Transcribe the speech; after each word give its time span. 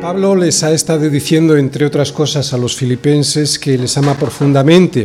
Pablo 0.00 0.34
les 0.34 0.62
ha 0.62 0.72
estado 0.72 1.10
diciendo, 1.10 1.58
entre 1.58 1.84
otras 1.84 2.10
cosas, 2.10 2.54
a 2.54 2.56
los 2.56 2.74
filipenses 2.74 3.58
que 3.58 3.76
les 3.76 3.98
ama 3.98 4.16
profundamente, 4.16 5.04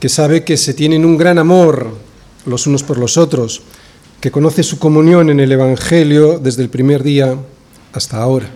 que 0.00 0.08
sabe 0.08 0.44
que 0.44 0.56
se 0.56 0.72
tienen 0.72 1.04
un 1.04 1.18
gran 1.18 1.36
amor 1.36 1.90
los 2.46 2.66
unos 2.66 2.82
por 2.82 2.96
los 2.96 3.18
otros, 3.18 3.60
que 4.22 4.30
conoce 4.30 4.62
su 4.62 4.78
comunión 4.78 5.28
en 5.28 5.40
el 5.40 5.52
Evangelio 5.52 6.38
desde 6.38 6.62
el 6.62 6.70
primer 6.70 7.02
día 7.02 7.36
hasta 7.92 8.22
ahora. 8.22 8.48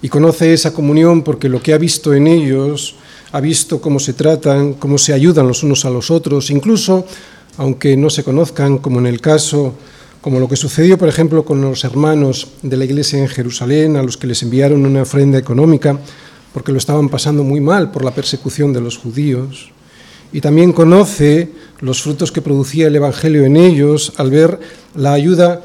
Y 0.00 0.08
conoce 0.08 0.54
esa 0.54 0.72
comunión 0.72 1.22
porque 1.22 1.50
lo 1.50 1.60
que 1.60 1.74
ha 1.74 1.78
visto 1.78 2.14
en 2.14 2.26
ellos, 2.26 2.96
ha 3.32 3.40
visto 3.40 3.82
cómo 3.82 4.00
se 4.00 4.14
tratan, 4.14 4.72
cómo 4.72 4.96
se 4.96 5.12
ayudan 5.12 5.46
los 5.46 5.62
unos 5.62 5.84
a 5.84 5.90
los 5.90 6.10
otros, 6.10 6.48
incluso 6.48 7.06
aunque 7.58 7.98
no 7.98 8.08
se 8.08 8.24
conozcan, 8.24 8.78
como 8.78 8.98
en 8.98 9.06
el 9.08 9.20
caso 9.20 9.74
como 10.24 10.40
lo 10.40 10.48
que 10.48 10.56
sucedió, 10.56 10.96
por 10.96 11.10
ejemplo, 11.10 11.44
con 11.44 11.60
los 11.60 11.84
hermanos 11.84 12.48
de 12.62 12.78
la 12.78 12.86
iglesia 12.86 13.18
en 13.18 13.28
Jerusalén, 13.28 13.96
a 13.96 14.02
los 14.02 14.16
que 14.16 14.26
les 14.26 14.42
enviaron 14.42 14.86
una 14.86 15.02
ofrenda 15.02 15.36
económica, 15.36 16.00
porque 16.54 16.72
lo 16.72 16.78
estaban 16.78 17.10
pasando 17.10 17.44
muy 17.44 17.60
mal 17.60 17.90
por 17.90 18.06
la 18.06 18.14
persecución 18.14 18.72
de 18.72 18.80
los 18.80 18.96
judíos. 18.96 19.70
Y 20.32 20.40
también 20.40 20.72
conoce 20.72 21.50
los 21.80 22.00
frutos 22.00 22.32
que 22.32 22.40
producía 22.40 22.86
el 22.86 22.96
Evangelio 22.96 23.44
en 23.44 23.58
ellos 23.58 24.14
al 24.16 24.30
ver 24.30 24.58
la 24.94 25.12
ayuda 25.12 25.60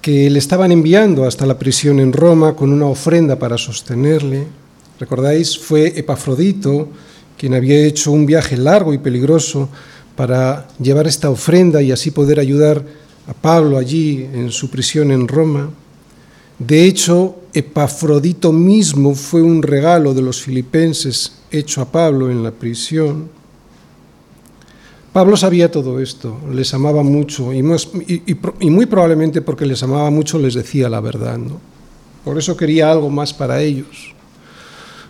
que 0.00 0.30
le 0.30 0.38
estaban 0.38 0.72
enviando 0.72 1.26
hasta 1.26 1.44
la 1.44 1.58
prisión 1.58 2.00
en 2.00 2.14
Roma 2.14 2.56
con 2.56 2.72
una 2.72 2.86
ofrenda 2.86 3.38
para 3.38 3.58
sostenerle. 3.58 4.46
¿Recordáis? 5.00 5.58
Fue 5.58 5.92
Epafrodito 5.98 6.88
quien 7.36 7.52
había 7.52 7.84
hecho 7.84 8.10
un 8.10 8.24
viaje 8.24 8.56
largo 8.56 8.94
y 8.94 8.98
peligroso 8.98 9.68
para 10.16 10.66
llevar 10.80 11.06
esta 11.06 11.28
ofrenda 11.28 11.82
y 11.82 11.92
así 11.92 12.10
poder 12.10 12.40
ayudar 12.40 13.02
a 13.26 13.34
Pablo 13.34 13.78
allí 13.78 14.22
en 14.32 14.50
su 14.50 14.70
prisión 14.70 15.10
en 15.10 15.28
Roma. 15.28 15.70
De 16.58 16.84
hecho, 16.84 17.36
Epafrodito 17.52 18.52
mismo 18.52 19.14
fue 19.14 19.42
un 19.42 19.62
regalo 19.62 20.14
de 20.14 20.22
los 20.22 20.42
filipenses 20.42 21.40
hecho 21.50 21.82
a 21.82 21.90
Pablo 21.90 22.30
en 22.30 22.42
la 22.42 22.50
prisión. 22.50 23.28
Pablo 25.12 25.36
sabía 25.36 25.70
todo 25.70 26.00
esto, 26.00 26.38
les 26.50 26.72
amaba 26.72 27.02
mucho 27.02 27.52
y, 27.52 27.62
muy 27.62 28.86
probablemente 28.86 29.42
porque 29.42 29.66
les 29.66 29.82
amaba 29.82 30.10
mucho 30.10 30.38
les 30.38 30.54
decía 30.54 30.88
la 30.88 31.00
verdad. 31.00 31.38
Por 32.24 32.38
eso 32.38 32.56
quería 32.56 32.90
algo 32.90 33.10
más 33.10 33.34
para 33.34 33.60
ellos. 33.60 34.14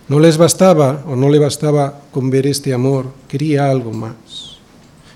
No 0.08 0.18
les 0.18 0.36
bastaba 0.36 1.04
o 1.06 1.14
no 1.14 1.28
le 1.28 1.38
bastaba 1.38 2.00
con 2.10 2.30
ver 2.30 2.48
este 2.48 2.74
amor, 2.74 3.06
quería 3.28 3.70
algo 3.70 3.92
más. 3.92 4.51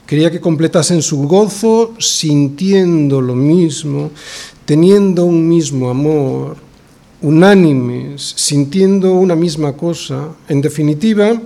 Quería 0.06 0.30
que 0.30 0.40
completasen 0.40 1.02
su 1.02 1.26
gozo 1.26 1.94
sintiendo 1.98 3.20
lo 3.20 3.34
mismo, 3.34 4.12
teniendo 4.64 5.24
un 5.24 5.48
mismo 5.48 5.90
amor, 5.90 6.56
unánimes, 7.22 8.34
sintiendo 8.36 9.14
una 9.14 9.34
misma 9.34 9.72
cosa. 9.72 10.28
En 10.48 10.60
definitiva, 10.60 11.42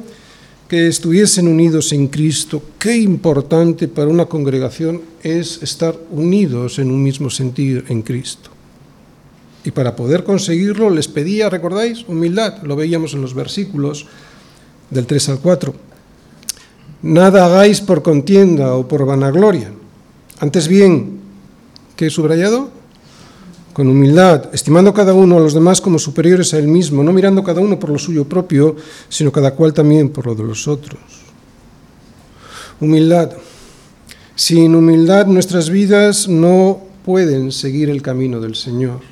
que 0.68 0.86
estuviesen 0.86 1.48
unidos 1.48 1.92
en 1.92 2.08
Cristo. 2.08 2.62
Qué 2.78 2.96
importante 2.96 3.88
para 3.88 4.08
una 4.08 4.26
congregación 4.26 5.00
es 5.22 5.62
estar 5.62 5.98
unidos 6.10 6.78
en 6.78 6.90
un 6.90 7.02
mismo 7.02 7.30
sentir 7.30 7.86
en 7.88 8.02
Cristo. 8.02 8.50
Y 9.64 9.72
para 9.72 9.96
poder 9.96 10.22
conseguirlo 10.22 10.90
les 10.90 11.08
pedía, 11.08 11.50
¿recordáis? 11.50 12.04
Humildad, 12.06 12.62
lo 12.62 12.76
veíamos 12.76 13.14
en 13.14 13.22
los 13.22 13.34
versículos 13.34 14.06
del 14.90 15.06
3 15.06 15.30
al 15.30 15.38
4. 15.40 15.89
Nada 17.02 17.46
hagáis 17.46 17.80
por 17.80 18.02
contienda 18.02 18.76
o 18.76 18.86
por 18.86 19.06
vanagloria. 19.06 19.72
Antes 20.38 20.68
bien, 20.68 21.20
¿qué 21.96 22.06
he 22.06 22.10
subrayado? 22.10 22.68
Con 23.72 23.88
humildad, 23.88 24.52
estimando 24.52 24.92
cada 24.92 25.14
uno 25.14 25.38
a 25.38 25.40
los 25.40 25.54
demás 25.54 25.80
como 25.80 25.98
superiores 25.98 26.52
a 26.52 26.58
él 26.58 26.68
mismo, 26.68 27.02
no 27.02 27.12
mirando 27.12 27.42
cada 27.42 27.60
uno 27.60 27.78
por 27.78 27.90
lo 27.90 27.98
suyo 27.98 28.24
propio, 28.24 28.76
sino 29.08 29.32
cada 29.32 29.54
cual 29.54 29.72
también 29.72 30.10
por 30.10 30.26
lo 30.26 30.34
de 30.34 30.44
los 30.44 30.68
otros. 30.68 31.00
Humildad. 32.80 33.32
Sin 34.34 34.74
humildad 34.74 35.26
nuestras 35.26 35.70
vidas 35.70 36.28
no 36.28 36.80
pueden 37.04 37.52
seguir 37.52 37.88
el 37.90 38.02
camino 38.02 38.40
del 38.40 38.54
Señor 38.54 39.09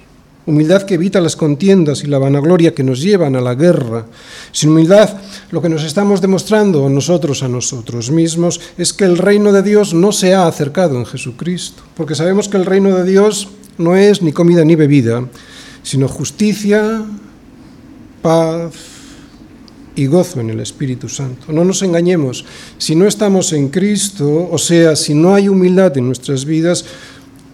humildad 0.48 0.84
que 0.84 0.94
evita 0.94 1.20
las 1.20 1.36
contiendas 1.36 2.02
y 2.02 2.06
la 2.06 2.18
vanagloria 2.18 2.74
que 2.74 2.82
nos 2.82 3.02
llevan 3.02 3.36
a 3.36 3.40
la 3.42 3.54
guerra. 3.54 4.06
Sin 4.50 4.70
humildad, 4.70 5.10
lo 5.50 5.60
que 5.60 5.68
nos 5.68 5.84
estamos 5.84 6.22
demostrando 6.22 6.88
nosotros 6.88 7.42
a 7.42 7.48
nosotros 7.48 8.10
mismos 8.10 8.58
es 8.78 8.94
que 8.94 9.04
el 9.04 9.18
reino 9.18 9.52
de 9.52 9.62
Dios 9.62 9.92
no 9.92 10.10
se 10.10 10.34
ha 10.34 10.46
acercado 10.46 10.96
en 10.96 11.04
Jesucristo, 11.04 11.82
porque 11.94 12.14
sabemos 12.14 12.48
que 12.48 12.56
el 12.56 12.64
reino 12.64 12.96
de 12.96 13.04
Dios 13.04 13.48
no 13.76 13.94
es 13.94 14.22
ni 14.22 14.32
comida 14.32 14.64
ni 14.64 14.74
bebida, 14.74 15.28
sino 15.82 16.08
justicia, 16.08 17.04
paz 18.22 18.72
y 19.96 20.06
gozo 20.06 20.40
en 20.40 20.48
el 20.48 20.60
Espíritu 20.60 21.10
Santo. 21.10 21.52
No 21.52 21.62
nos 21.62 21.82
engañemos, 21.82 22.46
si 22.78 22.94
no 22.94 23.06
estamos 23.06 23.52
en 23.52 23.68
Cristo, 23.68 24.48
o 24.50 24.56
sea, 24.56 24.96
si 24.96 25.12
no 25.12 25.34
hay 25.34 25.48
humildad 25.48 25.98
en 25.98 26.06
nuestras 26.06 26.46
vidas, 26.46 26.86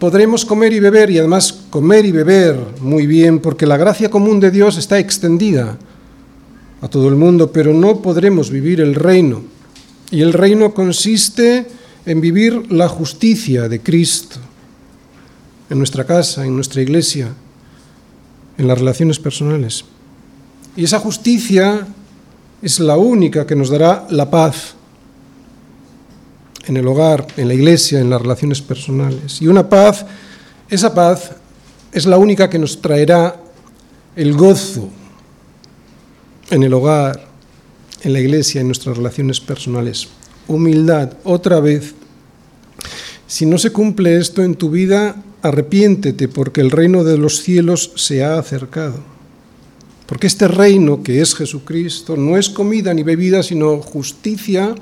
podremos 0.05 0.45
comer 0.45 0.71
y 0.75 0.81
beber 0.81 1.09
y 1.11 1.17
además 1.17 1.51
comer 1.71 2.05
y 2.05 2.13
beber 2.13 2.59
muy 2.83 3.07
bien 3.07 3.39
porque 3.39 3.65
la 3.65 3.79
gracia 3.79 4.11
común 4.11 4.39
de 4.39 4.51
Dios 4.51 4.77
está 4.77 4.99
extendida 4.99 5.79
a 6.83 6.89
todo 6.89 7.09
el 7.09 7.15
mundo, 7.15 7.51
pero 7.51 7.73
no 7.73 8.03
podremos 8.03 8.51
vivir 8.51 8.83
el 8.83 8.97
reino. 8.97 9.41
Y 10.11 10.21
el 10.21 10.35
reino 10.35 10.75
consiste 10.75 11.67
en 12.05 12.21
vivir 12.21 12.71
la 12.71 12.87
justicia 12.87 13.67
de 13.67 13.81
Cristo 13.81 14.37
en 15.71 15.79
nuestra 15.79 16.05
casa, 16.05 16.45
en 16.45 16.55
nuestra 16.55 16.83
iglesia, 16.83 17.33
en 18.59 18.69
las 18.69 18.79
relaciones 18.79 19.19
personales. 19.19 19.87
Y 20.77 20.85
esa 20.85 20.99
justicia 20.99 21.87
es 22.61 22.79
la 22.79 22.99
única 22.99 23.47
que 23.47 23.57
nos 23.57 23.71
dará 23.71 24.07
la 24.11 24.31
paz 24.31 24.75
en 26.67 26.77
el 26.77 26.87
hogar, 26.87 27.27
en 27.37 27.49
la 27.49 27.55
iglesia, 27.55 28.01
en 28.01 28.11
las 28.11 28.21
relaciones 28.21 28.61
personales. 28.63 29.41
Y 29.41 29.47
una 29.47 29.69
paz, 29.69 30.05
esa 30.69 30.95
paz 30.95 31.33
es 31.93 32.07
la 32.07 32.19
única 32.19 32.49
que 32.51 32.59
nos 32.59 32.81
traerá 32.81 33.37
el 34.17 34.35
gozo 34.35 34.89
en 36.51 36.63
el 36.63 36.73
hogar, 36.73 37.27
en 38.03 38.13
la 38.13 38.21
iglesia, 38.21 38.61
en 38.61 38.69
nuestras 38.69 38.97
relaciones 38.97 39.41
personales. 39.41 40.09
Humildad, 40.47 41.15
otra 41.25 41.61
vez. 41.61 41.95
Si 43.27 43.47
no 43.47 43.59
se 43.59 43.71
cumple 43.71 44.17
esto 44.19 44.43
en 44.43 44.55
tu 44.55 44.71
vida, 44.71 45.17
arrepiéntete 45.43 46.29
porque 46.29 46.61
el 46.61 46.71
reino 46.71 47.05
de 47.05 47.19
los 47.19 47.43
cielos 47.43 47.93
se 47.97 48.25
ha 48.25 48.39
acercado. 48.39 49.15
Porque 50.07 50.27
este 50.27 50.49
reino 50.49 51.03
que 51.03 51.21
es 51.21 51.35
Jesucristo 51.35 52.17
no 52.17 52.37
es 52.37 52.51
comida 52.51 52.93
ni 52.93 53.03
bebida, 53.03 53.43
sino 53.43 53.81
justicia, 53.81 54.75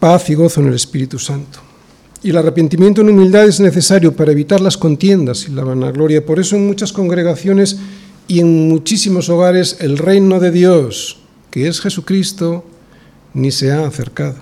paz 0.00 0.30
y 0.30 0.34
gozo 0.34 0.60
en 0.60 0.68
el 0.68 0.74
Espíritu 0.74 1.18
Santo. 1.18 1.60
Y 2.22 2.30
el 2.30 2.38
arrepentimiento 2.38 3.02
en 3.02 3.10
humildad 3.10 3.46
es 3.46 3.60
necesario 3.60 4.14
para 4.16 4.32
evitar 4.32 4.60
las 4.60 4.76
contiendas 4.76 5.46
y 5.46 5.52
la 5.52 5.62
vanagloria. 5.62 6.24
Por 6.24 6.40
eso 6.40 6.56
en 6.56 6.66
muchas 6.66 6.92
congregaciones 6.92 7.78
y 8.26 8.40
en 8.40 8.68
muchísimos 8.68 9.28
hogares 9.28 9.76
el 9.80 9.98
reino 9.98 10.40
de 10.40 10.50
Dios, 10.50 11.18
que 11.50 11.68
es 11.68 11.80
Jesucristo, 11.80 12.64
ni 13.34 13.50
se 13.50 13.72
ha 13.72 13.86
acercado. 13.86 14.36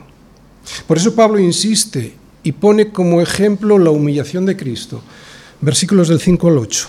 Por 0.87 0.97
eso 0.97 1.15
Pablo 1.15 1.39
insiste 1.39 2.15
y 2.43 2.53
pone 2.53 2.91
como 2.91 3.21
ejemplo 3.21 3.79
la 3.79 3.91
humillación 3.91 4.47
de 4.47 4.57
Cristo. 4.57 5.03
Versículos 5.61 6.09
del 6.09 6.21
5 6.21 6.49
al 6.49 6.59
8. 6.59 6.89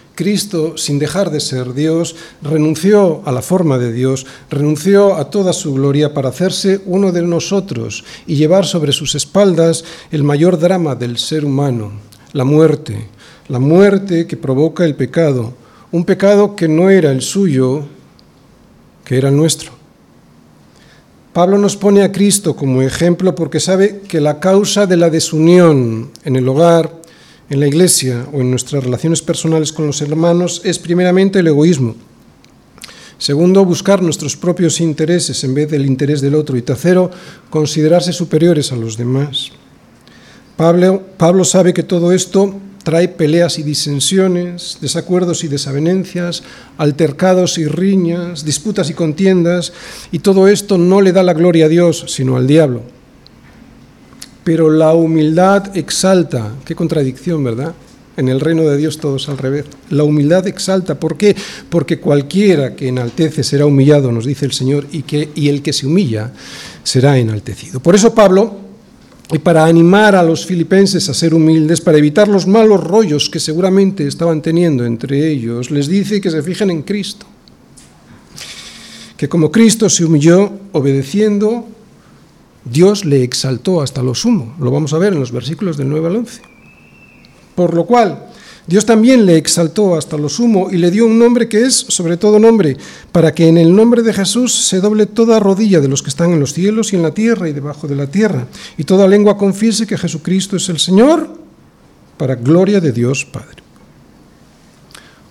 Cristo, 0.15 0.77
sin 0.77 0.99
dejar 0.99 1.31
de 1.31 1.39
ser 1.39 1.73
Dios, 1.73 2.15
renunció 2.41 3.21
a 3.25 3.31
la 3.31 3.41
forma 3.41 3.77
de 3.77 3.91
Dios, 3.91 4.25
renunció 4.49 5.15
a 5.15 5.29
toda 5.29 5.53
su 5.53 5.73
gloria 5.73 6.13
para 6.13 6.29
hacerse 6.29 6.81
uno 6.85 7.11
de 7.11 7.21
nosotros 7.21 8.03
y 8.27 8.35
llevar 8.35 8.65
sobre 8.65 8.91
sus 8.91 9.15
espaldas 9.15 9.83
el 10.11 10.23
mayor 10.23 10.59
drama 10.59 10.95
del 10.95 11.17
ser 11.17 11.45
humano, 11.45 11.91
la 12.33 12.43
muerte, 12.43 13.07
la 13.47 13.59
muerte 13.59 14.27
que 14.27 14.37
provoca 14.37 14.85
el 14.85 14.95
pecado, 14.95 15.53
un 15.91 16.05
pecado 16.05 16.55
que 16.55 16.67
no 16.67 16.89
era 16.89 17.11
el 17.11 17.21
suyo, 17.21 17.85
que 19.03 19.17
era 19.17 19.29
el 19.29 19.37
nuestro. 19.37 19.71
Pablo 21.33 21.57
nos 21.57 21.77
pone 21.77 22.03
a 22.03 22.11
Cristo 22.11 22.57
como 22.57 22.81
ejemplo 22.81 23.33
porque 23.35 23.61
sabe 23.61 24.01
que 24.07 24.19
la 24.19 24.41
causa 24.41 24.85
de 24.85 24.97
la 24.97 25.09
desunión 25.09 26.11
en 26.25 26.35
el 26.35 26.47
hogar, 26.47 27.00
en 27.51 27.59
la 27.59 27.67
iglesia 27.67 28.25
o 28.31 28.39
en 28.39 28.49
nuestras 28.49 28.81
relaciones 28.81 29.21
personales 29.21 29.73
con 29.73 29.85
los 29.85 30.01
hermanos 30.01 30.61
es 30.63 30.79
primeramente 30.79 31.39
el 31.39 31.47
egoísmo. 31.47 31.95
Segundo, 33.17 33.65
buscar 33.65 34.01
nuestros 34.01 34.37
propios 34.37 34.79
intereses 34.79 35.43
en 35.43 35.53
vez 35.53 35.69
del 35.69 35.85
interés 35.85 36.21
del 36.21 36.35
otro. 36.35 36.55
Y 36.55 36.61
tercero, 36.61 37.11
considerarse 37.49 38.13
superiores 38.13 38.71
a 38.71 38.77
los 38.77 38.95
demás. 38.95 39.51
Pablo, 40.55 41.43
sabe 41.43 41.73
que 41.73 41.83
todo 41.83 42.13
esto 42.13 42.55
trae 42.85 43.09
peleas 43.09 43.59
y 43.59 43.63
disensiones, 43.63 44.77
desacuerdos 44.79 45.43
y 45.43 45.49
desavenencias, 45.49 46.43
altercados 46.77 47.57
y 47.57 47.65
riñas, 47.65 48.45
disputas 48.45 48.89
y 48.89 48.93
contiendas, 48.93 49.73
y 50.13 50.19
todo 50.19 50.47
esto 50.47 50.77
no 50.77 51.01
le 51.01 51.11
da 51.11 51.21
la 51.21 51.33
gloria 51.33 51.65
a 51.65 51.69
Dios, 51.69 52.05
sino 52.07 52.37
al 52.37 52.47
diablo. 52.47 53.00
Pero 54.43 54.69
la 54.69 54.93
humildad 54.93 55.75
exalta, 55.77 56.55
qué 56.65 56.75
contradicción, 56.75 57.43
¿verdad? 57.43 57.73
En 58.17 58.27
el 58.27 58.39
reino 58.39 58.63
de 58.63 58.77
Dios 58.77 58.97
todo 58.97 59.15
es 59.17 59.29
al 59.29 59.37
revés. 59.37 59.65
La 59.89 60.03
humildad 60.03 60.47
exalta, 60.47 60.99
¿por 60.99 61.15
qué? 61.15 61.35
Porque 61.69 61.99
cualquiera 61.99 62.75
que 62.75 62.87
enaltece 62.87 63.43
será 63.43 63.65
humillado, 63.65 64.11
nos 64.11 64.25
dice 64.25 64.45
el 64.45 64.51
Señor, 64.51 64.87
y, 64.91 65.03
que, 65.03 65.29
y 65.35 65.49
el 65.49 65.61
que 65.61 65.73
se 65.73 65.87
humilla 65.87 66.31
será 66.83 67.17
enaltecido. 67.17 67.79
Por 67.79 67.95
eso 67.95 68.13
Pablo 68.13 68.71
y 69.33 69.39
para 69.39 69.65
animar 69.65 70.15
a 70.15 70.23
los 70.23 70.45
filipenses 70.45 71.07
a 71.07 71.13
ser 71.13 71.33
humildes, 71.33 71.79
para 71.79 71.97
evitar 71.97 72.27
los 72.27 72.47
malos 72.47 72.83
rollos 72.83 73.29
que 73.29 73.39
seguramente 73.39 74.05
estaban 74.05 74.41
teniendo 74.41 74.85
entre 74.85 75.31
ellos, 75.31 75.71
les 75.71 75.87
dice 75.87 76.19
que 76.19 76.29
se 76.29 76.43
fijen 76.43 76.69
en 76.69 76.81
Cristo. 76.81 77.25
Que 79.15 79.29
como 79.29 79.49
Cristo 79.49 79.89
se 79.89 80.03
humilló 80.03 80.51
obedeciendo, 80.73 81.65
Dios 82.65 83.05
le 83.05 83.23
exaltó 83.23 83.81
hasta 83.81 84.03
lo 84.03 84.13
sumo. 84.13 84.55
Lo 84.59 84.71
vamos 84.71 84.93
a 84.93 84.97
ver 84.97 85.13
en 85.13 85.19
los 85.19 85.31
versículos 85.31 85.77
del 85.77 85.89
9 85.89 86.07
al 86.07 86.15
11. 86.17 86.41
Por 87.55 87.73
lo 87.73 87.85
cual, 87.85 88.27
Dios 88.67 88.85
también 88.85 89.25
le 89.25 89.37
exaltó 89.37 89.95
hasta 89.95 90.17
lo 90.17 90.29
sumo 90.29 90.69
y 90.71 90.77
le 90.77 90.91
dio 90.91 91.05
un 91.05 91.17
nombre 91.17 91.49
que 91.49 91.63
es 91.63 91.73
sobre 91.73 92.17
todo 92.17 92.39
nombre, 92.39 92.77
para 93.11 93.33
que 93.33 93.47
en 93.47 93.57
el 93.57 93.75
nombre 93.75 94.03
de 94.03 94.13
Jesús 94.13 94.53
se 94.53 94.79
doble 94.79 95.07
toda 95.07 95.39
rodilla 95.39 95.79
de 95.79 95.87
los 95.87 96.03
que 96.03 96.09
están 96.09 96.31
en 96.31 96.39
los 96.39 96.53
cielos 96.53 96.93
y 96.93 96.95
en 96.95 97.01
la 97.01 97.13
tierra 97.13 97.49
y 97.49 97.53
debajo 97.53 97.87
de 97.87 97.95
la 97.95 98.07
tierra, 98.07 98.47
y 98.77 98.83
toda 98.83 99.07
lengua 99.07 99.37
confiese 99.37 99.87
que 99.87 99.97
Jesucristo 99.97 100.57
es 100.57 100.69
el 100.69 100.79
Señor, 100.79 101.27
para 102.17 102.35
gloria 102.35 102.79
de 102.79 102.91
Dios 102.91 103.25
Padre. 103.25 103.63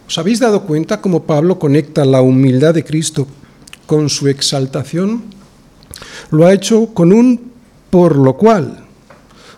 ¿Os 0.08 0.18
habéis 0.18 0.40
dado 0.40 0.62
cuenta 0.64 1.00
cómo 1.00 1.22
Pablo 1.22 1.58
conecta 1.60 2.04
la 2.04 2.20
humildad 2.20 2.74
de 2.74 2.82
Cristo 2.82 3.28
con 3.86 4.08
su 4.08 4.26
exaltación? 4.26 5.22
Lo 6.30 6.46
ha 6.46 6.52
hecho 6.52 6.86
con 6.94 7.12
un 7.12 7.50
por 7.90 8.16
lo 8.16 8.36
cual. 8.36 8.84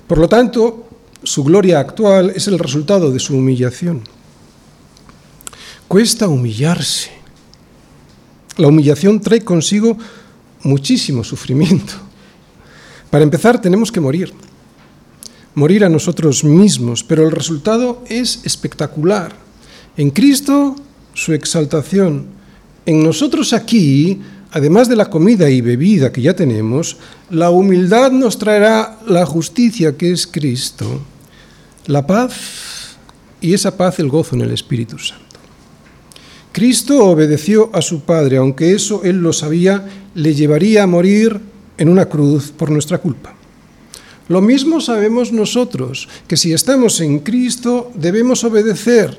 Por 0.06 0.19
lo 0.19 0.29
tanto, 0.29 0.88
su 1.23 1.44
gloria 1.44 1.81
actual 1.81 2.32
es 2.35 2.49
el 2.49 2.59
resultado 2.59 3.11
de 3.11 3.19
su 3.19 3.37
humillación. 3.37 4.03
Cuesta 5.88 6.29
humillarse. 6.29 7.11
La 8.56 8.69
humillación 8.69 9.20
trae 9.20 9.43
consigo 9.43 9.97
muchísimo 10.62 11.25
sufrimiento. 11.25 11.94
Para 13.11 13.25
empezar, 13.25 13.61
tenemos 13.61 13.93
que 13.93 14.00
morir. 14.00 14.32
Morir 15.55 15.85
a 15.85 15.88
nosotros 15.88 16.44
mismos, 16.44 17.05
pero 17.05 17.25
el 17.25 17.31
resultado 17.31 18.03
es 18.09 18.41
espectacular. 18.44 19.35
En 19.97 20.11
Cristo, 20.11 20.76
su 21.14 21.35
exaltación. 21.35 22.26
En 22.87 23.03
nosotros 23.03 23.53
aquí, 23.53 24.20
además 24.52 24.88
de 24.88 24.96
la 24.96 25.10
comida 25.10 25.50
y 25.50 25.60
bebida 25.60 26.12
que 26.12 26.22
ya 26.22 26.34
tenemos, 26.34 26.99
la 27.31 27.50
humildad 27.50 28.12
nos 28.12 28.38
traerá 28.38 28.99
la 29.06 29.26
justicia 29.26 29.96
que 29.96 30.12
es 30.12 30.26
Cristo 30.26 31.00
la 31.87 32.06
paz 32.06 32.96
y 33.40 33.54
esa 33.54 33.76
paz 33.76 33.99
el 33.99 34.08
gozo 34.08 34.37
en 34.37 34.43
el 34.43 34.52
Espíritu 34.52 34.99
Santo. 34.99 35.25
Cristo 36.52 37.06
obedeció 37.06 37.70
a 37.72 37.82
su 37.82 38.02
Padre, 38.02 38.37
aunque 38.37 38.75
eso 38.75 39.02
él 39.04 39.16
lo 39.16 39.32
sabía, 39.32 39.88
le 40.14 40.34
llevaría 40.34 40.82
a 40.82 40.87
morir 40.87 41.40
en 41.78 41.88
una 41.88 42.06
cruz 42.06 42.52
por 42.52 42.70
nuestra 42.70 42.99
culpa. 42.99 43.34
Lo 44.28 44.40
mismo 44.40 44.81
sabemos 44.81 45.32
nosotros, 45.32 46.08
que 46.28 46.37
si 46.37 46.52
estamos 46.52 47.00
en 47.00 47.20
Cristo 47.20 47.90
debemos 47.94 48.44
obedecer 48.44 49.19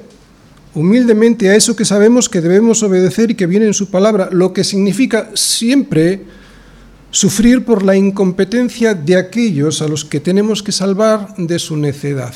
humildemente 0.76 1.50
a 1.50 1.56
eso 1.56 1.76
que 1.76 1.86
sabemos 1.86 2.30
que 2.30 2.42
debemos 2.42 2.82
obedecer 2.84 3.32
y 3.32 3.36
que 3.36 3.48
viene 3.48 3.68
en 3.68 3.74
su 3.74 3.90
palabra, 3.90 4.30
lo 4.32 4.54
que 4.54 4.64
significa 4.64 5.30
siempre 5.36 6.22
sufrir 7.12 7.64
por 7.64 7.84
la 7.84 7.96
incompetencia 7.96 8.96
de 8.96 9.16
aquellos 9.16 9.82
a 9.82 9.88
los 9.88 10.04
que 10.04 10.20
tenemos 10.20 10.64
que 10.64 10.72
salvar 10.72 11.36
de 11.38 11.60
su 11.60 11.78
necedad. 11.78 12.34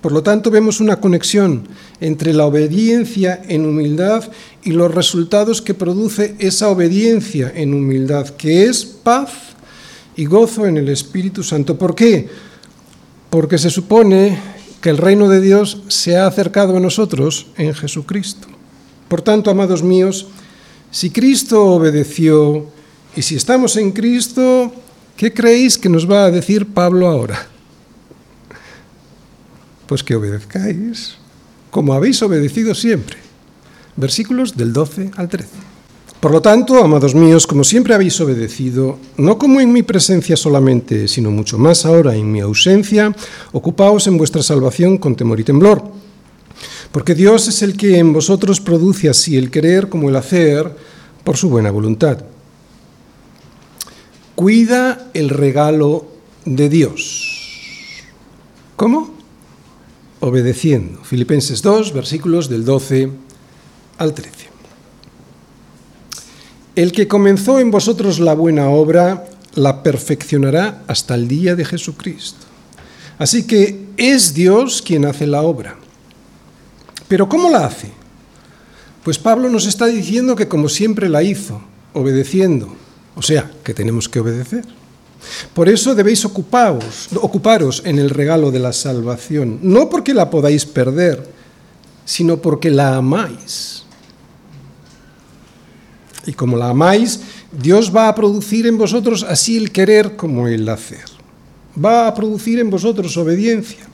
Por 0.00 0.12
lo 0.12 0.22
tanto, 0.22 0.50
vemos 0.50 0.80
una 0.80 1.00
conexión 1.00 1.68
entre 2.00 2.32
la 2.32 2.46
obediencia 2.46 3.42
en 3.48 3.66
humildad 3.66 4.24
y 4.62 4.70
los 4.70 4.94
resultados 4.94 5.60
que 5.60 5.74
produce 5.74 6.36
esa 6.38 6.68
obediencia 6.70 7.52
en 7.54 7.74
humildad, 7.74 8.28
que 8.30 8.64
es 8.64 8.84
paz 8.84 9.30
y 10.16 10.24
gozo 10.24 10.66
en 10.66 10.78
el 10.78 10.88
Espíritu 10.88 11.42
Santo. 11.42 11.76
¿Por 11.76 11.94
qué? 11.94 12.28
Porque 13.28 13.58
se 13.58 13.68
supone 13.68 14.38
que 14.80 14.90
el 14.90 14.98
reino 14.98 15.28
de 15.28 15.40
Dios 15.40 15.82
se 15.88 16.16
ha 16.16 16.26
acercado 16.26 16.76
a 16.76 16.80
nosotros 16.80 17.48
en 17.56 17.74
Jesucristo. 17.74 18.48
Por 19.08 19.22
tanto, 19.22 19.50
amados 19.50 19.82
míos, 19.82 20.28
si 20.90 21.10
Cristo 21.10 21.64
obedeció 21.64 22.66
y 23.14 23.22
si 23.22 23.36
estamos 23.36 23.76
en 23.76 23.92
Cristo, 23.92 24.72
¿qué 25.16 25.32
creéis 25.32 25.76
que 25.76 25.88
nos 25.88 26.10
va 26.10 26.24
a 26.24 26.30
decir 26.30 26.66
Pablo 26.66 27.08
ahora? 27.08 27.46
Pues 29.86 30.02
que 30.02 30.14
obedezcáis 30.14 31.16
como 31.70 31.94
habéis 31.94 32.22
obedecido 32.22 32.74
siempre. 32.74 33.16
Versículos 33.96 34.56
del 34.56 34.72
12 34.72 35.12
al 35.16 35.28
13. 35.28 35.69
Por 36.20 36.32
lo 36.32 36.42
tanto, 36.42 36.84
amados 36.84 37.14
míos, 37.14 37.46
como 37.46 37.64
siempre 37.64 37.94
habéis 37.94 38.20
obedecido, 38.20 38.98
no 39.16 39.38
como 39.38 39.60
en 39.60 39.72
mi 39.72 39.82
presencia 39.82 40.36
solamente, 40.36 41.08
sino 41.08 41.30
mucho 41.30 41.56
más 41.56 41.86
ahora 41.86 42.14
en 42.14 42.30
mi 42.30 42.40
ausencia, 42.40 43.14
ocupaos 43.52 44.06
en 44.06 44.18
vuestra 44.18 44.42
salvación 44.42 44.98
con 44.98 45.16
temor 45.16 45.40
y 45.40 45.44
temblor 45.44 45.82
porque 46.92 47.14
Dios 47.14 47.48
es 47.48 47.62
el 47.62 47.76
que 47.76 47.98
en 47.98 48.12
vosotros 48.12 48.60
produce 48.60 49.08
así 49.08 49.36
el 49.36 49.50
querer 49.50 49.88
como 49.88 50.08
el 50.08 50.16
hacer 50.16 50.74
por 51.24 51.36
su 51.36 51.48
buena 51.48 51.70
voluntad. 51.70 52.24
Cuida 54.34 55.10
el 55.14 55.28
regalo 55.28 56.06
de 56.44 56.68
Dios. 56.68 58.02
¿Cómo? 58.76 59.14
Obedeciendo. 60.20 61.02
Filipenses 61.04 61.62
2, 61.62 61.92
versículos 61.92 62.48
del 62.48 62.64
12 62.64 63.10
al 63.98 64.14
13. 64.14 64.49
El 66.76 66.92
que 66.92 67.08
comenzó 67.08 67.60
en 67.60 67.70
vosotros 67.70 68.20
la 68.20 68.34
buena 68.34 68.68
obra, 68.68 69.26
la 69.54 69.82
perfeccionará 69.82 70.82
hasta 70.86 71.14
el 71.14 71.28
día 71.28 71.54
de 71.54 71.64
Jesucristo. 71.64 72.46
Así 73.18 73.46
que 73.46 73.86
es 73.96 74.32
Dios 74.34 74.82
quien 74.82 75.04
hace 75.04 75.26
la 75.26 75.42
obra 75.42 75.76
pero 77.10 77.28
¿cómo 77.28 77.50
la 77.50 77.66
hace? 77.66 77.90
Pues 79.02 79.18
Pablo 79.18 79.50
nos 79.50 79.66
está 79.66 79.86
diciendo 79.86 80.36
que 80.36 80.46
como 80.46 80.68
siempre 80.68 81.08
la 81.08 81.24
hizo, 81.24 81.60
obedeciendo, 81.92 82.72
o 83.16 83.22
sea, 83.22 83.50
que 83.64 83.74
tenemos 83.74 84.08
que 84.08 84.20
obedecer. 84.20 84.64
Por 85.52 85.68
eso 85.68 85.96
debéis 85.96 86.24
ocuparos, 86.24 87.08
ocuparos 87.20 87.82
en 87.84 87.98
el 87.98 88.10
regalo 88.10 88.52
de 88.52 88.60
la 88.60 88.72
salvación, 88.72 89.58
no 89.60 89.90
porque 89.90 90.14
la 90.14 90.30
podáis 90.30 90.64
perder, 90.64 91.26
sino 92.04 92.36
porque 92.36 92.70
la 92.70 92.94
amáis. 92.94 93.79
Y 96.26 96.32
como 96.32 96.56
la 96.56 96.68
amáis, 96.68 97.20
Dios 97.50 97.94
va 97.94 98.08
a 98.08 98.14
producir 98.14 98.66
en 98.66 98.78
vosotros 98.78 99.24
así 99.28 99.56
el 99.56 99.72
querer 99.72 100.16
como 100.16 100.48
el 100.48 100.68
hacer. 100.68 101.04
Va 101.82 102.06
a 102.06 102.14
producir 102.14 102.58
en 102.58 102.70
vosotros 102.70 103.16
obediencia. 103.16 103.88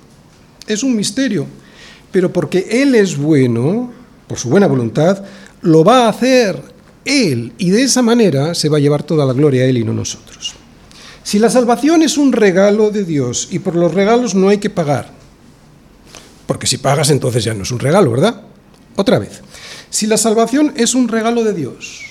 Es 0.66 0.82
un 0.82 0.96
misterio 0.96 1.46
pero 2.16 2.32
porque 2.32 2.66
Él 2.70 2.94
es 2.94 3.18
bueno, 3.18 3.92
por 4.26 4.38
su 4.38 4.48
buena 4.48 4.66
voluntad, 4.66 5.22
lo 5.60 5.84
va 5.84 6.06
a 6.06 6.08
hacer 6.08 6.58
Él 7.04 7.52
y 7.58 7.68
de 7.68 7.82
esa 7.82 8.00
manera 8.00 8.54
se 8.54 8.70
va 8.70 8.78
a 8.78 8.80
llevar 8.80 9.02
toda 9.02 9.26
la 9.26 9.34
gloria 9.34 9.64
a 9.64 9.66
Él 9.66 9.76
y 9.76 9.84
no 9.84 9.92
nosotros. 9.92 10.54
Si 11.22 11.38
la 11.38 11.50
salvación 11.50 12.00
es 12.00 12.16
un 12.16 12.32
regalo 12.32 12.90
de 12.90 13.04
Dios 13.04 13.48
y 13.50 13.58
por 13.58 13.76
los 13.76 13.92
regalos 13.92 14.34
no 14.34 14.48
hay 14.48 14.56
que 14.56 14.70
pagar, 14.70 15.10
porque 16.46 16.66
si 16.66 16.78
pagas 16.78 17.10
entonces 17.10 17.44
ya 17.44 17.52
no 17.52 17.64
es 17.64 17.70
un 17.70 17.80
regalo, 17.80 18.12
¿verdad? 18.12 18.40
Otra 18.96 19.18
vez, 19.18 19.42
si 19.90 20.06
la 20.06 20.16
salvación 20.16 20.72
es 20.74 20.94
un 20.94 21.08
regalo 21.08 21.44
de 21.44 21.52
Dios 21.52 22.05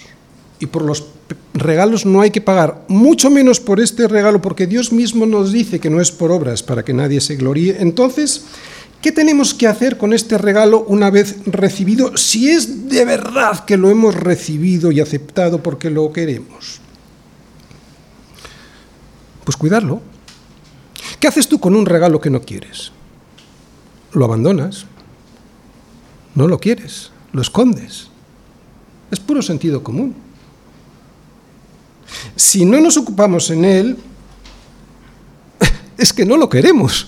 y 0.59 0.67
por 0.67 0.83
los 0.83 1.05
regalos 1.53 2.05
no 2.05 2.21
hay 2.21 2.31
que 2.31 2.41
pagar, 2.41 2.85
mucho 2.87 3.29
menos 3.29 3.59
por 3.59 3.79
este 3.79 4.07
regalo, 4.07 4.41
porque 4.41 4.67
Dios 4.67 4.91
mismo 4.91 5.25
nos 5.25 5.51
dice 5.51 5.79
que 5.79 5.89
no 5.89 6.01
es 6.01 6.11
por 6.11 6.31
obras 6.31 6.63
para 6.63 6.83
que 6.83 6.93
nadie 6.93 7.21
se 7.21 7.35
gloríe, 7.35 7.77
entonces 7.79 8.45
¿Qué 9.05 9.11
tenemos 9.11 9.53
que 9.53 9.67
hacer 9.67 9.99
con 9.99 10.13
este 10.13 10.35
regalo 10.35 10.83
una 10.87 11.11
vez 11.11 11.35
recibido, 11.45 12.17
si 12.17 12.49
es 12.49 12.89
de 12.89 13.05
verdad 13.05 13.63
que 13.63 13.77
lo 13.77 13.91
hemos 13.91 14.15
recibido 14.15 14.91
y 14.91 14.99
aceptado 14.99 15.61
porque 15.61 15.91
lo 15.91 16.11
queremos? 16.11 16.79
Pues 19.43 19.57
cuidarlo. 19.57 20.01
¿Qué 21.19 21.27
haces 21.27 21.47
tú 21.47 21.59
con 21.59 21.75
un 21.75 21.85
regalo 21.85 22.19
que 22.19 22.31
no 22.31 22.41
quieres? 22.41 22.91
Lo 24.11 24.25
abandonas. 24.25 24.87
No 26.33 26.47
lo 26.47 26.59
quieres. 26.59 27.11
Lo 27.31 27.43
escondes. 27.43 28.07
Es 29.11 29.19
puro 29.19 29.43
sentido 29.43 29.83
común. 29.83 30.15
Si 32.35 32.65
no 32.65 32.79
nos 32.79 32.97
ocupamos 32.97 33.49
en 33.49 33.65
él, 33.65 33.97
es 35.97 36.13
que 36.13 36.25
no 36.25 36.37
lo 36.37 36.49
queremos. 36.49 37.07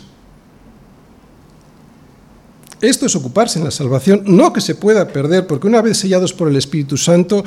Esto 2.79 3.07
es 3.07 3.15
ocuparse 3.15 3.57
en 3.57 3.65
la 3.65 3.71
salvación, 3.71 4.23
no 4.25 4.53
que 4.53 4.61
se 4.61 4.75
pueda 4.75 5.07
perder, 5.07 5.47
porque 5.47 5.67
una 5.67 5.81
vez 5.81 5.97
sellados 5.97 6.31
por 6.31 6.47
el 6.47 6.55
Espíritu 6.55 6.95
Santo, 6.95 7.43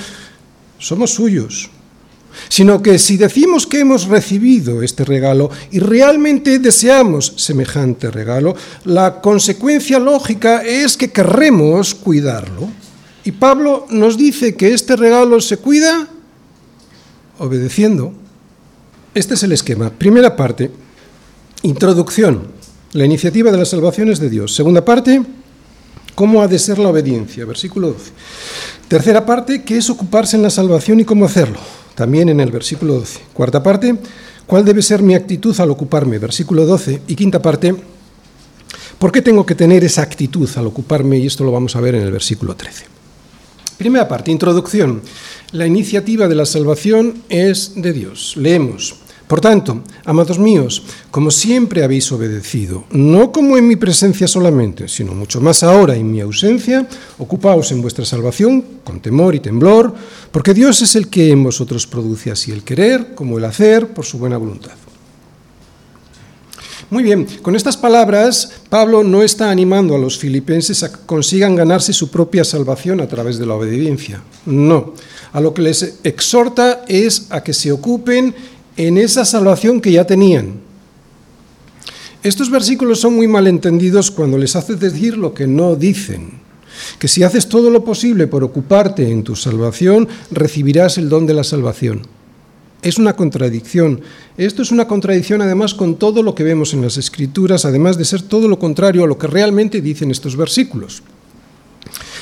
somos 0.78 1.12
suyos, 1.12 1.70
sino 2.48 2.82
que 2.82 2.98
si 2.98 3.16
decimos 3.16 3.66
que 3.66 3.80
hemos 3.80 4.06
recibido 4.06 4.82
este 4.82 5.04
regalo 5.04 5.50
y 5.70 5.78
realmente 5.78 6.58
deseamos 6.58 7.34
semejante 7.36 8.10
regalo, 8.10 8.56
la 8.84 9.20
consecuencia 9.20 10.00
lógica 10.00 10.62
es 10.62 10.96
que 10.96 11.12
querremos 11.12 11.94
cuidarlo. 11.94 12.68
Y 13.22 13.32
Pablo 13.32 13.86
nos 13.90 14.16
dice 14.16 14.56
que 14.56 14.72
este 14.72 14.96
regalo 14.96 15.40
se 15.40 15.58
cuida 15.58 16.08
obedeciendo. 17.40 18.12
Este 19.14 19.34
es 19.34 19.42
el 19.42 19.52
esquema. 19.52 19.90
Primera 19.90 20.36
parte, 20.36 20.70
introducción. 21.62 22.42
La 22.92 23.04
iniciativa 23.04 23.50
de 23.50 23.58
la 23.58 23.64
salvación 23.64 24.10
es 24.10 24.20
de 24.20 24.30
Dios. 24.30 24.54
Segunda 24.54 24.84
parte, 24.84 25.22
cómo 26.14 26.42
ha 26.42 26.48
de 26.48 26.58
ser 26.58 26.78
la 26.78 26.90
obediencia. 26.90 27.44
Versículo 27.44 27.88
12. 27.88 28.12
Tercera 28.88 29.24
parte, 29.24 29.62
qué 29.62 29.78
es 29.78 29.88
ocuparse 29.90 30.36
en 30.36 30.42
la 30.42 30.50
salvación 30.50 31.00
y 31.00 31.04
cómo 31.04 31.24
hacerlo. 31.24 31.58
También 31.94 32.28
en 32.28 32.40
el 32.40 32.52
versículo 32.52 32.94
12. 32.94 33.20
Cuarta 33.32 33.62
parte, 33.62 33.96
cuál 34.46 34.64
debe 34.64 34.82
ser 34.82 35.02
mi 35.02 35.14
actitud 35.14 35.58
al 35.60 35.70
ocuparme. 35.70 36.18
Versículo 36.18 36.66
12. 36.66 37.02
Y 37.06 37.14
quinta 37.14 37.40
parte, 37.40 37.74
¿por 38.98 39.10
qué 39.12 39.22
tengo 39.22 39.46
que 39.46 39.54
tener 39.54 39.82
esa 39.82 40.02
actitud 40.02 40.48
al 40.56 40.66
ocuparme? 40.66 41.18
Y 41.18 41.26
esto 41.26 41.42
lo 41.42 41.52
vamos 41.52 41.74
a 41.74 41.80
ver 41.80 41.94
en 41.94 42.02
el 42.02 42.12
versículo 42.12 42.54
13. 42.54 42.99
Primera 43.80 44.06
parte, 44.06 44.30
introducción. 44.30 45.00
La 45.52 45.66
iniciativa 45.66 46.28
de 46.28 46.34
la 46.34 46.44
salvación 46.44 47.22
es 47.30 47.72
de 47.76 47.94
Dios. 47.94 48.34
Leemos. 48.36 48.94
Por 49.26 49.40
tanto, 49.40 49.82
amados 50.04 50.38
míos, 50.38 50.82
como 51.10 51.30
siempre 51.30 51.82
habéis 51.82 52.12
obedecido, 52.12 52.84
no 52.90 53.32
como 53.32 53.56
en 53.56 53.66
mi 53.66 53.76
presencia 53.76 54.28
solamente, 54.28 54.86
sino 54.86 55.14
mucho 55.14 55.40
más 55.40 55.62
ahora 55.62 55.96
en 55.96 56.12
mi 56.12 56.20
ausencia, 56.20 56.86
ocupaos 57.16 57.72
en 57.72 57.80
vuestra 57.80 58.04
salvación 58.04 58.62
con 58.84 59.00
temor 59.00 59.34
y 59.34 59.40
temblor, 59.40 59.94
porque 60.30 60.52
Dios 60.52 60.82
es 60.82 60.94
el 60.94 61.08
que 61.08 61.30
en 61.30 61.42
vosotros 61.42 61.86
produce 61.86 62.30
así 62.30 62.52
el 62.52 62.62
querer 62.62 63.14
como 63.14 63.38
el 63.38 63.46
hacer 63.46 63.94
por 63.94 64.04
su 64.04 64.18
buena 64.18 64.36
voluntad. 64.36 64.72
Muy 66.90 67.04
bien, 67.04 67.24
con 67.40 67.54
estas 67.54 67.76
palabras 67.76 68.50
Pablo 68.68 69.04
no 69.04 69.22
está 69.22 69.48
animando 69.48 69.94
a 69.94 69.98
los 69.98 70.18
filipenses 70.18 70.82
a 70.82 70.90
que 70.90 70.98
consigan 71.06 71.54
ganarse 71.54 71.92
su 71.92 72.10
propia 72.10 72.42
salvación 72.42 73.00
a 73.00 73.06
través 73.06 73.38
de 73.38 73.46
la 73.46 73.54
obediencia. 73.54 74.20
No, 74.44 74.94
a 75.32 75.40
lo 75.40 75.54
que 75.54 75.62
les 75.62 76.00
exhorta 76.02 76.84
es 76.88 77.28
a 77.30 77.44
que 77.44 77.54
se 77.54 77.70
ocupen 77.70 78.34
en 78.76 78.98
esa 78.98 79.24
salvación 79.24 79.80
que 79.80 79.92
ya 79.92 80.04
tenían. 80.04 80.54
Estos 82.24 82.50
versículos 82.50 83.00
son 83.00 83.14
muy 83.14 83.28
mal 83.28 83.46
entendidos 83.46 84.10
cuando 84.10 84.36
les 84.36 84.56
haces 84.56 84.80
decir 84.80 85.16
lo 85.16 85.32
que 85.32 85.46
no 85.46 85.76
dicen, 85.76 86.40
que 86.98 87.06
si 87.06 87.22
haces 87.22 87.48
todo 87.48 87.70
lo 87.70 87.84
posible 87.84 88.26
por 88.26 88.42
ocuparte 88.42 89.08
en 89.08 89.22
tu 89.22 89.36
salvación, 89.36 90.08
recibirás 90.32 90.98
el 90.98 91.08
don 91.08 91.24
de 91.24 91.34
la 91.34 91.44
salvación. 91.44 92.02
Es 92.82 92.98
una 92.98 93.14
contradicción. 93.14 94.00
Esto 94.36 94.62
es 94.62 94.70
una 94.70 94.88
contradicción 94.88 95.42
además 95.42 95.74
con 95.74 95.96
todo 95.96 96.22
lo 96.22 96.34
que 96.34 96.44
vemos 96.44 96.72
en 96.72 96.82
las 96.82 96.96
Escrituras, 96.96 97.64
además 97.64 97.98
de 97.98 98.04
ser 98.04 98.22
todo 98.22 98.48
lo 98.48 98.58
contrario 98.58 99.04
a 99.04 99.06
lo 99.06 99.18
que 99.18 99.26
realmente 99.26 99.80
dicen 99.80 100.10
estos 100.10 100.36
versículos. 100.36 101.02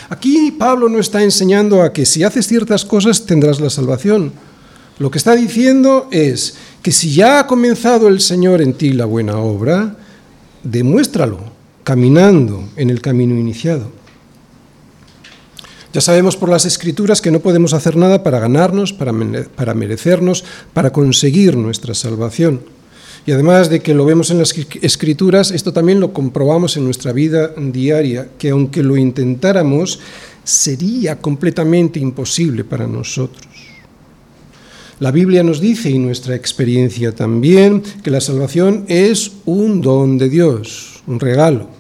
Aquí 0.08 0.52
Pablo 0.52 0.88
no 0.88 0.98
está 0.98 1.22
enseñando 1.22 1.82
a 1.82 1.92
que 1.92 2.06
si 2.06 2.24
haces 2.24 2.46
ciertas 2.46 2.84
cosas 2.84 3.26
tendrás 3.26 3.60
la 3.60 3.70
salvación. 3.70 4.32
Lo 4.98 5.10
que 5.10 5.18
está 5.18 5.36
diciendo 5.36 6.08
es 6.10 6.56
que 6.82 6.90
si 6.90 7.12
ya 7.12 7.38
ha 7.38 7.46
comenzado 7.46 8.08
el 8.08 8.20
Señor 8.20 8.62
en 8.62 8.72
ti 8.72 8.92
la 8.92 9.04
buena 9.04 9.38
obra, 9.38 9.96
demuéstralo 10.64 11.38
caminando 11.84 12.68
en 12.76 12.90
el 12.90 13.00
camino 13.00 13.38
iniciado. 13.38 13.98
Ya 15.99 16.02
sabemos 16.02 16.37
por 16.37 16.49
las 16.49 16.64
escrituras 16.64 17.21
que 17.21 17.33
no 17.33 17.40
podemos 17.40 17.75
hacer 17.75 17.97
nada 17.97 18.23
para 18.23 18.38
ganarnos, 18.38 18.93
para, 18.93 19.12
merecernos, 19.75 20.45
para 20.73 20.93
conseguir 20.93 21.57
nuestra 21.57 21.93
salvación. 21.93 22.61
Y 23.26 23.33
además 23.33 23.69
de 23.69 23.81
que 23.81 23.95
lo 23.95 24.05
vemos 24.05 24.31
en 24.31 24.38
las 24.38 24.55
escrituras, 24.81 25.50
esto 25.50 25.73
también 25.73 25.99
lo 25.99 26.12
comprobamos 26.12 26.76
en 26.76 26.85
nuestra 26.85 27.11
vida 27.11 27.52
diaria, 27.57 28.28
que 28.38 28.50
aunque 28.50 28.85
lo 28.85 28.97
intentáramos, 28.97 29.99
sería 30.45 31.19
completamente 31.19 31.99
imposible 31.99 32.62
para 32.62 32.87
nosotros. 32.87 33.49
La 35.00 35.11
Biblia 35.11 35.43
nos 35.43 35.61
dice, 35.61 35.90
y 35.90 35.99
nuestra 35.99 36.37
experiencia 36.37 37.11
también, 37.11 37.83
que 38.05 38.12
la 38.12 38.21
salvación 38.21 38.85
es 38.87 39.33
un 39.47 39.81
don 39.81 40.17
de 40.17 40.28
Dios, 40.28 41.02
un 41.09 41.19
regalo, 41.19 41.77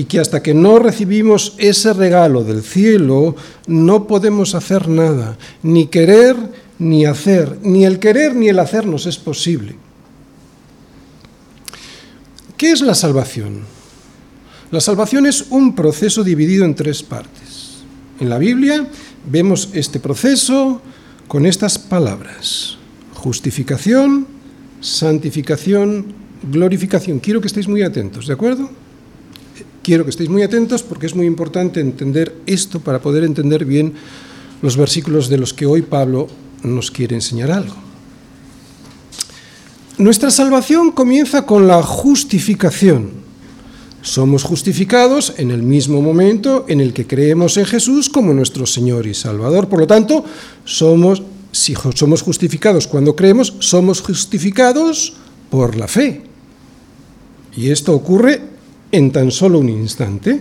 y 0.00 0.04
que 0.04 0.18
hasta 0.18 0.42
que 0.42 0.54
no 0.54 0.78
recibimos 0.78 1.52
ese 1.58 1.92
regalo 1.92 2.42
del 2.42 2.62
cielo, 2.62 3.36
no 3.66 4.06
podemos 4.06 4.54
hacer 4.54 4.88
nada, 4.88 5.36
ni 5.62 5.88
querer 5.88 6.36
ni 6.78 7.04
hacer, 7.04 7.58
ni 7.60 7.84
el 7.84 7.98
querer 7.98 8.34
ni 8.34 8.48
el 8.48 8.60
hacer 8.60 8.86
nos 8.86 9.04
es 9.04 9.18
posible. 9.18 9.76
¿Qué 12.56 12.72
es 12.72 12.80
la 12.80 12.94
salvación? 12.94 13.60
La 14.70 14.80
salvación 14.80 15.26
es 15.26 15.44
un 15.50 15.74
proceso 15.74 16.24
dividido 16.24 16.64
en 16.64 16.74
tres 16.74 17.02
partes. 17.02 17.82
En 18.20 18.30
la 18.30 18.38
Biblia 18.38 18.86
vemos 19.30 19.68
este 19.74 20.00
proceso 20.00 20.80
con 21.28 21.44
estas 21.44 21.78
palabras. 21.78 22.78
Justificación, 23.16 24.26
santificación, 24.80 26.06
glorificación. 26.50 27.18
Quiero 27.18 27.42
que 27.42 27.48
estéis 27.48 27.68
muy 27.68 27.82
atentos, 27.82 28.26
¿de 28.26 28.32
acuerdo? 28.32 28.70
Quiero 29.82 30.04
que 30.04 30.10
estéis 30.10 30.28
muy 30.28 30.42
atentos 30.42 30.82
porque 30.82 31.06
es 31.06 31.14
muy 31.14 31.26
importante 31.26 31.80
entender 31.80 32.36
esto 32.46 32.80
para 32.80 33.00
poder 33.00 33.24
entender 33.24 33.64
bien 33.64 33.94
los 34.60 34.76
versículos 34.76 35.28
de 35.28 35.38
los 35.38 35.54
que 35.54 35.66
hoy 35.66 35.82
Pablo 35.82 36.28
nos 36.62 36.90
quiere 36.90 37.14
enseñar 37.14 37.50
algo. 37.50 37.74
Nuestra 39.96 40.30
salvación 40.30 40.92
comienza 40.92 41.46
con 41.46 41.66
la 41.66 41.82
justificación. 41.82 43.20
Somos 44.02 44.44
justificados 44.44 45.34
en 45.36 45.50
el 45.50 45.62
mismo 45.62 46.00
momento 46.00 46.64
en 46.68 46.80
el 46.80 46.92
que 46.92 47.06
creemos 47.06 47.56
en 47.58 47.66
Jesús 47.66 48.08
como 48.08 48.32
nuestro 48.32 48.64
Señor 48.66 49.06
y 49.06 49.14
Salvador. 49.14 49.68
Por 49.68 49.80
lo 49.80 49.86
tanto, 49.86 50.24
somos, 50.64 51.22
si 51.52 51.74
somos 51.94 52.22
justificados 52.22 52.86
cuando 52.86 53.14
creemos, 53.14 53.54
somos 53.58 54.00
justificados 54.00 55.14
por 55.50 55.76
la 55.76 55.86
fe. 55.86 56.22
Y 57.54 57.70
esto 57.70 57.94
ocurre 57.94 58.49
en 58.92 59.12
tan 59.12 59.30
solo 59.30 59.58
un 59.58 59.68
instante. 59.68 60.40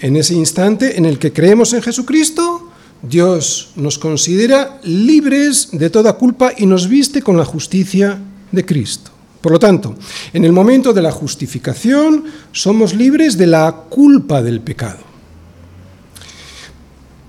En 0.00 0.16
ese 0.16 0.34
instante 0.34 0.98
en 0.98 1.06
el 1.06 1.18
que 1.18 1.32
creemos 1.32 1.72
en 1.72 1.82
Jesucristo, 1.82 2.70
Dios 3.02 3.72
nos 3.76 3.98
considera 3.98 4.80
libres 4.82 5.68
de 5.72 5.90
toda 5.90 6.14
culpa 6.14 6.52
y 6.56 6.66
nos 6.66 6.88
viste 6.88 7.22
con 7.22 7.36
la 7.36 7.44
justicia 7.44 8.18
de 8.50 8.64
Cristo. 8.64 9.10
Por 9.40 9.52
lo 9.52 9.58
tanto, 9.58 9.94
en 10.32 10.44
el 10.44 10.52
momento 10.52 10.94
de 10.94 11.02
la 11.02 11.12
justificación 11.12 12.24
somos 12.50 12.94
libres 12.94 13.36
de 13.36 13.46
la 13.46 13.70
culpa 13.90 14.42
del 14.42 14.60
pecado. 14.60 15.00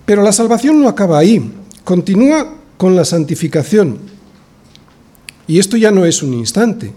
Pero 0.05 0.23
la 0.23 0.31
salvación 0.31 0.81
no 0.81 0.87
acaba 0.87 1.17
ahí, 1.17 1.51
continúa 1.83 2.55
con 2.77 2.95
la 2.95 3.03
santificación. 3.03 3.97
Y 5.47 5.59
esto 5.59 5.75
ya 5.75 5.91
no 5.91 6.05
es 6.05 6.23
un 6.23 6.33
instante. 6.33 6.93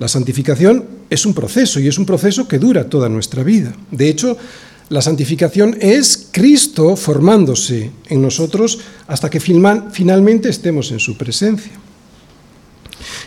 La 0.00 0.08
santificación 0.08 0.86
es 1.10 1.26
un 1.26 1.34
proceso 1.34 1.78
y 1.78 1.86
es 1.86 1.98
un 1.98 2.06
proceso 2.06 2.48
que 2.48 2.58
dura 2.58 2.88
toda 2.88 3.10
nuestra 3.10 3.42
vida. 3.42 3.74
De 3.90 4.08
hecho, 4.08 4.36
la 4.88 5.02
santificación 5.02 5.76
es 5.78 6.28
Cristo 6.32 6.96
formándose 6.96 7.90
en 8.08 8.22
nosotros 8.22 8.80
hasta 9.06 9.28
que 9.28 9.40
finalmente 9.40 10.48
estemos 10.48 10.90
en 10.90 11.00
su 11.00 11.18
presencia. 11.18 11.72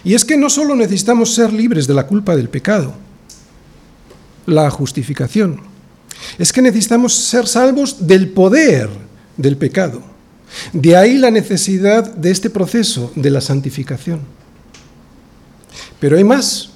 Y 0.04 0.16
es 0.16 0.26
que 0.26 0.36
no 0.36 0.50
solo 0.50 0.76
necesitamos 0.76 1.36
ser 1.36 1.54
libres 1.54 1.86
de 1.86 1.94
la 1.94 2.08
culpa 2.08 2.36
del 2.36 2.50
pecado, 2.50 2.96
la 4.48 4.70
justificación, 4.72 5.62
es 6.40 6.52
que 6.52 6.64
necesitamos 6.64 7.14
ser 7.14 7.48
salvos 7.48 8.08
del 8.08 8.30
poder 8.30 8.90
del 9.38 9.58
pecado. 9.58 10.02
De 10.74 10.98
ahí 10.98 11.20
la 11.20 11.30
necesidad 11.30 12.16
de 12.16 12.32
este 12.32 12.50
proceso 12.50 13.12
de 13.16 13.30
la 13.30 13.42
santificación. 13.42 14.43
Pero 16.04 16.18
hay 16.18 16.26
más, 16.26 16.68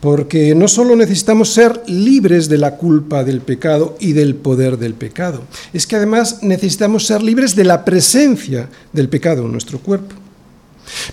porque 0.00 0.54
no 0.54 0.66
solo 0.66 0.96
necesitamos 0.96 1.52
ser 1.52 1.82
libres 1.88 2.48
de 2.48 2.56
la 2.56 2.78
culpa 2.78 3.22
del 3.22 3.42
pecado 3.42 3.98
y 4.00 4.14
del 4.14 4.34
poder 4.34 4.78
del 4.78 4.94
pecado, 4.94 5.42
es 5.74 5.86
que 5.86 5.96
además 5.96 6.38
necesitamos 6.40 7.06
ser 7.06 7.22
libres 7.22 7.54
de 7.54 7.64
la 7.64 7.84
presencia 7.84 8.70
del 8.94 9.10
pecado 9.10 9.44
en 9.44 9.52
nuestro 9.52 9.78
cuerpo. 9.78 10.14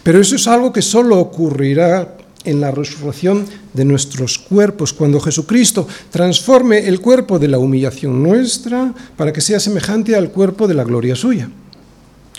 Pero 0.03 0.21
eso 0.21 0.37
es 0.37 0.47
algo 0.47 0.71
que 0.71 0.81
solo 0.81 1.19
ocurrirá 1.19 2.15
en 2.45 2.61
la 2.61 2.71
resurrección 2.71 3.45
de 3.73 3.83
nuestros 3.83 4.39
cuerpos, 4.39 4.93
cuando 4.93 5.19
Jesucristo 5.19 5.85
transforme 6.11 6.87
el 6.87 7.01
cuerpo 7.01 7.39
de 7.39 7.49
la 7.49 7.59
humillación 7.59 8.23
nuestra 8.23 8.93
para 9.17 9.33
que 9.33 9.41
sea 9.41 9.59
semejante 9.59 10.15
al 10.15 10.31
cuerpo 10.31 10.65
de 10.65 10.75
la 10.75 10.85
gloria 10.85 11.17
suya. 11.17 11.49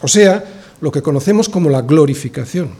O 0.01 0.09
sea, 0.09 0.43
lo 0.81 0.91
que 0.91 1.03
conocemos 1.03 1.51
como 1.51 1.69
la 1.69 1.83
glorificación. 1.83 2.71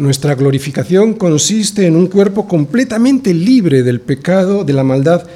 Nuestra 0.00 0.34
glorificación 0.34 1.12
consiste 1.12 1.86
en 1.86 1.94
un 1.94 2.06
cuerpo 2.06 2.48
completamente 2.48 3.34
libre 3.34 3.82
del 3.82 4.00
pecado, 4.00 4.64
de 4.64 4.72
la 4.72 4.82
maldad 4.82 5.26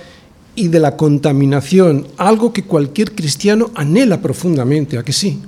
y 0.55 0.69
de 0.69 0.81
la 0.81 0.97
contaminación, 0.97 2.07
algo 2.17 2.55
que 2.55 2.65
cualquier 2.65 3.15
cristiano 3.15 3.73
anhela 3.75 4.23
profundamente, 4.23 4.97
¿a 4.97 5.03
que 5.03 5.13
sí? 5.13 5.39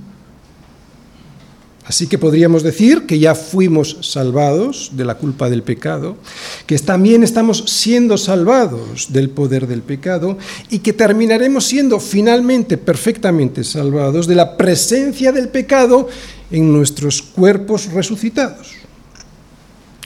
Así 1.87 2.09
que 2.09 2.19
podríamos 2.19 2.63
decir 2.63 3.07
que 3.07 3.19
ya 3.19 3.35
fuimos 3.35 3.97
salvados 4.03 4.91
de 4.93 5.07
la 5.07 5.15
culpa 5.15 5.49
del 5.49 5.63
pecado, 5.63 6.19
que 6.67 6.79
también 6.79 7.23
estamos 7.23 7.65
siendo 7.69 8.19
salvados 8.19 9.15
del 9.15 9.31
poder 9.31 9.67
del 9.67 9.81
pecado 9.81 10.37
y 10.69 10.81
que 10.81 10.93
terminaremos 10.93 11.65
siendo 11.65 12.01
finalmente 12.01 12.77
perfectamente 12.77 13.65
salvados 13.65 14.27
de 14.27 14.35
la 14.35 14.59
presencia 14.59 15.33
del 15.33 15.49
pecado 15.49 16.07
en 16.51 16.71
nuestros 16.71 17.23
cuerpos 17.23 17.91
resucitados. 17.95 18.86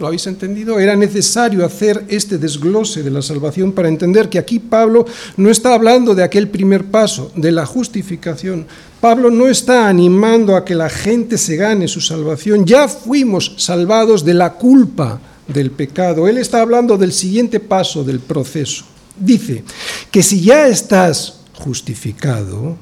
¿Lo 0.01 0.07
habéis 0.07 0.27
entendido? 0.27 0.81
Era 0.81 0.97
necesario 0.97 1.63
hacer 1.63 2.07
este 2.09 2.39
desglose 2.39 3.03
de 3.03 3.11
la 3.11 3.21
salvación 3.21 3.73
para 3.73 3.91
entender 3.91 4.31
que 4.31 4.39
aquí 4.39 4.59
Pablo 4.59 5.05
no 5.37 5.51
está 5.51 5.75
hablando 5.75 6.15
de 6.15 6.23
aquel 6.23 6.49
primer 6.49 6.87
paso, 6.87 7.31
de 7.37 7.53
la 7.53 7.67
justificación. 7.67 8.67
Pablo 8.99 9.31
no 9.31 9.47
está 9.47 9.91
animando 9.91 10.57
a 10.57 10.65
que 10.65 10.75
la 10.75 10.89
gente 10.89 11.37
se 11.37 11.57
gane 11.57 11.87
su 11.87 12.01
salvación. 12.01 12.65
Ya 12.65 12.89
fuimos 12.89 13.53
salvados 13.59 14.25
de 14.25 14.33
la 14.33 14.55
culpa 14.55 15.21
del 15.47 15.71
pecado. 15.71 16.27
Él 16.29 16.39
está 16.39 16.63
hablando 16.63 16.97
del 16.97 17.13
siguiente 17.13 17.61
paso 17.61 18.03
del 18.03 18.21
proceso. 18.21 18.87
Dice 19.19 19.65
que 20.11 20.23
si 20.23 20.41
ya 20.41 20.67
estás 20.67 21.41
justificado, 21.53 22.79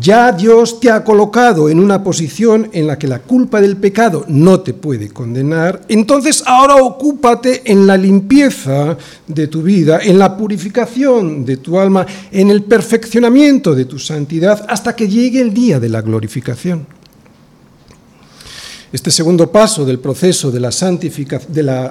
ya 0.00 0.32
Dios 0.32 0.80
te 0.80 0.90
ha 0.90 1.04
colocado 1.04 1.68
en 1.68 1.78
una 1.78 2.02
posición 2.02 2.68
en 2.72 2.86
la 2.86 2.98
que 2.98 3.06
la 3.06 3.20
culpa 3.20 3.60
del 3.60 3.76
pecado 3.76 4.24
no 4.28 4.60
te 4.60 4.74
puede 4.74 5.10
condenar. 5.10 5.82
Entonces 5.88 6.42
ahora 6.46 6.76
ocúpate 6.76 7.62
en 7.64 7.86
la 7.86 7.96
limpieza 7.96 8.96
de 9.26 9.46
tu 9.46 9.62
vida, 9.62 10.00
en 10.02 10.18
la 10.18 10.36
purificación 10.36 11.44
de 11.44 11.58
tu 11.58 11.78
alma, 11.78 12.06
en 12.30 12.50
el 12.50 12.64
perfeccionamiento 12.64 13.74
de 13.74 13.84
tu 13.84 13.98
santidad 13.98 14.64
hasta 14.68 14.96
que 14.96 15.08
llegue 15.08 15.40
el 15.40 15.54
día 15.54 15.78
de 15.78 15.88
la 15.88 16.02
glorificación. 16.02 16.86
Este 18.92 19.10
segundo 19.10 19.50
paso 19.50 19.84
del 19.84 19.98
proceso 19.98 20.52
de 20.52 20.60
la, 20.60 20.70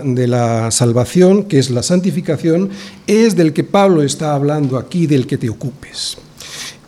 de 0.06 0.28
la, 0.28 0.72
salvación, 0.72 1.44
que 1.44 1.60
es 1.60 1.70
la 1.70 1.84
santificación, 1.84 2.70
es 3.06 3.36
del 3.36 3.52
que 3.52 3.66
Pablo 3.66 4.04
está 4.04 4.34
hablando 4.34 4.78
aquí, 4.78 5.06
del 5.06 5.28
que 5.28 5.38
te 5.38 5.50
ocupes. 5.50 6.18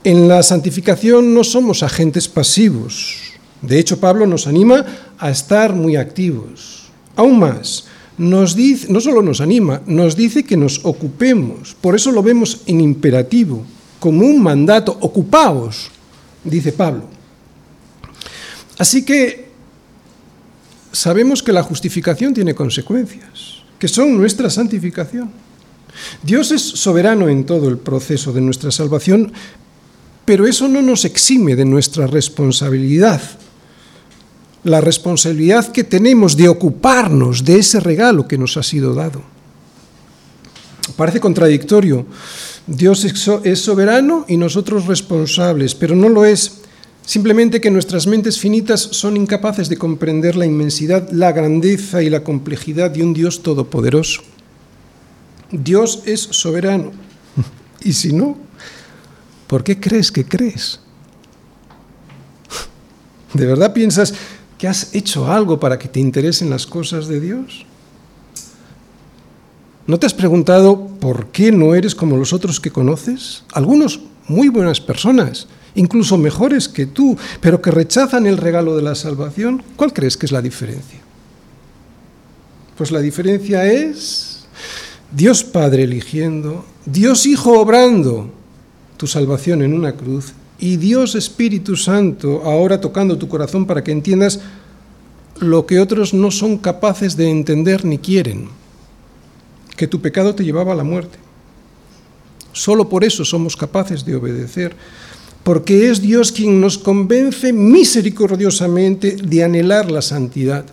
En 0.05 0.27
la 0.27 0.43
santificación 0.43 1.33
no 1.33 1.43
somos 1.43 1.81
agentes 1.81 2.27
pasivos. 2.29 3.17
De 3.63 3.79
hecho, 3.79 3.99
Pablo 3.99 4.27
nos 4.27 4.45
anima 4.45 4.85
a 5.17 5.31
estar 5.31 5.73
muy 5.73 5.95
activos. 5.95 6.89
Aún 7.15 7.39
más, 7.39 7.85
no 8.19 8.45
solo 8.45 9.23
nos 9.23 9.41
anima, 9.41 9.81
nos 9.87 10.15
dice 10.15 10.43
que 10.43 10.57
nos 10.57 10.85
ocupemos. 10.85 11.73
Por 11.81 11.95
eso 11.95 12.11
lo 12.11 12.21
vemos 12.21 12.61
en 12.67 12.81
imperativo, 12.81 13.65
como 13.99 14.27
un 14.27 14.43
mandato. 14.43 14.95
Ocupaos, 15.01 15.89
dice 16.43 16.71
Pablo. 16.71 17.05
Así 18.77 19.03
que 19.03 19.49
sabemos 20.91 21.41
que 21.41 21.51
la 21.51 21.63
justificación 21.63 22.35
tiene 22.35 22.53
consecuencias, 22.53 23.63
que 23.79 23.87
son 23.87 24.15
nuestra 24.15 24.51
santificación. 24.51 25.31
Dios 26.21 26.51
es 26.51 26.61
soberano 26.61 27.27
en 27.27 27.43
todo 27.43 27.69
el 27.69 27.79
proceso 27.79 28.33
de 28.33 28.41
nuestra 28.41 28.69
salvación, 28.69 29.33
pero 30.25 30.47
eso 30.47 30.67
no 30.67 30.81
nos 30.81 31.05
exime 31.05 31.55
de 31.55 31.65
nuestra 31.65 32.07
responsabilidad, 32.07 33.21
la 34.63 34.81
responsabilidad 34.81 35.71
que 35.71 35.83
tenemos 35.83 36.35
de 36.35 36.49
ocuparnos 36.49 37.45
de 37.45 37.59
ese 37.59 37.79
regalo 37.79 38.27
que 38.27 38.37
nos 38.37 38.57
ha 38.57 38.63
sido 38.63 38.95
dado. 38.95 39.21
Parece 40.97 41.19
contradictorio. 41.19 42.05
Dios 42.67 43.05
es 43.05 43.59
soberano 43.59 44.25
y 44.27 44.37
nosotros 44.37 44.87
responsables, 44.87 45.75
pero 45.75 45.95
no 45.95 46.09
lo 46.09 46.25
es. 46.25 46.61
Simplemente 47.05 47.61
que 47.61 47.69
nuestras 47.69 48.07
mentes 48.07 48.39
finitas 48.39 48.81
son 48.81 49.15
incapaces 49.15 49.69
de 49.69 49.77
comprender 49.77 50.35
la 50.35 50.47
inmensidad, 50.47 51.07
la 51.11 51.31
grandeza 51.31 52.01
y 52.01 52.09
la 52.09 52.23
complejidad 52.23 52.89
de 52.89 53.03
un 53.03 53.13
Dios 53.13 53.43
todopoderoso. 53.43 54.21
Dios 55.51 56.01
es 56.05 56.21
soberano. 56.21 56.91
Y 57.83 57.93
si 57.93 58.13
no, 58.13 58.35
¿Por 59.47 59.63
qué 59.63 59.79
crees 59.79 60.11
que 60.11 60.25
crees? 60.25 60.79
¿De 63.33 63.45
verdad 63.45 63.73
piensas 63.73 64.13
que 64.57 64.67
has 64.67 64.93
hecho 64.95 65.31
algo 65.31 65.59
para 65.59 65.77
que 65.77 65.87
te 65.87 65.99
interesen 65.99 66.49
las 66.49 66.65
cosas 66.65 67.07
de 67.07 67.19
Dios? 67.19 67.65
¿No 69.87 69.99
te 69.99 70.07
has 70.07 70.13
preguntado 70.15 70.87
por 70.99 71.27
qué 71.27 71.51
no 71.51 71.75
eres 71.75 71.93
como 71.93 72.17
los 72.17 72.33
otros 72.33 72.59
que 72.59 72.71
conoces? 72.71 73.43
Algunos 73.53 73.99
muy 74.27 74.49
buenas 74.49 74.81
personas, 74.81 75.47
incluso 75.75 76.17
mejores 76.17 76.67
que 76.67 76.87
tú, 76.87 77.15
pero 77.39 77.61
que 77.61 77.69
rechazan 77.69 78.25
el 78.25 78.37
regalo 78.37 78.75
de 78.75 78.81
la 78.81 78.95
salvación. 78.95 79.61
¿Cuál 79.75 79.93
crees 79.93 80.17
que 80.17 80.25
es 80.25 80.31
la 80.31 80.41
diferencia? 80.41 80.99
Pues 82.75 82.91
la 82.91 82.99
diferencia 82.99 83.65
es 83.71 84.47
Dios 85.11 85.43
Padre 85.43 85.83
eligiendo, 85.83 86.65
Dios 86.85 87.27
Hijo 87.27 87.59
obrando, 87.59 88.31
tu 88.97 89.07
salvación 89.07 89.61
en 89.61 89.73
una 89.73 89.93
cruz 89.93 90.33
y 90.59 90.77
Dios 90.77 91.15
Espíritu 91.15 91.75
Santo 91.75 92.41
ahora 92.43 92.79
tocando 92.79 93.17
tu 93.17 93.27
corazón 93.27 93.65
para 93.65 93.83
que 93.83 93.91
entiendas 93.91 94.39
lo 95.39 95.65
que 95.65 95.79
otros 95.79 96.13
no 96.13 96.31
son 96.31 96.57
capaces 96.57 97.17
de 97.17 97.29
entender 97.29 97.83
ni 97.83 97.97
quieren, 97.97 98.47
que 99.75 99.87
tu 99.87 99.99
pecado 99.99 100.33
te 100.33 100.45
llevaba 100.45 100.71
a 100.71 100.75
la 100.75 100.83
muerte. 100.83 101.17
Solo 102.53 102.87
por 102.87 103.03
eso 103.03 103.25
somos 103.25 103.57
capaces 103.57 104.05
de 104.05 104.15
obedecer, 104.15 104.75
porque 105.43 105.89
es 105.89 106.01
Dios 106.01 106.31
quien 106.31 106.61
nos 106.61 106.77
convence 106.77 107.51
misericordiosamente 107.51 109.17
de 109.17 109.43
anhelar 109.43 109.91
la 109.91 110.01
santidad. 110.01 110.65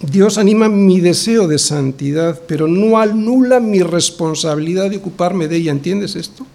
Dios 0.00 0.38
anima 0.38 0.68
mi 0.68 1.00
deseo 1.00 1.48
de 1.48 1.58
santidad, 1.58 2.40
pero 2.46 2.68
no 2.68 2.96
anula 2.96 3.60
mi 3.60 3.82
responsabilidad 3.82 4.88
de 4.88 4.96
ocuparme 4.96 5.48
de 5.48 5.56
ella. 5.56 5.72
¿Entiendes 5.72 6.16
esto? 6.16 6.46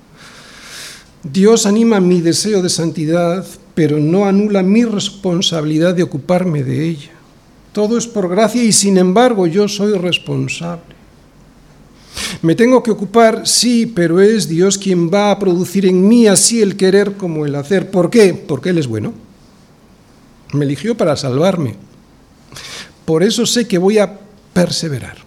Dios 1.31 1.65
anima 1.65 1.99
mi 1.99 2.21
deseo 2.21 2.61
de 2.61 2.69
santidad, 2.69 3.43
pero 3.73 3.97
no 3.97 4.25
anula 4.25 4.61
mi 4.61 4.85
responsabilidad 4.85 5.95
de 5.95 6.03
ocuparme 6.03 6.63
de 6.63 6.87
ella. 6.87 7.11
Todo 7.73 7.97
es 7.97 8.05
por 8.05 8.29
gracia 8.29 8.63
y 8.63 8.71
sin 8.71 8.95
embargo 8.97 9.47
yo 9.47 9.67
soy 9.67 9.97
responsable. 9.97 10.95
Me 12.43 12.53
tengo 12.53 12.83
que 12.83 12.91
ocupar, 12.91 13.47
sí, 13.47 13.87
pero 13.87 14.21
es 14.21 14.47
Dios 14.47 14.77
quien 14.77 15.11
va 15.11 15.31
a 15.31 15.39
producir 15.39 15.87
en 15.87 16.07
mí 16.07 16.27
así 16.27 16.61
el 16.61 16.77
querer 16.77 17.13
como 17.13 17.47
el 17.47 17.55
hacer. 17.55 17.89
¿Por 17.89 18.11
qué? 18.11 18.35
Porque 18.35 18.69
Él 18.69 18.77
es 18.77 18.85
bueno. 18.85 19.11
Me 20.53 20.63
eligió 20.63 20.95
para 20.95 21.17
salvarme. 21.17 21.75
Por 23.03 23.23
eso 23.23 23.47
sé 23.47 23.67
que 23.67 23.79
voy 23.79 23.97
a 23.97 24.19
perseverar. 24.53 25.17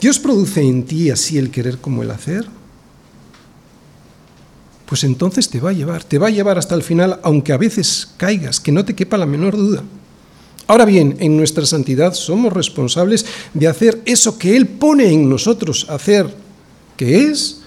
Dios 0.00 0.18
produce 0.18 0.62
en 0.62 0.84
ti 0.84 1.10
así 1.10 1.38
el 1.38 1.50
querer 1.50 1.78
como 1.78 2.02
el 2.02 2.10
hacer 2.10 2.44
pues 4.86 5.04
entonces 5.04 5.48
te 5.48 5.60
va 5.60 5.70
a 5.70 5.72
llevar, 5.74 6.04
te 6.04 6.18
va 6.18 6.28
a 6.28 6.30
llevar 6.30 6.58
hasta 6.58 6.74
el 6.74 6.82
final, 6.82 7.20
aunque 7.22 7.52
a 7.52 7.56
veces 7.56 8.08
caigas, 8.16 8.60
que 8.60 8.72
no 8.72 8.84
te 8.84 8.94
quepa 8.94 9.18
la 9.18 9.26
menor 9.26 9.56
duda. 9.56 9.82
Ahora 10.68 10.84
bien, 10.84 11.16
en 11.20 11.36
nuestra 11.36 11.66
santidad 11.66 12.14
somos 12.14 12.52
responsables 12.52 13.26
de 13.54 13.68
hacer 13.68 14.00
eso 14.04 14.38
que 14.38 14.56
Él 14.56 14.66
pone 14.66 15.12
en 15.12 15.28
nosotros 15.28 15.86
hacer, 15.88 16.32
que 16.96 17.26
es 17.28 17.62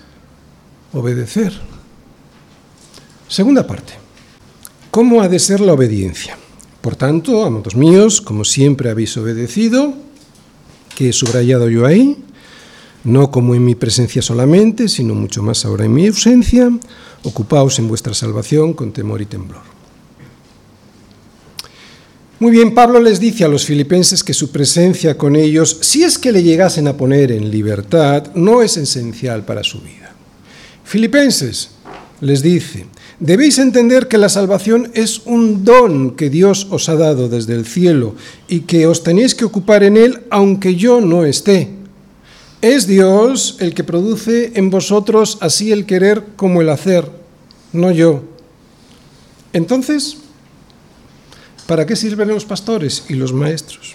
obedecer. 0.93 1.53
Segunda 3.27 3.65
parte. 3.65 3.93
¿Cómo 4.91 5.21
ha 5.21 5.29
de 5.29 5.39
ser 5.39 5.62
la 5.62 5.73
obediencia? 5.73 6.38
Por 6.82 6.95
tanto, 6.95 7.45
amados 7.45 7.75
míos, 7.75 8.21
como 8.21 8.43
siempre 8.43 8.89
habéis 8.89 9.15
obedecido, 9.17 9.93
que 10.95 11.10
he 11.10 11.13
subrayado 11.13 11.69
yo 11.69 11.86
ahí, 11.86 12.17
no 13.03 13.31
como 13.31 13.55
en 13.55 13.63
mi 13.63 13.75
presencia 13.75 14.21
solamente, 14.21 14.88
sino 14.88 15.15
mucho 15.15 15.41
más 15.41 15.65
ahora 15.65 15.85
en 15.85 15.93
mi 15.93 16.07
ausencia, 16.07 16.71
ocupaos 17.23 17.79
en 17.79 17.88
vuestra 17.88 18.13
salvación 18.13 18.73
con 18.73 18.91
temor 18.91 19.21
y 19.21 19.25
temblor. 19.25 19.79
Muy 22.39 22.51
bien, 22.51 22.73
Pablo 22.73 23.01
les 23.01 23.19
dice 23.19 23.43
a 23.43 23.49
los 23.49 23.65
filipenses 23.65 24.23
que 24.23 24.33
su 24.33 24.49
presencia 24.49 25.17
con 25.17 25.35
ellos, 25.35 25.77
si 25.81 26.03
es 26.03 26.17
que 26.17 26.31
le 26.31 26.41
llegasen 26.41 26.88
a 26.88 26.95
poner 26.95 27.33
en 27.33 27.51
libertad, 27.51 28.31
no 28.33 28.62
es 28.62 28.77
esencial 28.77 29.43
para 29.43 29.62
su 29.63 29.81
vida. 29.81 30.13
Filipenses, 30.85 31.71
les 32.21 32.41
dice, 32.41 32.85
debéis 33.19 33.59
entender 33.59 34.07
que 34.07 34.17
la 34.17 34.29
salvación 34.29 34.89
es 34.93 35.21
un 35.25 35.65
don 35.65 36.15
que 36.15 36.29
Dios 36.29 36.67
os 36.69 36.88
ha 36.88 36.95
dado 36.95 37.27
desde 37.27 37.55
el 37.55 37.65
cielo 37.65 38.15
y 38.47 38.62
que 38.62 38.88
os 38.88 39.03
tenéis 39.03 39.35
que 39.35 39.45
ocupar 39.45 39.83
en 39.83 39.97
él 39.97 40.21
aunque 40.29 40.75
yo 40.75 41.01
no 41.01 41.25
esté. 41.25 41.79
Es 42.62 42.88
Dios 42.88 43.58
el 43.60 43.74
que 43.74 43.84
produce 43.84 44.52
en 44.56 44.69
vosotros 44.69 45.38
así 45.41 45.72
el 45.72 45.86
querer 45.86 46.24
como 46.36 46.62
el 46.62 46.69
hacer, 46.69 47.10
no 47.72 47.91
yo. 47.91 48.24
Entonces, 49.54 50.17
¿Para 51.69 51.86
qué 51.86 51.95
sirven 51.95 52.30
los 52.30 52.45
pastores 52.45 53.04
y 53.10 53.13
los 53.13 53.32
maestros? 53.32 53.93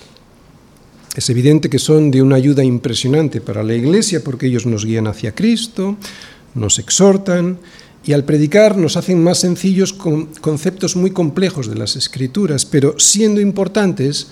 Es 1.16 1.28
evidente 1.28 1.68
que 1.68 1.80
son 1.80 2.12
de 2.12 2.22
una 2.22 2.36
ayuda 2.36 2.62
impresionante 2.62 3.40
para 3.40 3.64
la 3.64 3.74
Iglesia 3.74 4.22
porque 4.22 4.46
ellos 4.46 4.64
nos 4.64 4.84
guían 4.86 5.08
hacia 5.08 5.34
Cristo, 5.34 5.96
nos 6.54 6.78
exhortan 6.78 7.58
y 8.04 8.12
al 8.12 8.22
predicar 8.22 8.76
nos 8.76 8.96
hacen 8.96 9.20
más 9.24 9.38
sencillos 9.38 9.92
con 9.92 10.26
conceptos 10.26 10.94
muy 10.94 11.10
complejos 11.10 11.68
de 11.68 11.74
las 11.74 11.96
Escrituras, 11.96 12.64
pero 12.64 12.94
siendo 13.00 13.40
importantes, 13.40 14.28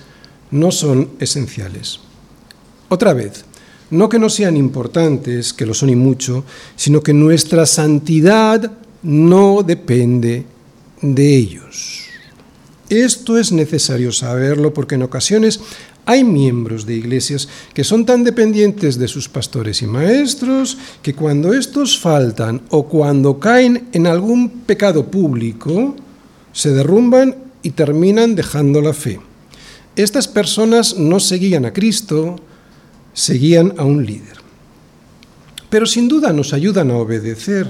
no 0.49 0.71
son 0.71 1.09
esenciales. 1.19 1.99
Otra 2.87 3.11
vez, 3.11 3.43
no 3.91 4.09
que 4.09 4.19
no 4.19 4.29
sean 4.29 4.57
importantes, 4.57 5.53
que 5.53 5.65
lo 5.65 5.73
son 5.73 5.89
y 5.89 5.95
mucho, 5.95 6.43
sino 6.75 7.01
que 7.01 7.13
nuestra 7.13 7.65
santidad 7.65 8.71
no 9.03 9.63
depende 9.63 10.45
de 11.01 11.35
ellos. 11.35 12.03
Esto 12.89 13.37
es 13.37 13.51
necesario 13.51 14.11
saberlo 14.11 14.73
porque 14.73 14.95
en 14.95 15.03
ocasiones 15.03 15.59
hay 16.05 16.23
miembros 16.23 16.85
de 16.85 16.95
iglesias 16.95 17.47
que 17.73 17.83
son 17.83 18.05
tan 18.05 18.23
dependientes 18.23 18.97
de 18.97 19.07
sus 19.07 19.29
pastores 19.29 19.81
y 19.81 19.87
maestros 19.87 20.77
que 21.01 21.13
cuando 21.13 21.53
estos 21.53 21.97
faltan 21.97 22.61
o 22.69 22.87
cuando 22.87 23.39
caen 23.39 23.87
en 23.93 24.07
algún 24.07 24.49
pecado 24.49 25.07
público, 25.09 25.95
se 26.51 26.71
derrumban 26.71 27.35
y 27.61 27.71
terminan 27.71 28.35
dejando 28.35 28.81
la 28.81 28.93
fe. 28.93 29.19
Estas 29.95 30.27
personas 30.27 30.97
no 30.97 31.19
seguían 31.19 31.65
a 31.65 31.73
Cristo, 31.73 32.35
seguían 33.13 33.73
a 33.77 33.83
un 33.83 34.05
líder. 34.05 34.37
Pero 35.69 35.85
sin 35.85 36.07
duda 36.07 36.33
nos 36.33 36.53
ayudan 36.53 36.91
a 36.91 36.97
obedecer, 36.97 37.67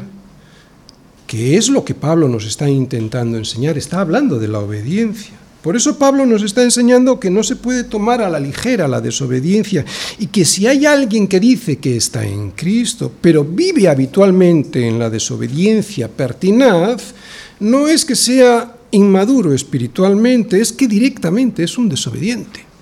que 1.28 1.58
es 1.58 1.70
lo 1.70 1.86
que 1.86 1.96
Pablo 1.96 2.28
nos 2.28 2.46
está 2.46 2.70
intentando 2.70 3.38
enseñar. 3.38 3.78
Está 3.78 4.02
hablando 4.02 4.40
de 4.40 4.48
la 4.48 4.60
obediencia. 4.60 5.34
Por 5.62 5.78
eso 5.78 5.98
Pablo 5.98 6.26
nos 6.26 6.44
está 6.44 6.62
enseñando 6.62 7.22
que 7.22 7.30
no 7.30 7.42
se 7.42 7.56
puede 7.56 7.86
tomar 7.86 8.22
a 8.22 8.30
la 8.30 8.42
ligera 8.42 8.86
la 8.86 9.00
desobediencia 9.00 9.86
y 10.20 10.28
que 10.28 10.44
si 10.44 10.68
hay 10.68 10.86
alguien 10.86 11.26
que 11.26 11.40
dice 11.40 11.78
que 11.78 11.96
está 11.96 12.26
en 12.26 12.52
Cristo, 12.52 13.10
pero 13.22 13.46
vive 13.46 13.88
habitualmente 13.88 14.86
en 14.86 15.00
la 15.00 15.10
desobediencia 15.10 16.10
pertinaz, 16.10 17.14
no 17.62 17.88
es 17.88 18.04
que 18.04 18.16
sea 18.18 18.76
inmaduro 18.92 19.54
espiritualmente, 19.54 20.60
es 20.60 20.74
que 20.74 20.86
directamente 20.86 21.64
es 21.64 21.78
un 21.78 21.88
desobediente. 21.88 22.73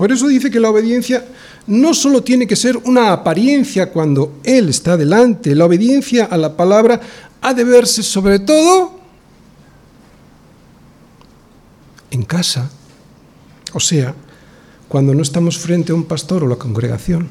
Por 0.00 0.10
eso 0.10 0.28
dice 0.28 0.50
que 0.50 0.58
la 0.58 0.70
obediencia 0.70 1.26
no 1.66 1.92
solo 1.92 2.22
tiene 2.22 2.46
que 2.46 2.56
ser 2.56 2.74
una 2.78 3.12
apariencia 3.12 3.90
cuando 3.90 4.40
Él 4.44 4.70
está 4.70 4.96
delante, 4.96 5.54
la 5.54 5.66
obediencia 5.66 6.24
a 6.24 6.38
la 6.38 6.56
palabra 6.56 6.98
ha 7.42 7.52
de 7.52 7.64
verse 7.64 8.02
sobre 8.02 8.38
todo 8.38 8.98
en 12.10 12.22
casa, 12.22 12.70
o 13.74 13.78
sea, 13.78 14.14
cuando 14.88 15.14
no 15.14 15.20
estamos 15.20 15.58
frente 15.58 15.92
a 15.92 15.96
un 15.96 16.04
pastor 16.04 16.44
o 16.44 16.48
la 16.48 16.56
congregación. 16.56 17.28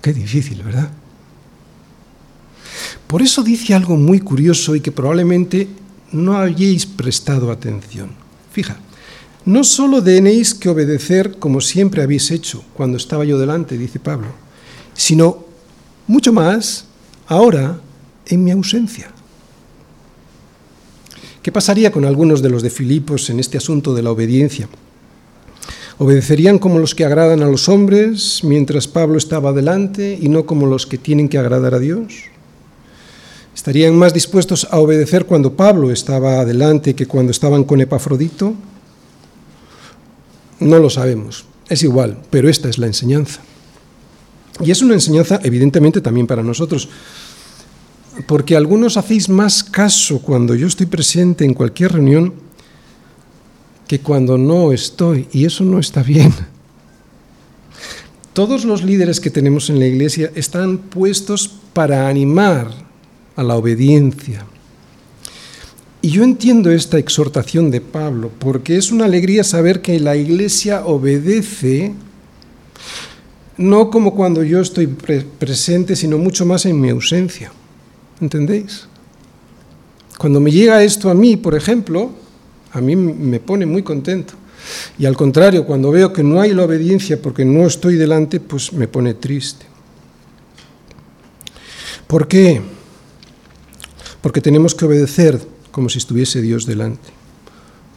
Qué 0.00 0.14
difícil, 0.14 0.62
¿verdad? 0.62 0.90
Por 3.06 3.20
eso 3.20 3.42
dice 3.42 3.74
algo 3.74 3.98
muy 3.98 4.20
curioso 4.20 4.74
y 4.74 4.80
que 4.80 4.92
probablemente 4.92 5.68
no 6.10 6.38
hayáis 6.38 6.86
prestado 6.86 7.50
atención. 7.50 8.12
Fija, 8.50 8.78
no 9.44 9.64
solo 9.64 10.02
tenéis 10.02 10.54
que 10.54 10.68
obedecer 10.68 11.38
como 11.38 11.60
siempre 11.60 12.02
habéis 12.02 12.30
hecho 12.30 12.62
cuando 12.74 12.96
estaba 12.96 13.24
yo 13.24 13.38
delante, 13.38 13.76
dice 13.76 13.98
Pablo, 13.98 14.28
sino 14.94 15.44
mucho 16.06 16.32
más 16.32 16.86
ahora 17.26 17.80
en 18.26 18.44
mi 18.44 18.50
ausencia. 18.50 19.10
¿Qué 21.42 21.50
pasaría 21.50 21.90
con 21.90 22.04
algunos 22.04 22.40
de 22.40 22.50
los 22.50 22.62
de 22.62 22.70
Filipos 22.70 23.28
en 23.30 23.40
este 23.40 23.58
asunto 23.58 23.94
de 23.94 24.02
la 24.02 24.12
obediencia? 24.12 24.68
¿Obedecerían 25.98 26.58
como 26.58 26.78
los 26.78 26.94
que 26.94 27.04
agradan 27.04 27.42
a 27.42 27.48
los 27.48 27.68
hombres 27.68 28.40
mientras 28.44 28.86
Pablo 28.86 29.18
estaba 29.18 29.52
delante 29.52 30.16
y 30.20 30.28
no 30.28 30.46
como 30.46 30.66
los 30.66 30.86
que 30.86 30.98
tienen 30.98 31.28
que 31.28 31.38
agradar 31.38 31.74
a 31.74 31.80
Dios? 31.80 32.24
¿Estarían 33.54 33.96
más 33.96 34.14
dispuestos 34.14 34.66
a 34.70 34.78
obedecer 34.78 35.26
cuando 35.26 35.54
Pablo 35.54 35.90
estaba 35.90 36.40
adelante 36.40 36.94
que 36.94 37.06
cuando 37.06 37.32
estaban 37.32 37.64
con 37.64 37.80
Epafrodito? 37.80 38.54
No 40.68 40.78
lo 40.78 40.90
sabemos, 40.90 41.44
es 41.68 41.82
igual, 41.82 42.18
pero 42.30 42.48
esta 42.48 42.68
es 42.68 42.78
la 42.78 42.86
enseñanza. 42.86 43.40
Y 44.60 44.70
es 44.70 44.82
una 44.82 44.94
enseñanza 44.94 45.40
evidentemente 45.42 46.00
también 46.00 46.26
para 46.26 46.42
nosotros 46.42 46.88
porque 48.26 48.56
algunos 48.56 48.96
hacéis 48.96 49.28
más 49.28 49.64
caso 49.64 50.20
cuando 50.20 50.54
yo 50.54 50.66
estoy 50.66 50.86
presente 50.86 51.44
en 51.44 51.54
cualquier 51.54 51.92
reunión 51.92 52.34
que 53.88 54.00
cuando 54.00 54.38
no 54.38 54.72
estoy, 54.72 55.28
y 55.32 55.44
eso 55.44 55.64
no 55.64 55.78
está 55.78 56.02
bien. 56.02 56.32
Todos 58.32 58.64
los 58.64 58.82
líderes 58.82 59.20
que 59.20 59.30
tenemos 59.30 59.68
en 59.68 59.78
la 59.78 59.86
iglesia 59.86 60.30
están 60.34 60.78
puestos 60.78 61.48
para 61.74 62.08
animar 62.08 62.70
a 63.36 63.42
la 63.42 63.56
obediencia. 63.56 64.46
Y 66.04 66.10
yo 66.10 66.24
entiendo 66.24 66.72
esta 66.72 66.98
exhortación 66.98 67.70
de 67.70 67.80
Pablo, 67.80 68.32
porque 68.40 68.76
es 68.76 68.90
una 68.90 69.04
alegría 69.04 69.44
saber 69.44 69.80
que 69.82 70.00
la 70.00 70.16
iglesia 70.16 70.84
obedece, 70.84 71.92
no 73.56 73.88
como 73.88 74.12
cuando 74.16 74.42
yo 74.42 74.60
estoy 74.60 74.88
presente, 74.88 75.94
sino 75.94 76.18
mucho 76.18 76.44
más 76.44 76.66
en 76.66 76.80
mi 76.80 76.90
ausencia. 76.90 77.52
¿Entendéis? 78.20 78.88
Cuando 80.18 80.40
me 80.40 80.50
llega 80.50 80.82
esto 80.82 81.08
a 81.08 81.14
mí, 81.14 81.36
por 81.36 81.54
ejemplo, 81.54 82.10
a 82.72 82.80
mí 82.80 82.96
me 82.96 83.38
pone 83.38 83.64
muy 83.64 83.84
contento. 83.84 84.34
Y 84.98 85.06
al 85.06 85.16
contrario, 85.16 85.64
cuando 85.64 85.92
veo 85.92 86.12
que 86.12 86.24
no 86.24 86.40
hay 86.40 86.52
la 86.52 86.64
obediencia 86.64 87.22
porque 87.22 87.44
no 87.44 87.64
estoy 87.64 87.94
delante, 87.94 88.40
pues 88.40 88.72
me 88.72 88.88
pone 88.88 89.14
triste. 89.14 89.66
¿Por 92.08 92.26
qué? 92.26 92.60
Porque 94.20 94.40
tenemos 94.40 94.74
que 94.74 94.84
obedecer 94.84 95.51
como 95.72 95.88
si 95.88 95.98
estuviese 95.98 96.40
Dios 96.40 96.66
delante. 96.66 97.10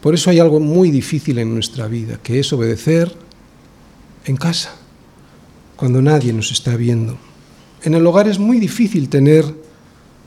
Por 0.00 0.14
eso 0.14 0.30
hay 0.30 0.40
algo 0.40 0.58
muy 0.58 0.90
difícil 0.90 1.38
en 1.38 1.54
nuestra 1.54 1.86
vida, 1.86 2.18
que 2.22 2.40
es 2.40 2.52
obedecer 2.52 3.14
en 4.24 4.36
casa, 4.36 4.74
cuando 5.76 6.02
nadie 6.02 6.32
nos 6.32 6.50
está 6.50 6.74
viendo. 6.76 7.16
En 7.82 7.94
el 7.94 8.04
hogar 8.06 8.26
es 8.26 8.38
muy 8.38 8.58
difícil 8.58 9.08
tener 9.08 9.44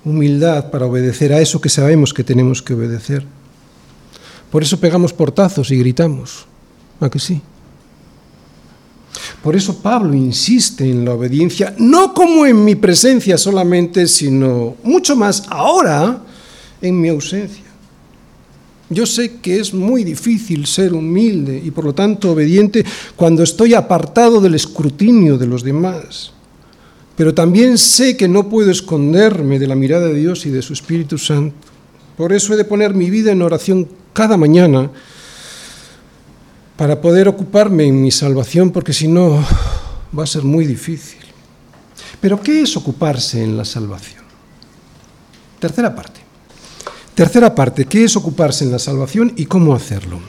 humildad 0.06 0.72
para 0.72 0.86
obedecer 0.86 1.34
a 1.34 1.42
eso 1.42 1.60
que 1.60 1.70
sabemos 1.70 2.14
que 2.14 2.24
tenemos 2.24 2.62
que 2.62 2.74
obedecer. 2.74 3.26
Por 4.52 4.64
eso 4.64 4.80
pegamos 4.80 5.12
portazos 5.12 5.72
y 5.72 5.78
gritamos. 5.78 6.46
¿A 7.00 7.10
que 7.10 7.20
sí? 7.20 7.42
Por 9.44 9.56
eso 9.56 9.82
Pablo 9.82 10.14
insiste 10.14 10.90
en 10.90 11.06
la 11.06 11.14
obediencia, 11.14 11.74
no 11.78 12.14
como 12.14 12.46
en 12.46 12.64
mi 12.64 12.76
presencia 12.76 13.38
solamente, 13.38 14.08
sino 14.08 14.76
mucho 14.84 15.16
más 15.16 15.44
ahora 15.50 16.24
en 16.82 17.00
mi 17.00 17.10
ausencia. 17.10 17.66
Yo 18.90 19.06
sé 19.06 19.38
que 19.40 19.60
es 19.60 19.74
muy 19.74 20.04
difícil 20.04 20.66
ser 20.66 20.94
humilde 20.94 21.62
y 21.64 21.70
por 21.72 21.86
lo 21.86 21.94
tanto 21.94 22.32
obediente 22.32 22.84
cuando 23.16 23.44
estoy 23.44 23.76
apartado 23.76 24.42
del 24.42 24.56
escrutinio 24.56 25.38
de 25.38 25.48
los 25.48 25.64
demás 25.64 26.34
pero 27.20 27.34
también 27.34 27.78
sé 27.78 28.16
que 28.16 28.30
no 28.30 28.48
puedo 28.48 28.72
esconderme 28.72 29.60
de 29.60 29.68
la 29.68 29.76
mirada 29.76 30.08
de 30.08 30.14
Dios 30.14 30.46
y 30.46 30.52
de 30.52 30.62
su 30.62 30.72
Espíritu 30.72 31.18
Santo. 31.18 31.54
Por 32.16 32.32
eso 32.32 32.54
he 32.54 32.56
de 32.56 32.64
poner 32.64 32.94
mi 32.94 33.10
vida 33.10 33.34
en 33.34 33.42
oración 33.42 33.90
cada 34.14 34.38
mañana 34.38 34.90
para 36.78 37.02
poder 37.02 37.28
ocuparme 37.28 37.88
en 37.88 38.02
mi 38.02 38.10
salvación, 38.10 38.72
porque 38.72 38.94
si 38.94 39.10
no 39.10 39.46
va 40.18 40.24
a 40.24 40.28
ser 40.28 40.44
muy 40.44 40.66
difícil. 40.66 41.20
Pero 42.22 42.42
¿qué 42.42 42.62
es 42.62 42.78
ocuparse 42.78 43.44
en 43.44 43.58
la 43.58 43.66
salvación? 43.66 44.24
Tercera 45.60 45.94
parte. 45.94 46.19
Tercera 47.20 47.54
parte, 47.54 47.84
¿qué 47.84 48.06
es 48.06 48.16
ocuparse 48.16 48.64
en 48.64 48.72
la 48.72 48.80
salvación 48.80 49.34
y 49.36 49.46
cómo 49.46 49.76
hacerlo? 49.76 50.22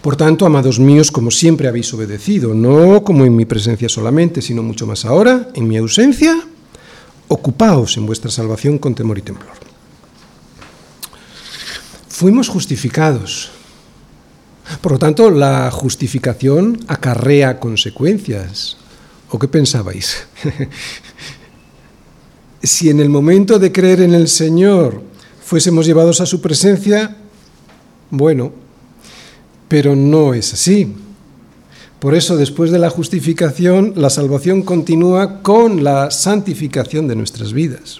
Por 0.00 0.14
tanto, 0.14 0.46
amados 0.46 0.78
míos, 0.78 1.10
como 1.10 1.32
siempre 1.32 1.66
habéis 1.66 1.92
obedecido, 1.92 2.54
no 2.54 3.02
como 3.02 3.24
en 3.24 3.34
mi 3.34 3.44
presencia 3.44 3.88
solamente, 3.88 4.40
sino 4.40 4.62
mucho 4.62 4.86
más 4.86 5.04
ahora, 5.04 5.48
en 5.52 5.66
mi 5.66 5.76
ausencia, 5.76 6.46
ocupaos 7.26 7.96
en 7.96 8.06
vuestra 8.06 8.30
salvación 8.30 8.78
con 8.78 8.94
temor 8.94 9.18
y 9.18 9.22
temblor. 9.22 9.50
Fuimos 12.08 12.48
justificados. 12.48 13.50
Por 14.80 14.92
lo 14.92 14.98
tanto, 15.00 15.28
la 15.28 15.72
justificación 15.72 16.78
acarrea 16.86 17.58
consecuencias. 17.58 18.76
¿O 19.28 19.40
qué 19.40 19.48
pensabais? 19.48 20.24
si 22.62 22.90
en 22.90 23.00
el 23.00 23.08
momento 23.08 23.58
de 23.58 23.72
creer 23.72 24.02
en 24.02 24.14
el 24.14 24.28
Señor 24.28 25.09
fuésemos 25.50 25.84
llevados 25.84 26.20
a 26.20 26.26
su 26.26 26.40
presencia, 26.40 27.16
bueno, 28.08 28.52
pero 29.66 29.96
no 29.96 30.32
es 30.32 30.52
así. 30.52 30.94
Por 31.98 32.14
eso, 32.14 32.36
después 32.36 32.70
de 32.70 32.78
la 32.78 32.88
justificación, 32.88 33.94
la 33.96 34.10
salvación 34.10 34.62
continúa 34.62 35.42
con 35.42 35.82
la 35.82 36.12
santificación 36.12 37.08
de 37.08 37.16
nuestras 37.16 37.52
vidas. 37.52 37.98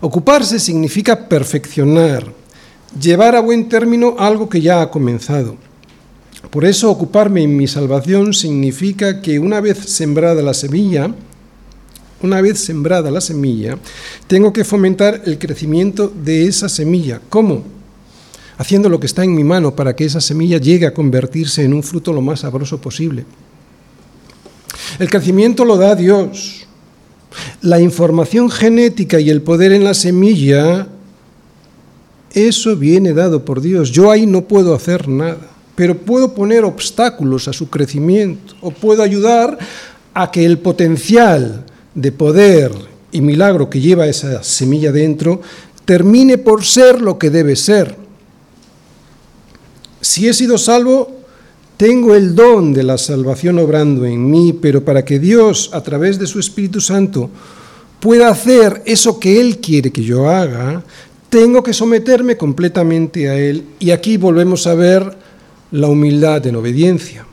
Ocuparse 0.00 0.58
significa 0.58 1.28
perfeccionar, 1.28 2.26
llevar 3.00 3.36
a 3.36 3.40
buen 3.40 3.68
término 3.68 4.16
algo 4.18 4.48
que 4.48 4.60
ya 4.60 4.82
ha 4.82 4.90
comenzado. 4.90 5.56
Por 6.50 6.64
eso 6.64 6.90
ocuparme 6.90 7.44
en 7.44 7.56
mi 7.56 7.68
salvación 7.68 8.34
significa 8.34 9.22
que 9.22 9.38
una 9.38 9.60
vez 9.60 9.78
sembrada 9.78 10.42
la 10.42 10.52
semilla, 10.52 11.14
una 12.24 12.40
vez 12.40 12.58
sembrada 12.58 13.10
la 13.10 13.20
semilla, 13.20 13.78
tengo 14.26 14.50
que 14.50 14.64
fomentar 14.64 15.20
el 15.26 15.38
crecimiento 15.38 16.08
de 16.08 16.46
esa 16.46 16.70
semilla. 16.70 17.20
¿Cómo? 17.28 17.62
Haciendo 18.56 18.88
lo 18.88 18.98
que 18.98 19.06
está 19.06 19.24
en 19.24 19.34
mi 19.34 19.44
mano 19.44 19.76
para 19.76 19.94
que 19.94 20.06
esa 20.06 20.22
semilla 20.22 20.56
llegue 20.56 20.86
a 20.86 20.94
convertirse 20.94 21.64
en 21.64 21.74
un 21.74 21.82
fruto 21.82 22.14
lo 22.14 22.22
más 22.22 22.40
sabroso 22.40 22.80
posible. 22.80 23.26
El 24.98 25.10
crecimiento 25.10 25.66
lo 25.66 25.76
da 25.76 25.94
Dios. 25.94 26.66
La 27.60 27.78
información 27.78 28.48
genética 28.48 29.20
y 29.20 29.28
el 29.28 29.42
poder 29.42 29.72
en 29.72 29.84
la 29.84 29.92
semilla, 29.92 30.86
eso 32.32 32.74
viene 32.74 33.12
dado 33.12 33.44
por 33.44 33.60
Dios. 33.60 33.90
Yo 33.90 34.10
ahí 34.10 34.24
no 34.24 34.44
puedo 34.44 34.74
hacer 34.74 35.08
nada, 35.08 35.50
pero 35.74 35.98
puedo 35.98 36.32
poner 36.32 36.64
obstáculos 36.64 37.48
a 37.48 37.52
su 37.52 37.68
crecimiento 37.68 38.54
o 38.62 38.70
puedo 38.70 39.02
ayudar 39.02 39.58
a 40.14 40.30
que 40.30 40.46
el 40.46 40.58
potencial 40.58 41.66
de 41.94 42.12
poder 42.12 42.72
y 43.12 43.20
milagro 43.20 43.70
que 43.70 43.80
lleva 43.80 44.06
esa 44.06 44.42
semilla 44.42 44.90
dentro 44.90 45.40
termine 45.84 46.38
por 46.38 46.64
ser 46.64 47.00
lo 47.00 47.18
que 47.18 47.30
debe 47.30 47.56
ser. 47.56 47.96
Si 50.00 50.28
he 50.28 50.34
sido 50.34 50.58
salvo, 50.58 51.20
tengo 51.76 52.14
el 52.14 52.34
don 52.34 52.72
de 52.72 52.82
la 52.82 52.98
salvación 52.98 53.58
obrando 53.58 54.04
en 54.04 54.30
mí, 54.30 54.52
pero 54.52 54.84
para 54.84 55.04
que 55.04 55.18
Dios, 55.18 55.70
a 55.72 55.82
través 55.82 56.18
de 56.18 56.26
su 56.26 56.38
Espíritu 56.38 56.80
Santo, 56.80 57.30
pueda 58.00 58.28
hacer 58.28 58.82
eso 58.84 59.18
que 59.18 59.40
Él 59.40 59.58
quiere 59.58 59.90
que 59.90 60.02
yo 60.02 60.28
haga, 60.28 60.82
tengo 61.28 61.62
que 61.62 61.72
someterme 61.72 62.36
completamente 62.36 63.28
a 63.28 63.36
Él. 63.36 63.64
Y 63.78 63.90
aquí 63.90 64.16
volvemos 64.16 64.66
a 64.66 64.74
ver 64.74 65.16
la 65.72 65.88
humildad 65.88 66.46
en 66.46 66.56
obediencia. 66.56 67.26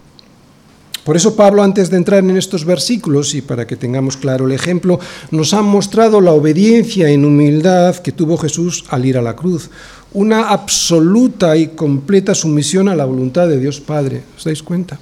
Por 1.04 1.16
eso 1.16 1.36
Pablo, 1.36 1.64
antes 1.64 1.90
de 1.90 1.98
entrar 1.98 2.20
en 2.20 2.38
estos 2.38 2.64
versículos, 2.64 3.34
y 3.34 3.42
para 3.42 3.66
que 3.66 3.76
tengamos 3.76 4.18
claro 4.18 4.46
el 4.46 4.52
ejemplo, 4.52 5.00
nos 5.32 5.54
ha 5.54 5.62
mostrado 5.64 6.22
la 6.22 6.32
obediencia 6.32 7.10
en 7.10 7.26
humildad 7.26 7.96
que 7.98 8.12
tuvo 8.12 8.38
Jesús 8.38 8.86
al 8.90 9.06
ir 9.06 9.18
a 9.18 9.22
la 9.22 9.36
cruz 9.36 9.70
una 10.14 10.50
absoluta 10.50 11.56
y 11.56 11.70
completa 11.70 12.36
sumisión 12.36 12.90
a 12.90 12.96
la 12.96 13.06
voluntad 13.06 13.48
de 13.48 13.60
Dios 13.60 13.80
Padre. 13.80 14.24
¿Os 14.36 14.44
dais 14.44 14.62
cuenta? 14.62 15.00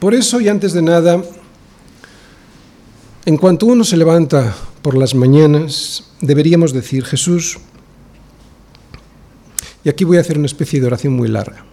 Por 0.00 0.14
eso, 0.14 0.40
y 0.40 0.48
antes 0.48 0.72
de 0.72 0.82
nada, 0.82 1.22
en 3.24 3.36
cuanto 3.36 3.66
uno 3.66 3.84
se 3.84 3.96
levanta 3.96 4.54
por 4.82 4.96
las 4.96 5.14
mañanas, 5.14 6.04
deberíamos 6.20 6.72
decir, 6.72 7.04
Jesús, 7.04 7.58
y 9.84 9.88
aquí 9.88 10.04
voy 10.04 10.18
a 10.18 10.20
hacer 10.20 10.36
una 10.36 10.46
especie 10.46 10.80
de 10.80 10.86
oración 10.86 11.14
muy 11.14 11.28
larga, 11.28 11.64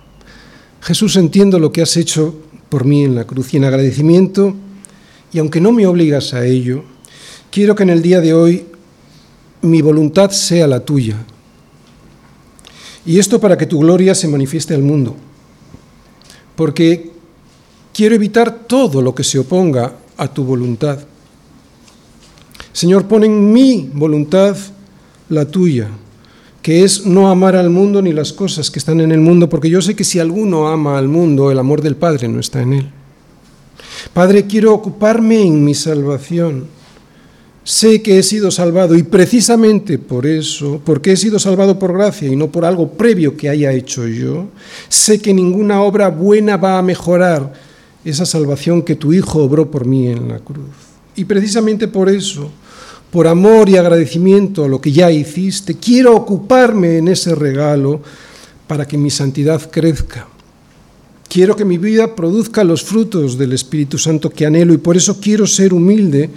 Jesús, 0.82 1.16
entiendo 1.16 1.60
lo 1.60 1.72
que 1.72 1.82
has 1.82 1.96
hecho 1.96 2.36
por 2.70 2.86
mí 2.86 3.04
en 3.04 3.16
la 3.16 3.26
cruz 3.26 3.54
y 3.54 3.58
en 3.58 3.66
agradecimiento, 3.66 4.56
y 5.32 5.40
aunque 5.40 5.62
no 5.62 5.72
me 5.72 5.86
obligas 5.86 6.34
a 6.34 6.46
ello, 6.46 6.84
quiero 7.52 7.76
que 7.76 7.84
en 7.84 7.92
el 7.92 8.02
día 8.02 8.20
de 8.20 8.34
hoy 8.34 8.66
mi 9.62 9.82
voluntad 9.82 10.32
sea 10.32 10.68
la 10.68 10.80
tuya. 10.80 11.18
Y 13.06 13.20
esto 13.20 13.40
para 13.40 13.58
que 13.58 13.66
tu 13.66 13.80
gloria 13.80 14.16
se 14.16 14.28
manifieste 14.28 14.74
al 14.74 14.82
mundo. 14.82 15.16
Porque 16.56 17.12
quiero 17.94 18.16
evitar 18.16 18.66
todo 18.68 19.02
lo 19.02 19.14
que 19.16 19.24
se 19.24 19.40
oponga 19.40 19.96
a 20.18 20.28
tu 20.28 20.44
voluntad. 20.44 21.00
Señor, 22.74 23.08
pon 23.08 23.24
en 23.24 23.52
mi 23.52 23.90
voluntad 23.94 24.56
la 25.30 25.46
tuya, 25.46 25.90
que 26.62 26.84
es 26.84 27.06
no 27.06 27.30
amar 27.30 27.56
al 27.56 27.70
mundo 27.70 28.02
ni 28.02 28.14
las 28.14 28.34
cosas 28.34 28.70
que 28.70 28.80
están 28.80 29.02
en 29.02 29.12
el 29.12 29.20
mundo, 29.20 29.50
porque 29.50 29.70
yo 29.70 29.82
sé 29.82 29.96
que 29.96 30.04
si 30.04 30.20
alguno 30.20 30.68
ama 30.68 30.98
al 30.98 31.08
mundo, 31.08 31.52
el 31.52 31.60
amor 31.60 31.82
del 31.82 31.96
Padre 31.96 32.28
no 32.28 32.40
está 32.40 32.62
en 32.62 32.74
él. 32.74 32.90
Padre, 34.14 34.46
quiero 34.46 34.74
ocuparme 34.74 35.42
en 35.42 35.64
mi 35.64 35.74
salvación 35.74 36.68
Sé 37.64 38.02
que 38.02 38.18
he 38.18 38.24
sido 38.24 38.50
salvado 38.50 38.96
y 38.96 39.04
precisamente 39.04 40.00
por 40.00 40.26
eso, 40.26 40.82
porque 40.84 41.12
he 41.12 41.18
sido 41.18 41.38
salvado 41.38 41.78
por 41.78 41.94
gracia 41.94 42.28
y 42.28 42.36
no 42.36 42.52
por 42.52 42.66
algo 42.66 42.94
previo 42.94 43.38
que 43.38 43.50
haya 43.50 43.72
hecho 43.72 44.08
yo, 44.08 44.48
sé 44.90 45.22
que 45.22 45.32
ninguna 45.32 45.82
obra 45.82 46.10
buena 46.10 46.58
va 46.58 46.80
a 46.80 46.82
mejorar 46.82 47.54
esa 48.04 48.26
salvación 48.26 48.82
que 48.82 48.96
tu 48.96 49.14
Hijo 49.14 49.44
obró 49.44 49.70
por 49.70 49.86
mí 49.86 50.08
en 50.08 50.30
la 50.30 50.40
cruz. 50.40 50.66
Y 51.16 51.26
precisamente 51.26 51.88
por 51.88 52.10
eso, 52.10 52.50
por 53.12 53.28
amor 53.28 53.70
y 53.70 53.76
agradecimiento 53.76 54.64
a 54.64 54.70
lo 54.70 54.80
que 54.80 54.92
ya 54.92 55.12
hiciste, 55.12 55.76
quiero 55.76 56.16
ocuparme 56.16 56.98
en 56.98 57.10
ese 57.10 57.36
regalo 57.36 58.02
para 58.68 58.88
que 58.88 58.98
mi 58.98 59.10
santidad 59.10 59.70
crezca. 59.70 60.28
Quiero 61.28 61.56
que 61.56 61.66
mi 61.66 61.78
vida 61.78 62.16
produzca 62.16 62.64
los 62.64 62.84
frutos 62.84 63.38
del 63.38 63.54
Espíritu 63.54 63.98
Santo 63.98 64.30
que 64.30 64.46
anhelo 64.46 64.74
y 64.74 64.78
por 64.78 64.96
eso 64.96 65.20
quiero 65.20 65.46
ser 65.46 65.74
humilde 65.74 66.30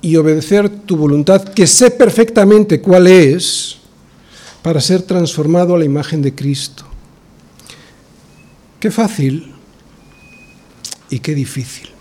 y 0.00 0.16
obedecer 0.16 0.68
tu 0.68 0.96
voluntad, 0.96 1.44
que 1.44 1.66
sé 1.66 1.90
perfectamente 1.90 2.80
cuál 2.80 3.06
es, 3.06 3.76
para 4.62 4.80
ser 4.80 5.02
transformado 5.02 5.74
a 5.74 5.78
la 5.78 5.84
imagen 5.84 6.22
de 6.22 6.34
Cristo. 6.34 6.84
Qué 8.80 8.90
fácil 8.90 9.52
y 11.10 11.18
qué 11.18 11.34
difícil. 11.34 11.91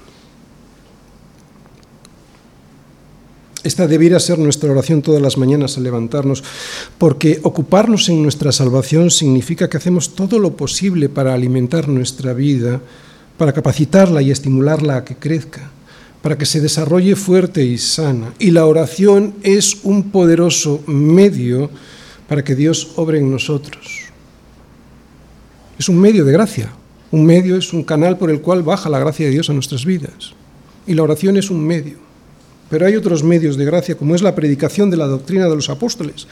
Esta 3.64 3.88
debiera 3.88 4.20
ser 4.20 4.40
nuestra 4.40 4.72
oración 4.72 5.02
todas 5.02 5.22
las 5.22 5.38
mañanas 5.38 5.78
al 5.78 5.84
levantarnos, 5.84 6.44
porque 6.98 7.40
ocuparnos 7.44 8.10
en 8.10 8.24
nuestra 8.24 8.52
salvación 8.52 9.12
significa 9.12 9.70
que 9.70 9.78
hacemos 9.78 10.16
todo 10.16 10.40
lo 10.40 10.58
posible 10.58 11.10
para 11.10 11.34
alimentar 11.34 11.88
nuestra 11.88 12.34
vida, 12.34 12.82
para 13.38 13.54
capacitarla 13.54 14.22
y 14.22 14.32
estimularla 14.32 14.98
a 14.98 15.06
que 15.06 15.16
crezca 15.16 15.72
para 16.22 16.38
que 16.38 16.46
se 16.46 16.62
desarrolle 16.62 17.16
fuerte 17.16 17.66
y 17.66 17.78
sana. 17.78 18.34
Y 18.40 18.52
la 18.52 18.66
oración 18.66 19.34
es 19.44 19.78
un 19.84 20.12
poderoso 20.12 20.84
medio 20.86 21.70
para 22.28 22.44
que 22.44 22.56
Dios 22.56 22.92
obre 22.96 23.20
en 23.20 23.32
nosotros. 23.32 24.04
Es 25.80 25.90
un 25.90 26.00
medio 26.00 26.24
de 26.26 26.32
gracia. 26.32 26.72
Un 27.12 27.26
medio 27.26 27.58
es 27.58 27.74
un 27.74 27.84
canal 27.84 28.18
por 28.18 28.30
el 28.30 28.42
cual 28.42 28.64
baja 28.64 28.90
la 28.90 29.00
gracia 29.00 29.26
de 29.26 29.32
Dios 29.32 29.50
a 29.50 29.54
nuestras 29.54 29.84
vidas. 29.84 30.34
Y 30.86 30.94
la 30.94 31.04
oración 31.04 31.38
es 31.38 31.50
un 31.50 31.66
medio. 31.66 32.11
Pero 32.72 32.88
hay 32.88 32.96
otros 32.96 33.24
medios 33.24 33.58
de 33.58 33.66
gracia, 33.66 33.96
como 33.96 34.16
es 34.16 34.24
la 34.24 34.34
predicación 34.34 34.90
de 34.90 34.98
la 34.98 35.06
doctrina 35.06 35.48
de 35.48 35.56
los 35.56 35.70
apóstoles. 35.70 36.26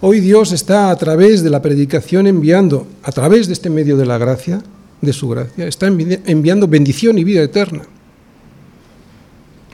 Hoy 0.00 0.20
Dios 0.20 0.52
está 0.52 0.90
a 0.90 0.96
través 0.96 1.42
de 1.42 1.50
la 1.50 1.62
predicación 1.62 2.28
enviando, 2.28 2.86
a 3.02 3.10
través 3.10 3.48
de 3.48 3.54
este 3.54 3.70
medio 3.70 3.96
de 3.96 4.06
la 4.06 4.18
gracia, 4.18 4.62
de 5.00 5.12
su 5.12 5.28
gracia, 5.28 5.66
está 5.66 5.86
enviando 5.86 6.68
bendición 6.68 7.18
y 7.18 7.24
vida 7.24 7.42
eterna 7.42 7.82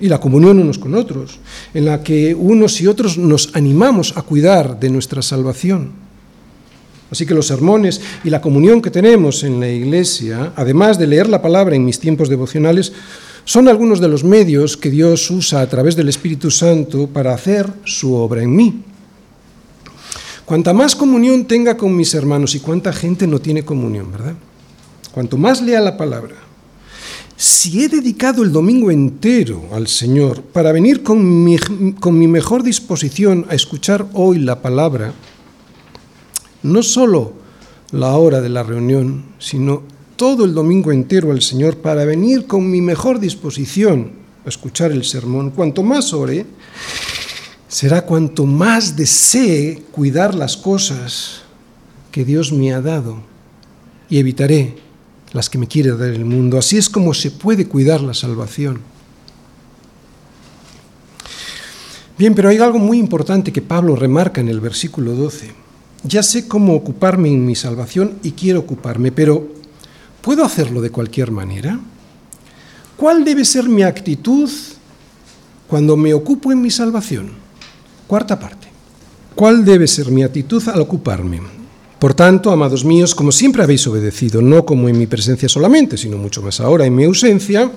y 0.00 0.09
la 0.09 0.20
comunión 0.20 0.59
unos 0.59 0.79
con 0.79 0.94
otros, 0.94 1.38
en 1.72 1.85
la 1.85 2.03
que 2.03 2.35
unos 2.35 2.81
y 2.81 2.87
otros 2.87 3.16
nos 3.16 3.55
animamos 3.55 4.16
a 4.16 4.22
cuidar 4.22 4.79
de 4.79 4.90
nuestra 4.90 5.22
salvación. 5.22 5.92
Así 7.11 7.27
que 7.27 7.35
los 7.35 7.46
sermones 7.46 8.00
y 8.24 8.31
la 8.31 8.40
comunión 8.40 8.83
que 8.83 8.90
tenemos 8.90 9.44
en 9.44 9.61
la 9.61 9.68
iglesia, 9.68 10.53
además 10.57 10.98
de 10.98 11.07
leer 11.07 11.29
la 11.29 11.40
palabra 11.40 11.77
en 11.77 11.85
mis 11.85 12.00
tiempos 12.00 12.29
devocionales, 12.29 12.92
son 13.44 13.68
algunos 13.68 14.00
de 14.00 14.09
los 14.09 14.24
medios 14.24 14.76
que 14.76 14.90
Dios 14.90 15.30
usa 15.30 15.61
a 15.61 15.68
través 15.68 15.96
del 15.96 16.09
Espíritu 16.09 16.50
Santo 16.50 17.07
para 17.07 17.35
hacer 17.35 17.70
su 17.85 18.14
obra 18.14 18.42
en 18.42 18.54
mí. 18.54 18.83
Cuanta 20.44 20.72
más 20.72 20.94
comunión 20.94 21.46
tenga 21.46 21.76
con 21.76 21.94
mis 21.96 22.14
hermanos 22.14 22.54
y 22.54 22.61
cuánta 22.61 22.92
gente 22.92 23.26
no 23.26 23.38
tiene 23.38 23.64
comunión, 23.64 24.12
¿verdad? 24.12 24.35
Cuanto 25.12 25.37
más 25.37 25.62
lea 25.62 25.80
la 25.80 25.96
palabra, 25.96 26.35
si 27.37 27.83
he 27.83 27.88
dedicado 27.88 28.42
el 28.42 28.52
domingo 28.52 28.90
entero 28.90 29.62
al 29.72 29.88
Señor 29.88 30.42
para 30.42 30.72
venir 30.72 31.02
con 31.02 31.44
mi, 31.44 31.59
con 31.98 32.18
mi, 32.18 32.28
mejor 32.28 32.62
disposición 32.62 33.46
a 33.48 33.54
escuchar 33.54 34.07
hoy 34.12 34.38
la 34.38 34.61
palabra, 34.61 35.12
no 36.62 36.83
solo 36.83 37.33
la 37.90 38.16
hora 38.16 38.40
de 38.40 38.48
la 38.48 38.62
reunión, 38.62 39.24
sino 39.38 39.83
todo 40.16 40.44
el 40.44 40.55
domingo 40.55 40.92
entero 40.92 41.31
al 41.31 41.42
Señor 41.42 41.79
para 41.79 42.05
venir 42.05 42.46
con 42.46 42.70
mi 42.70 42.81
mejor 42.81 43.18
disposición 43.18 44.12
a 44.44 44.48
escuchar 44.48 44.92
el 44.92 45.05
sermón, 45.05 45.50
cuanto 45.50 45.83
más 45.83 46.12
ore, 46.12 46.46
será 47.68 48.03
cuanto 48.03 48.46
más 48.46 48.96
desee 48.96 49.83
cuidar 49.90 50.35
las 50.35 50.57
cosas 50.57 51.42
que 52.12 52.24
Dios 52.24 52.53
me 52.53 52.72
ha 52.72 52.81
dado 52.81 53.18
y 54.09 54.18
evitaré 54.18 54.77
las 55.33 55.50
que 55.50 55.59
me 55.59 55.66
quiere 55.66 55.96
dar 55.96 56.11
el 56.11 56.24
mundo. 56.24 56.59
Así 56.59 56.77
es 56.77 56.88
como 56.88 57.12
se 57.14 57.31
puede 57.31 57.66
cuidar 57.66 58.00
la 58.00 58.14
salvación. 58.14 58.81
Bien, 62.16 62.35
pero 62.37 62.48
hay 62.48 62.59
algo 62.59 62.79
muy 62.79 62.98
importante 62.98 63.53
que 63.53 63.61
Pablo 63.61 63.96
remarca 63.96 64.40
en 64.40 64.48
el 64.48 64.61
versículo 64.61 65.14
12. 65.14 65.50
Ya 66.05 66.22
sé 66.22 66.46
cómo 66.46 66.74
ocuparme 66.74 67.29
en 67.29 67.44
mi 67.44 67.57
salvación 67.57 68.18
y 68.22 68.33
quiero 68.33 68.61
ocuparme, 68.61 69.11
pero 69.11 69.48
¿puedo 70.24 70.42
hacerlo 70.42 70.80
de 70.80 70.88
cualquier 70.88 71.30
manera? 71.30 71.78
¿Cuál 72.96 73.24
debe 73.24 73.44
ser 73.44 73.68
mi 73.68 73.82
actitud 73.82 74.50
cuando 75.68 75.98
me 75.98 76.14
ocupo 76.14 76.50
en 76.50 76.62
mi 76.62 76.70
salvación? 76.70 77.30
Cuarta 78.06 78.40
parte. 78.40 78.68
¿Cuál 79.34 79.64
debe 79.64 79.87
ser 79.87 80.10
mi 80.10 80.22
actitud 80.22 80.66
al 80.68 80.80
ocuparme? 80.80 81.42
Por 81.98 82.14
tanto, 82.14 82.50
amados 82.50 82.84
míos, 82.84 83.14
como 83.14 83.32
siempre 83.32 83.62
habéis 83.62 83.87
obedecido, 83.87 84.40
no 84.40 84.64
como 84.64 84.88
en 84.88 84.96
mi 84.96 85.06
presencia 85.06 85.48
solamente, 85.48 85.98
sino 85.98 86.16
mucho 86.16 86.40
más 86.40 86.58
ahora 86.58 86.87
en 86.87 86.94
mi 86.94 87.04
ausencia, 87.04 87.70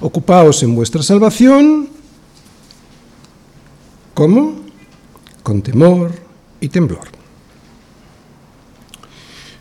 ocupaos 0.00 0.62
en 0.64 0.74
vuestra 0.74 1.02
salvación, 1.02 1.88
¿cómo? 4.14 4.56
Con 5.42 5.62
temor 5.62 6.12
y 6.60 6.68
temblor. 6.68 7.17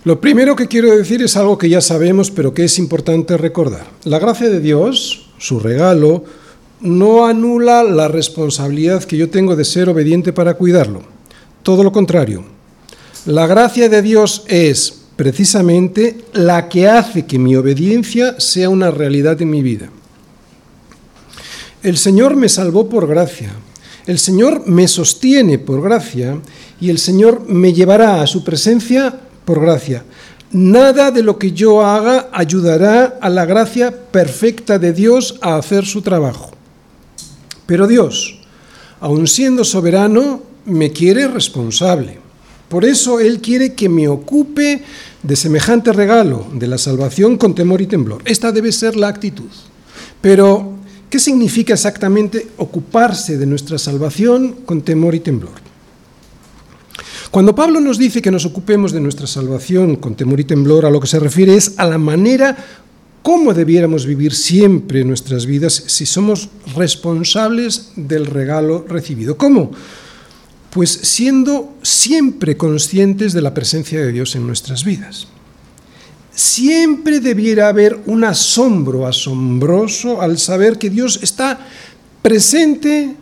Lo 0.07 0.21
primero 0.21 0.55
que 0.55 0.69
quiero 0.69 0.95
decir 0.95 1.21
es 1.21 1.35
algo 1.35 1.57
que 1.57 1.67
ya 1.67 1.81
sabemos, 1.81 2.31
pero 2.31 2.53
que 2.53 2.63
es 2.63 2.79
importante 2.79 3.35
recordar. 3.35 3.87
La 4.05 4.19
gracia 4.19 4.49
de 4.49 4.61
Dios, 4.61 5.27
su 5.37 5.59
regalo, 5.59 6.23
no 6.79 7.25
anula 7.25 7.83
la 7.83 8.07
responsabilidad 8.07 9.03
que 9.03 9.17
yo 9.17 9.29
tengo 9.29 9.57
de 9.57 9.65
ser 9.65 9.89
obediente 9.89 10.31
para 10.31 10.53
cuidarlo. 10.53 11.01
Todo 11.61 11.83
lo 11.83 11.91
contrario. 11.91 12.45
La 13.25 13.47
gracia 13.47 13.89
de 13.89 14.01
Dios 14.01 14.45
es 14.47 14.97
precisamente 15.17 16.21
la 16.31 16.69
que 16.69 16.87
hace 16.87 17.25
que 17.25 17.37
mi 17.37 17.57
obediencia 17.57 18.39
sea 18.39 18.69
una 18.69 18.91
realidad 18.91 19.41
en 19.41 19.49
mi 19.49 19.61
vida. 19.61 19.89
El 21.83 21.97
Señor 21.97 22.37
me 22.37 22.47
salvó 22.47 22.87
por 22.87 23.07
gracia, 23.07 23.51
el 24.05 24.19
Señor 24.19 24.65
me 24.67 24.87
sostiene 24.87 25.59
por 25.59 25.81
gracia 25.81 26.39
y 26.79 26.91
el 26.91 26.97
Señor 26.97 27.43
me 27.49 27.73
llevará 27.73 28.21
a 28.21 28.27
su 28.27 28.45
presencia 28.45 29.26
por 29.47 29.61
gracia. 29.61 30.03
Nada 30.51 31.09
de 31.09 31.23
lo 31.23 31.39
que 31.39 31.53
yo 31.53 31.81
haga 31.81 32.27
ayudará 32.33 33.17
a 33.21 33.29
la 33.29 33.45
gracia 33.45 33.95
perfecta 34.11 34.77
de 34.77 34.91
Dios 34.91 35.39
a 35.41 35.55
hacer 35.55 35.85
su 35.85 36.01
trabajo. 36.01 36.51
Pero 37.65 37.87
Dios, 37.87 38.41
aun 38.99 39.25
siendo 39.25 39.63
soberano, 39.63 40.41
me 40.65 40.91
quiere 40.91 41.29
responsable. 41.29 42.19
Por 42.67 42.83
eso 42.83 43.21
Él 43.21 43.39
quiere 43.39 43.73
que 43.73 43.87
me 43.87 44.09
ocupe 44.09 44.83
de 45.23 45.35
semejante 45.37 45.93
regalo 45.93 46.45
de 46.51 46.67
la 46.67 46.77
salvación 46.77 47.37
con 47.37 47.55
temor 47.55 47.81
y 47.81 47.87
temblor. 47.87 48.21
Esta 48.25 48.51
debe 48.51 48.73
ser 48.73 48.97
la 48.97 49.07
actitud. 49.07 49.49
Pero, 50.19 50.73
¿qué 51.09 51.19
significa 51.19 51.73
exactamente 51.73 52.47
ocuparse 52.57 53.37
de 53.37 53.45
nuestra 53.45 53.77
salvación 53.77 54.57
con 54.65 54.81
temor 54.81 55.15
y 55.15 55.21
temblor? 55.21 55.66
Cuando 57.31 57.53
Pablo 57.53 57.79
nos 57.79 57.97
dice 57.97 58.21
que 58.21 58.31
nos 58.31 58.45
ocupemos 58.45 58.91
de 58.91 59.01
nuestra 59.01 59.27
salvación 59.27 59.97
con 59.97 60.15
temor 60.15 60.39
y 60.39 60.45
temblor, 60.45 60.85
a 60.85 60.89
lo 60.89 60.99
que 60.99 61.07
se 61.07 61.19
refiere 61.19 61.55
es 61.55 61.73
a 61.77 61.85
la 61.85 61.97
manera 61.97 62.55
cómo 63.21 63.53
debiéramos 63.53 64.05
vivir 64.05 64.33
siempre 64.33 65.03
nuestras 65.03 65.45
vidas 65.45 65.83
si 65.87 66.05
somos 66.05 66.49
responsables 66.75 67.91
del 67.97 68.25
regalo 68.25 68.85
recibido. 68.87 69.37
¿Cómo? 69.37 69.71
Pues 70.69 70.89
siendo 70.89 71.75
siempre 71.81 72.55
conscientes 72.55 73.33
de 73.33 73.41
la 73.41 73.53
presencia 73.53 73.99
de 73.99 74.13
Dios 74.13 74.35
en 74.35 74.47
nuestras 74.47 74.85
vidas. 74.85 75.27
Siempre 76.33 77.19
debiera 77.19 77.67
haber 77.67 77.99
un 78.05 78.23
asombro 78.23 79.05
asombroso 79.05 80.21
al 80.21 80.37
saber 80.37 80.77
que 80.77 80.89
Dios 80.89 81.19
está 81.21 81.59
presente 82.21 83.13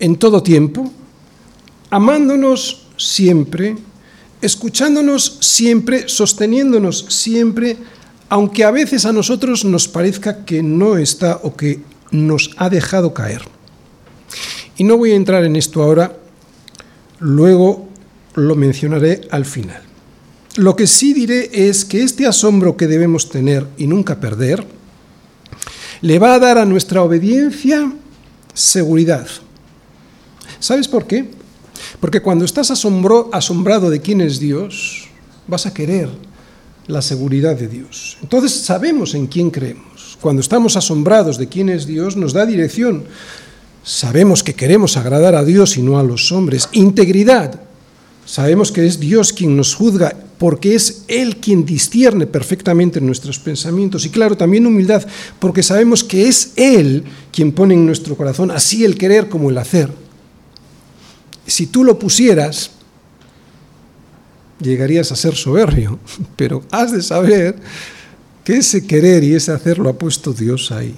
en 0.00 0.16
todo 0.16 0.42
tiempo, 0.42 0.90
amándonos 1.90 2.81
siempre, 3.06 3.76
escuchándonos 4.40 5.38
siempre, 5.40 6.08
sosteniéndonos 6.08 7.06
siempre, 7.08 7.76
aunque 8.28 8.64
a 8.64 8.70
veces 8.70 9.04
a 9.04 9.12
nosotros 9.12 9.64
nos 9.64 9.88
parezca 9.88 10.44
que 10.44 10.62
no 10.62 10.96
está 10.96 11.40
o 11.42 11.54
que 11.54 11.80
nos 12.10 12.50
ha 12.56 12.70
dejado 12.70 13.14
caer. 13.14 13.42
Y 14.76 14.84
no 14.84 14.96
voy 14.96 15.12
a 15.12 15.16
entrar 15.16 15.44
en 15.44 15.56
esto 15.56 15.82
ahora, 15.82 16.16
luego 17.18 17.88
lo 18.34 18.54
mencionaré 18.56 19.22
al 19.30 19.44
final. 19.44 19.82
Lo 20.56 20.76
que 20.76 20.86
sí 20.86 21.12
diré 21.14 21.50
es 21.52 21.84
que 21.84 22.02
este 22.02 22.26
asombro 22.26 22.76
que 22.76 22.86
debemos 22.86 23.28
tener 23.28 23.66
y 23.78 23.86
nunca 23.86 24.20
perder, 24.20 24.66
le 26.00 26.18
va 26.18 26.34
a 26.34 26.38
dar 26.38 26.58
a 26.58 26.64
nuestra 26.64 27.02
obediencia 27.02 27.92
seguridad. 28.52 29.26
¿Sabes 30.58 30.88
por 30.88 31.06
qué? 31.06 31.30
Porque 32.00 32.20
cuando 32.20 32.44
estás 32.44 32.70
asombrado 32.70 33.90
de 33.90 34.00
quién 34.00 34.20
es 34.20 34.38
Dios, 34.38 35.08
vas 35.46 35.66
a 35.66 35.74
querer 35.74 36.08
la 36.86 37.02
seguridad 37.02 37.56
de 37.56 37.68
Dios. 37.68 38.18
Entonces 38.22 38.52
sabemos 38.52 39.14
en 39.14 39.26
quién 39.26 39.50
creemos. 39.50 40.18
Cuando 40.20 40.40
estamos 40.40 40.76
asombrados 40.76 41.38
de 41.38 41.48
quién 41.48 41.68
es 41.68 41.86
Dios, 41.86 42.16
nos 42.16 42.32
da 42.32 42.46
dirección. 42.46 43.04
Sabemos 43.84 44.42
que 44.42 44.54
queremos 44.54 44.96
agradar 44.96 45.34
a 45.34 45.44
Dios 45.44 45.76
y 45.76 45.82
no 45.82 45.98
a 45.98 46.02
los 46.02 46.30
hombres. 46.32 46.68
Integridad. 46.72 47.60
Sabemos 48.24 48.70
que 48.70 48.86
es 48.86 49.00
Dios 49.00 49.32
quien 49.32 49.56
nos 49.56 49.74
juzga 49.74 50.14
porque 50.38 50.74
es 50.74 51.04
Él 51.08 51.36
quien 51.36 51.64
discierne 51.64 52.26
perfectamente 52.26 53.00
nuestros 53.00 53.38
pensamientos. 53.38 54.04
Y 54.04 54.10
claro, 54.10 54.36
también 54.36 54.66
humildad, 54.66 55.06
porque 55.38 55.62
sabemos 55.62 56.02
que 56.02 56.28
es 56.28 56.52
Él 56.56 57.04
quien 57.30 57.52
pone 57.52 57.74
en 57.74 57.86
nuestro 57.86 58.16
corazón 58.16 58.50
así 58.50 58.84
el 58.84 58.96
querer 58.96 59.28
como 59.28 59.50
el 59.50 59.58
hacer 59.58 59.88
si 61.46 61.66
tú 61.66 61.84
lo 61.84 61.98
pusieras, 61.98 62.72
llegarías 64.60 65.12
a 65.12 65.16
ser 65.16 65.34
soberbio, 65.34 65.98
pero 66.36 66.62
has 66.70 66.92
de 66.92 67.02
saber 67.02 67.56
que 68.44 68.56
ese 68.56 68.86
querer 68.86 69.22
y 69.24 69.34
ese 69.34 69.52
hacer 69.52 69.78
lo 69.78 69.88
ha 69.88 69.98
puesto 69.98 70.32
Dios 70.32 70.72
ahí. 70.72 70.96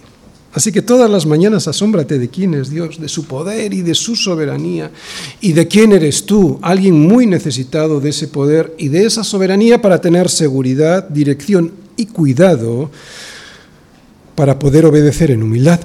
Así 0.54 0.70
que 0.70 0.83
todas 0.83 1.11
las 1.11 1.26
mañanas 1.26 1.66
asómbrate 1.66 2.16
de 2.16 2.28
quién 2.28 2.54
es 2.54 2.70
Dios, 2.70 3.00
de 3.00 3.09
su 3.09 3.24
poder 3.24 3.74
y 3.74 3.83
de 3.83 3.96
su 3.96 4.14
soberanía, 4.14 4.92
y 5.40 5.52
de 5.52 5.66
quién 5.66 5.92
eres 5.92 6.26
tú, 6.26 6.61
alguien 6.62 6.94
muy 7.00 7.26
necesitado 7.26 8.00
de 8.00 8.11
ese 8.11 8.28
poder 8.28 8.72
y 8.78 8.87
de 8.87 9.04
esa 9.04 9.24
soberanía 9.24 9.83
para 9.83 10.00
tener 10.00 10.30
seguridad, 10.30 11.09
dirección 11.09 11.72
y 11.96 12.07
cuidado 12.07 12.90
para 14.37 14.59
poder 14.61 14.87
obedecer 14.87 15.33
en 15.33 15.42
humildad. 15.42 15.80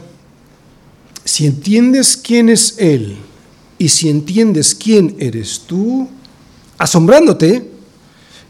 Si 1.26 1.48
entiendes 1.48 2.16
quién 2.16 2.50
es 2.50 2.76
Él, 2.78 3.18
y 3.80 3.90
si 3.90 4.10
entiendes 4.10 4.76
quién 4.76 5.16
eres 5.20 5.62
tú, 5.62 6.08
asombrándote, 6.78 7.66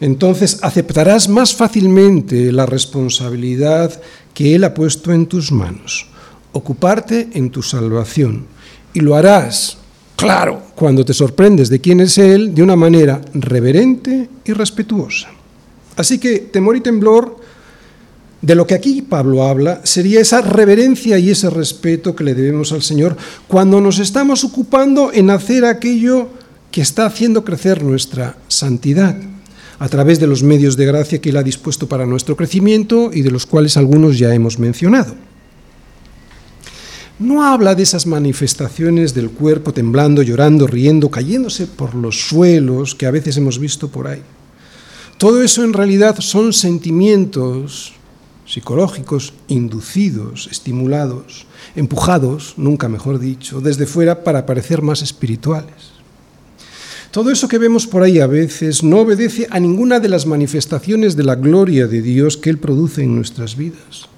entonces 0.01 0.59
aceptarás 0.61 1.29
más 1.29 1.55
fácilmente 1.55 2.51
la 2.51 2.65
responsabilidad 2.65 4.01
que 4.33 4.55
Él 4.55 4.63
ha 4.63 4.73
puesto 4.73 5.13
en 5.13 5.27
tus 5.27 5.51
manos, 5.51 6.07
ocuparte 6.51 7.29
en 7.33 7.51
tu 7.51 7.61
salvación. 7.61 8.47
Y 8.93 9.01
lo 9.01 9.15
harás, 9.15 9.77
claro, 10.15 10.63
cuando 10.75 11.05
te 11.05 11.13
sorprendes 11.13 11.69
de 11.69 11.79
quién 11.79 11.99
es 11.99 12.17
Él, 12.17 12.55
de 12.55 12.63
una 12.63 12.75
manera 12.75 13.21
reverente 13.33 14.29
y 14.43 14.53
respetuosa. 14.53 15.29
Así 15.95 16.17
que 16.17 16.39
temor 16.39 16.75
y 16.75 16.81
temblor 16.81 17.37
de 18.41 18.55
lo 18.55 18.65
que 18.65 18.73
aquí 18.73 19.01
Pablo 19.01 19.43
habla 19.43 19.81
sería 19.83 20.21
esa 20.21 20.41
reverencia 20.41 21.19
y 21.19 21.29
ese 21.29 21.49
respeto 21.49 22.15
que 22.15 22.23
le 22.23 22.35
debemos 22.35 22.71
al 22.71 22.81
Señor 22.81 23.17
cuando 23.47 23.81
nos 23.81 23.99
estamos 23.99 24.43
ocupando 24.43 25.11
en 25.13 25.29
hacer 25.29 25.65
aquello 25.65 26.29
que 26.71 26.81
está 26.81 27.05
haciendo 27.05 27.43
crecer 27.43 27.83
nuestra 27.83 28.37
santidad 28.47 29.17
a 29.79 29.89
través 29.89 30.19
de 30.19 30.27
los 30.27 30.43
medios 30.43 30.77
de 30.77 30.85
gracia 30.85 31.19
que 31.19 31.29
Él 31.29 31.37
ha 31.37 31.43
dispuesto 31.43 31.87
para 31.87 32.05
nuestro 32.05 32.35
crecimiento 32.35 33.11
y 33.13 33.21
de 33.21 33.31
los 33.31 33.45
cuales 33.45 33.77
algunos 33.77 34.19
ya 34.19 34.33
hemos 34.33 34.59
mencionado. 34.59 35.15
No 37.17 37.43
habla 37.43 37.75
de 37.75 37.83
esas 37.83 38.05
manifestaciones 38.05 39.13
del 39.13 39.29
cuerpo 39.29 39.73
temblando, 39.73 40.21
llorando, 40.21 40.67
riendo, 40.67 41.09
cayéndose 41.09 41.67
por 41.67 41.93
los 41.93 42.27
suelos 42.29 42.95
que 42.95 43.05
a 43.05 43.11
veces 43.11 43.35
hemos 43.35 43.59
visto 43.59 43.89
por 43.89 44.07
ahí. 44.07 44.21
Todo 45.17 45.43
eso 45.43 45.65
en 45.65 45.73
realidad 45.73 46.17
son 46.19 46.53
sentimientos 46.53 47.93
psicológicos 48.49 49.33
inducidos, 49.47 50.49
estimulados, 50.51 51.45
empujados, 51.75 52.55
nunca 52.57 52.89
mejor 52.89 53.19
dicho, 53.19 53.61
desde 53.61 53.85
fuera 53.85 54.23
para 54.23 54.47
parecer 54.47 54.81
más 54.81 55.03
espirituales. 55.03 55.91
Todo 57.11 57.29
eso 57.29 57.47
que 57.47 57.59
vemos 57.59 57.85
por 57.85 58.01
ahí 58.01 58.19
a 58.19 58.27
veces 58.27 58.83
no 58.83 59.01
obedece 59.01 59.47
a 59.51 59.59
ninguna 59.59 59.99
de 59.99 60.09
las 60.09 60.25
manifestaciones 60.25 61.15
de 61.15 61.23
la 61.23 61.35
gloria 61.35 61.87
de 61.87 62.01
Dios 62.01 62.37
que 62.37 62.49
Él 62.49 62.57
produce 62.57 63.03
en 63.03 63.15
nuestras 63.15 63.55
vidas. 63.55 64.09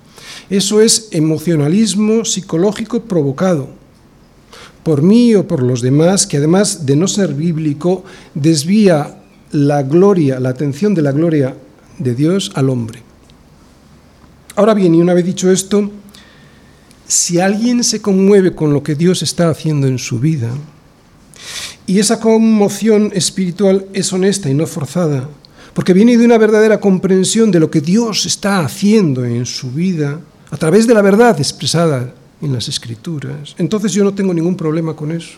Eso 0.49 0.79
es 0.79 1.09
emocionalismo 1.11 2.23
psicológico 2.23 3.03
provocado 3.03 3.69
por 4.83 5.01
mí 5.01 5.35
o 5.35 5.47
por 5.47 5.61
los 5.61 5.81
demás, 5.81 6.25
que 6.25 6.37
además 6.37 6.85
de 6.85 6.95
no 6.95 7.07
ser 7.07 7.33
bíblico, 7.33 8.03
desvía 8.33 9.21
la 9.51 9.83
gloria, 9.83 10.39
la 10.39 10.49
atención 10.49 10.93
de 10.95 11.01
la 11.01 11.11
gloria 11.11 11.55
de 11.99 12.15
Dios 12.15 12.51
al 12.55 12.69
hombre. 12.69 13.10
Ahora 14.55 14.73
bien, 14.73 14.93
y 14.95 15.01
una 15.01 15.13
vez 15.13 15.25
dicho 15.25 15.51
esto, 15.51 15.89
si 17.07 17.39
alguien 17.39 17.83
se 17.83 18.01
conmueve 18.01 18.53
con 18.53 18.73
lo 18.73 18.83
que 18.83 18.95
Dios 18.95 19.21
está 19.21 19.49
haciendo 19.49 19.87
en 19.87 19.97
su 19.97 20.19
vida, 20.19 20.49
y 21.87 21.99
esa 21.99 22.19
conmoción 22.19 23.11
espiritual 23.13 23.85
es 23.93 24.11
honesta 24.13 24.49
y 24.49 24.53
no 24.53 24.67
forzada, 24.67 25.27
porque 25.73 25.93
viene 25.93 26.17
de 26.17 26.25
una 26.25 26.37
verdadera 26.37 26.79
comprensión 26.79 27.51
de 27.51 27.59
lo 27.59 27.71
que 27.71 27.81
Dios 27.81 28.25
está 28.25 28.59
haciendo 28.59 29.25
en 29.25 29.45
su 29.45 29.71
vida, 29.71 30.19
a 30.51 30.57
través 30.57 30.85
de 30.85 30.93
la 30.93 31.01
verdad 31.01 31.37
expresada 31.39 32.13
en 32.41 32.53
las 32.53 32.67
escrituras, 32.67 33.55
entonces 33.57 33.93
yo 33.93 34.03
no 34.03 34.13
tengo 34.13 34.33
ningún 34.33 34.55
problema 34.55 34.95
con 34.95 35.11
eso. 35.11 35.37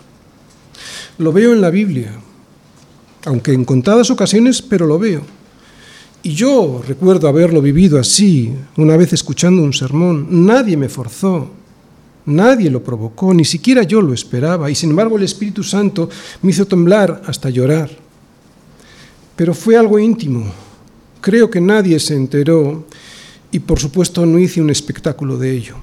Lo 1.18 1.32
veo 1.32 1.54
en 1.54 1.62
la 1.62 1.70
Biblia, 1.70 2.14
aunque 3.26 3.54
en 3.54 3.66
contadas 3.66 4.10
ocasiones, 4.10 4.62
pero 4.62 4.88
lo 4.88 4.98
veo. 4.98 5.22
Y 6.26 6.34
yo 6.36 6.82
recuerdo 6.88 7.28
haberlo 7.28 7.62
vivido 7.62 8.00
así, 8.00 8.54
una 8.78 8.96
vez 8.96 9.12
escuchando 9.12 9.62
un 9.62 9.74
sermón. 9.74 10.46
Nadie 10.46 10.78
me 10.78 10.88
forzó, 10.88 11.50
nadie 12.26 12.70
lo 12.70 12.82
provocó, 12.82 13.34
ni 13.34 13.44
siquiera 13.44 13.84
yo 13.84 14.02
lo 14.02 14.14
esperaba. 14.14 14.72
Y 14.72 14.76
sin 14.76 14.92
embargo 14.92 15.18
el 15.18 15.24
Espíritu 15.24 15.64
Santo 15.64 16.10
me 16.42 16.52
hizo 16.52 16.66
temblar 16.66 17.24
hasta 17.28 17.50
llorar. 17.50 17.92
Pero 19.36 19.54
fue 19.54 19.76
algo 19.76 20.00
íntimo. 20.00 20.46
Creo 21.20 21.50
que 21.50 21.60
nadie 21.60 22.00
se 22.00 22.16
enteró 22.16 22.86
y 23.52 23.60
por 23.60 23.80
supuesto 23.80 24.26
no 24.26 24.40
hice 24.40 24.62
un 24.62 24.70
espectáculo 24.70 25.38
de 25.38 25.52
ello. 25.52 25.76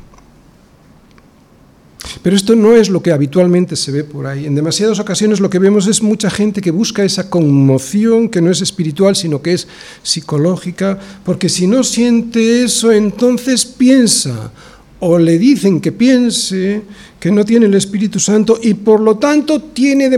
Pero 2.23 2.37
esto 2.37 2.57
no 2.57 2.77
es 2.77 2.89
lo 2.89 3.03
que 3.03 3.13
habitualmente 3.13 3.77
se 3.77 3.93
ve 3.93 4.05
por 4.05 4.27
ahí. 4.27 4.47
En 4.47 4.55
demasiadas 4.55 4.99
ocasiones 4.99 5.41
lo 5.41 5.51
que 5.51 5.59
vemos 5.59 5.87
es 5.87 6.03
mucha 6.03 6.31
gente 6.31 6.61
que 6.61 6.71
busca 6.71 7.05
esa 7.05 7.31
conmoción 7.31 8.29
que 8.29 8.41
no 8.41 8.51
es 8.51 8.61
espiritual, 8.61 9.17
sino 9.17 9.43
que 9.43 9.55
es 9.55 9.69
psicológica, 10.03 10.99
porque 11.25 11.49
si 11.49 11.67
no 11.67 11.85
siente 11.85 12.65
eso, 12.65 12.93
entonces 12.93 13.65
piensa, 13.65 14.53
o 15.01 15.19
le 15.19 15.39
dicen 15.39 15.81
que 15.81 15.93
piense 15.93 16.83
que 17.19 17.31
no 17.31 17.45
tiene 17.45 17.67
el 17.67 17.75
Espíritu 17.75 18.21
Santo 18.21 18.59
y 18.63 18.75
por 18.75 19.01
lo 19.01 19.17
tanto 19.17 19.61
tiene, 19.61 20.11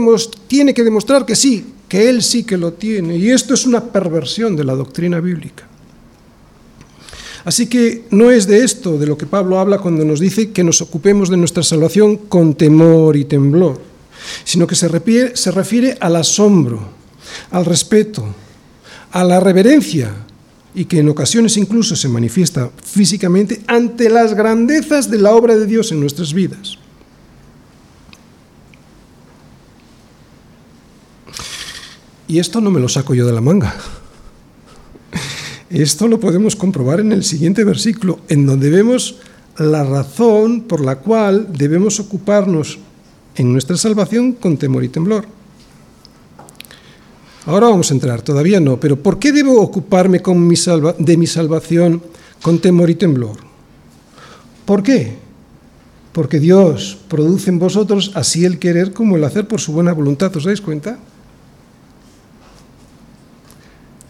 tiene 0.46 0.74
que 0.74 0.84
demostrar 0.84 1.24
que 1.24 1.36
sí, 1.36 1.64
que 1.88 2.08
él 2.08 2.22
sí 2.22 2.44
que 2.44 2.56
lo 2.56 2.72
tiene. 2.72 3.16
Y 3.16 3.30
esto 3.30 3.54
es 3.54 3.66
una 3.66 3.84
perversión 3.84 4.56
de 4.56 4.64
la 4.64 4.74
doctrina 4.74 5.20
bíblica. 5.20 5.68
Así 7.44 7.66
que 7.66 8.04
no 8.10 8.30
es 8.30 8.46
de 8.46 8.62
esto 8.64 8.98
de 8.98 9.06
lo 9.06 9.18
que 9.18 9.26
Pablo 9.26 9.58
habla 9.58 9.78
cuando 9.78 10.04
nos 10.04 10.20
dice 10.20 10.52
que 10.52 10.62
nos 10.62 10.80
ocupemos 10.80 11.28
de 11.28 11.36
nuestra 11.36 11.62
salvación 11.62 12.16
con 12.16 12.54
temor 12.54 13.16
y 13.16 13.24
temblor, 13.24 13.80
sino 14.44 14.66
que 14.66 14.76
se 14.76 14.88
refiere, 14.88 15.96
al 16.00 16.16
asombro, 16.16 16.80
al 17.50 17.64
respeto, 17.64 18.24
a 19.10 19.24
la 19.24 19.40
reverencia 19.40 20.14
y 20.74 20.84
que 20.84 21.00
en 21.00 21.08
ocasiones 21.08 21.56
incluso 21.56 21.96
se 21.96 22.08
manifiesta 22.08 22.70
físicamente 22.82 23.62
ante 23.66 24.08
las 24.08 24.34
grandezas 24.34 25.10
de 25.10 25.18
la 25.18 25.32
obra 25.32 25.56
de 25.56 25.66
Dios 25.66 25.90
en 25.92 26.00
nuestras 26.00 26.32
vidas. 26.32 26.78
Y 32.28 32.38
esto 32.38 32.60
no 32.60 32.70
me 32.70 32.80
lo 32.80 32.88
saco 32.88 33.14
yo 33.14 33.26
de 33.26 33.32
la 33.32 33.42
manga. 33.42 33.74
Esto 35.72 36.06
lo 36.06 36.20
podemos 36.20 36.54
comprobar 36.54 37.00
en 37.00 37.12
el 37.12 37.24
siguiente 37.24 37.64
versículo, 37.64 38.20
en 38.28 38.44
donde 38.44 38.68
vemos 38.68 39.16
la 39.56 39.82
razón 39.82 40.64
por 40.68 40.84
la 40.84 40.96
cual 40.96 41.48
debemos 41.56 41.98
ocuparnos 41.98 42.78
en 43.36 43.50
nuestra 43.50 43.78
salvación 43.78 44.32
con 44.32 44.58
temor 44.58 44.84
y 44.84 44.88
temblor. 44.88 45.24
Ahora 47.46 47.68
vamos 47.68 47.90
a 47.90 47.94
entrar, 47.94 48.20
todavía 48.20 48.60
no, 48.60 48.78
pero 48.78 48.96
¿por 48.96 49.18
qué 49.18 49.32
debo 49.32 49.62
ocuparme 49.62 50.20
de 50.20 51.16
mi 51.16 51.26
salvación 51.26 52.02
con 52.42 52.58
temor 52.58 52.90
y 52.90 52.94
temblor? 52.94 53.38
¿Por 54.66 54.82
qué? 54.82 55.16
Porque 56.12 56.38
Dios 56.38 56.98
produce 57.08 57.48
en 57.48 57.58
vosotros 57.58 58.12
así 58.14 58.44
el 58.44 58.58
querer 58.58 58.92
como 58.92 59.16
el 59.16 59.24
hacer 59.24 59.48
por 59.48 59.58
su 59.58 59.72
buena 59.72 59.94
voluntad, 59.94 60.36
¿os 60.36 60.44
dais 60.44 60.60
cuenta? 60.60 60.98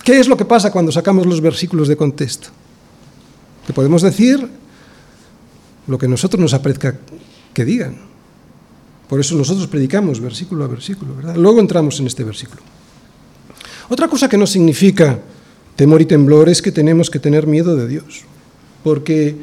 ¿Qué 0.05 0.19
es 0.19 0.29
lo 0.29 0.37
que 0.37 0.45
pasa 0.45 0.71
cuando 0.71 0.91
sacamos 0.91 1.27
los 1.27 1.41
versículos 1.41 1.89
de 1.89 1.97
contexto? 1.97 2.49
Que 3.67 3.73
podemos 3.73 4.03
decir 4.03 4.49
lo 5.87 5.99
que 5.99 6.09
nosotros 6.09 6.41
nos 6.41 6.55
aparezca 6.55 6.97
que 7.55 7.65
digan. 7.65 7.97
Por 9.09 9.21
eso 9.21 9.37
nosotros 9.37 9.67
predicamos 9.67 10.21
versículo 10.21 10.65
a 10.65 10.69
versículo, 10.69 11.15
¿verdad? 11.15 11.37
Luego 11.37 11.61
entramos 11.61 12.01
en 12.01 12.07
este 12.07 12.25
versículo. 12.25 12.63
Otra 13.89 14.09
cosa 14.09 14.29
que 14.29 14.39
no 14.39 14.47
significa 14.47 15.19
temor 15.77 16.01
y 16.01 16.07
temblor 16.07 16.49
es 16.49 16.63
que 16.63 16.73
tenemos 16.73 17.11
que 17.11 17.19
tener 17.19 17.47
miedo 17.47 17.77
de 17.77 17.87
Dios, 17.87 18.23
porque 18.83 19.37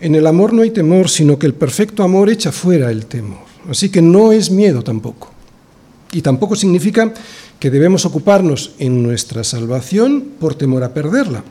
en 0.00 0.14
el 0.14 0.26
amor 0.26 0.52
no 0.52 0.62
hay 0.62 0.70
temor, 0.70 1.08
sino 1.08 1.38
que 1.38 1.46
el 1.46 1.54
perfecto 1.54 2.02
amor 2.02 2.30
echa 2.30 2.52
fuera 2.52 2.90
el 2.90 3.06
temor. 3.06 3.44
Así 3.68 3.88
que 3.88 4.00
no 4.00 4.32
es 4.32 4.50
miedo 4.50 4.82
tampoco. 4.82 5.32
Y 6.12 6.22
tampoco 6.22 6.54
significa 6.54 7.12
que 7.58 7.70
debemos 7.70 8.04
ocuparnos 8.04 8.72
en 8.78 9.02
nuestra 9.02 9.44
salvación 9.44 10.24
por 10.38 10.54
temor 10.54 10.84
a 10.84 10.92
perderla. 10.92 11.44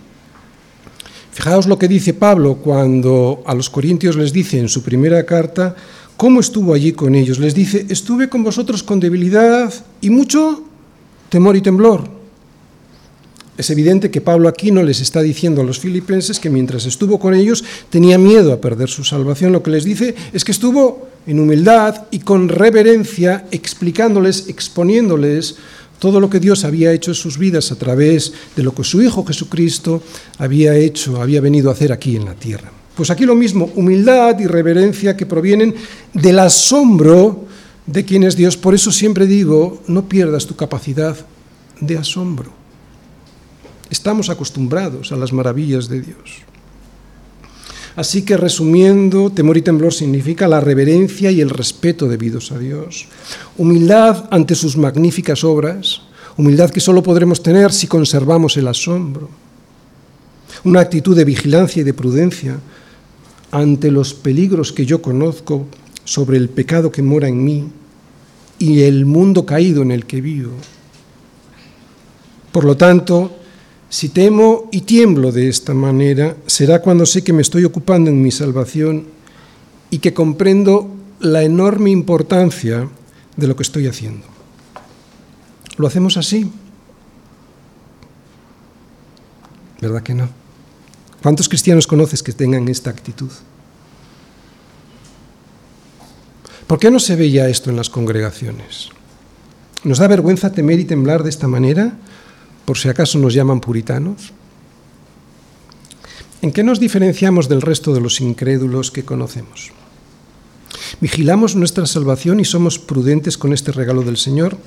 Fijaos 1.31 1.67
lo 1.67 1.77
que 1.77 1.87
dice 1.87 2.13
Pablo 2.13 2.55
cuando 2.55 3.43
a 3.45 3.53
los 3.53 3.69
corintios 3.69 4.15
les 4.15 4.31
dice 4.31 4.59
en 4.59 4.69
su 4.69 4.83
primera 4.83 5.25
carta 5.25 5.75
cómo 6.15 6.39
estuvo 6.39 6.73
allí 6.73 6.93
con 6.93 7.13
ellos. 7.13 7.39
Les 7.39 7.53
dice, 7.53 7.85
estuve 7.89 8.29
con 8.29 8.43
vosotros 8.43 8.83
con 8.83 8.99
debilidad 8.99 9.73
y 9.99 10.09
mucho 10.09 10.63
temor 11.29 11.57
y 11.57 11.61
temblor. 11.61 12.07
Es 13.57 13.69
evidente 13.69 14.11
que 14.11 14.21
Pablo 14.21 14.49
aquí 14.49 14.71
no 14.71 14.83
les 14.83 14.99
está 14.99 15.21
diciendo 15.21 15.61
a 15.61 15.65
los 15.65 15.79
filipenses 15.79 16.39
que 16.39 16.49
mientras 16.49 16.85
estuvo 16.85 17.19
con 17.19 17.33
ellos 17.33 17.63
tenía 17.89 18.17
miedo 18.17 18.51
a 18.51 18.59
perder 18.59 18.89
su 18.89 19.03
salvación. 19.03 19.53
Lo 19.53 19.63
que 19.63 19.71
les 19.71 19.85
dice 19.85 20.13
es 20.33 20.43
que 20.43 20.51
estuvo 20.51 21.07
en 21.25 21.39
humildad 21.39 22.03
y 22.11 22.19
con 22.19 22.49
reverencia 22.49 23.45
explicándoles, 23.51 24.49
exponiéndoles 24.49 25.55
todo 25.99 26.19
lo 26.19 26.29
que 26.29 26.39
Dios 26.39 26.63
había 26.63 26.91
hecho 26.91 27.11
en 27.11 27.15
sus 27.15 27.37
vidas 27.37 27.71
a 27.71 27.75
través 27.75 28.33
de 28.55 28.63
lo 28.63 28.73
que 28.73 28.83
su 28.83 29.01
Hijo 29.01 29.25
Jesucristo 29.25 30.01
había 30.37 30.75
hecho, 30.75 31.21
había 31.21 31.41
venido 31.41 31.69
a 31.69 31.73
hacer 31.73 31.91
aquí 31.91 32.15
en 32.15 32.25
la 32.25 32.35
tierra. 32.35 32.71
Pues 32.95 33.09
aquí 33.09 33.25
lo 33.25 33.35
mismo, 33.35 33.71
humildad 33.75 34.39
y 34.39 34.47
reverencia 34.47 35.17
que 35.17 35.25
provienen 35.25 35.75
del 36.13 36.39
asombro 36.39 37.45
de 37.85 38.05
quien 38.05 38.23
es 38.23 38.35
Dios. 38.35 38.55
Por 38.57 38.73
eso 38.73 38.91
siempre 38.91 39.27
digo, 39.27 39.81
no 39.87 40.07
pierdas 40.07 40.45
tu 40.45 40.55
capacidad 40.55 41.15
de 41.79 41.97
asombro. 41.97 42.51
Estamos 43.89 44.29
acostumbrados 44.29 45.11
a 45.11 45.15
las 45.15 45.33
maravillas 45.33 45.87
de 45.89 46.01
Dios. 46.01 46.43
Así 47.95 48.23
que 48.23 48.35
resumiendo, 48.35 49.29
temor 49.29 49.57
y 49.57 49.61
temblor 49.61 49.93
significa 49.93 50.47
la 50.47 50.59
reverencia 50.59 51.31
y 51.31 51.39
el 51.39 51.49
respeto 51.49 52.07
debidos 52.07 52.51
a 52.51 52.59
Dios, 52.59 53.07
humildad 53.57 54.25
ante 54.31 54.55
sus 54.55 54.75
magníficas 54.75 55.45
obras, 55.45 56.01
humildad 56.35 56.71
que 56.71 56.81
solo 56.81 57.01
podremos 57.01 57.41
tener 57.41 57.71
si 57.71 57.87
conservamos 57.87 58.57
el 58.57 58.67
asombro, 58.67 59.29
una 60.65 60.81
actitud 60.81 61.15
de 61.15 61.23
vigilancia 61.23 61.81
y 61.81 61.83
de 61.83 61.93
prudencia 61.93 62.59
ante 63.51 63.91
los 63.91 64.13
peligros 64.13 64.73
que 64.73 64.85
yo 64.85 65.01
conozco 65.01 65.67
sobre 66.03 66.37
el 66.37 66.49
pecado 66.49 66.91
que 66.91 67.01
mora 67.01 67.29
en 67.29 67.43
mí 67.43 67.69
y 68.59 68.81
el 68.81 69.05
mundo 69.05 69.45
caído 69.45 69.81
en 69.81 69.91
el 69.91 70.05
que 70.05 70.19
vivo. 70.19 70.51
Por 72.51 72.65
lo 72.65 72.75
tanto, 72.75 73.37
si 73.89 74.09
temo 74.09 74.67
y 74.71 74.81
tiemblo 74.81 75.31
de 75.31 75.47
esta 75.47 75.73
manera, 75.73 76.35
será 76.47 76.81
cuando 76.81 77.05
sé 77.05 77.23
que 77.23 77.33
me 77.33 77.41
estoy 77.41 77.65
ocupando 77.65 78.09
en 78.09 78.21
mi 78.21 78.31
salvación 78.31 79.05
y 79.89 79.99
que 79.99 80.13
comprendo 80.13 80.89
la 81.19 81.43
enorme 81.43 81.91
importancia 81.91 82.89
de 83.37 83.47
lo 83.47 83.55
que 83.55 83.63
estoy 83.63 83.87
haciendo. 83.87 84.25
¿Lo 85.77 85.87
hacemos 85.87 86.17
así? 86.17 86.51
¿Verdad 89.81 90.03
que 90.03 90.13
no? 90.13 90.29
¿Cuántos 91.21 91.49
cristianos 91.49 91.87
conoces 91.87 92.23
que 92.23 92.33
tengan 92.33 92.67
esta 92.67 92.89
actitud? 92.89 93.31
¿Por 96.67 96.79
qué 96.79 96.89
no 96.89 96.99
se 96.99 97.15
ve 97.15 97.29
ya 97.29 97.47
esto 97.47 97.69
en 97.69 97.75
las 97.75 97.89
congregaciones? 97.89 98.89
¿Nos 99.83 99.99
da 99.99 100.07
vergüenza 100.07 100.51
temer 100.51 100.79
y 100.79 100.85
temblar 100.85 101.23
de 101.23 101.29
esta 101.29 101.47
manera? 101.47 101.97
Por 102.65 102.77
si 102.77 102.89
acaso 102.89 103.17
nos 103.19 103.33
llaman 103.33 103.61
puritanos? 103.61 104.33
¿En 106.41 106.51
qué 106.51 106.63
nos 106.63 106.79
diferenciamos 106.79 107.47
del 107.47 107.61
resto 107.61 107.93
de 107.93 108.01
los 108.01 108.21
incrédulos 108.21 108.91
que 108.91 109.05
conocemos? 109.05 109.71
¿Vigilamos 110.99 111.55
nuestra 111.55 111.85
salvación 111.85 112.39
y 112.39 112.45
somos 112.45 112.79
prudentes 112.79 113.37
con 113.37 113.53
este 113.53 113.71
regalo 113.71 114.01
del 114.01 114.17
Señor? 114.17 114.57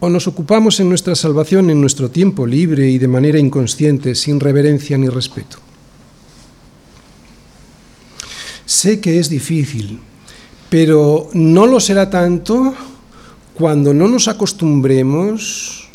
¿O 0.00 0.08
nos 0.08 0.26
ocupamos 0.28 0.78
en 0.80 0.88
nuestra 0.88 1.14
salvación 1.14 1.70
en 1.70 1.80
nuestro 1.80 2.10
tiempo 2.10 2.46
libre 2.46 2.88
y 2.88 2.98
de 2.98 3.08
manera 3.08 3.38
inconsciente, 3.38 4.14
sin 4.14 4.38
reverencia 4.38 4.96
ni 4.96 5.08
respeto? 5.08 5.58
Sé 8.64 9.00
que 9.00 9.18
es 9.18 9.28
difícil, 9.28 9.98
pero 10.70 11.30
no 11.32 11.66
lo 11.66 11.80
será 11.80 12.10
tanto 12.10 12.74
cuando 13.54 13.92
no 13.92 14.06
nos 14.06 14.28
acostumbremos 14.28 15.87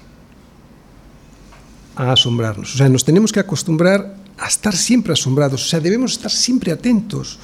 a 1.95 2.11
asombrarnos. 2.11 2.75
O 2.75 2.77
sea, 2.77 2.89
nos 2.89 3.05
tenemos 3.05 3.31
que 3.31 3.39
acostumbrar 3.39 4.15
a 4.37 4.47
estar 4.47 4.75
siempre 4.75 5.13
asombrados. 5.13 5.65
O 5.65 5.67
sea, 5.67 5.79
debemos 5.79 6.13
estar 6.13 6.31
siempre 6.31 6.71
atentos 6.71 7.39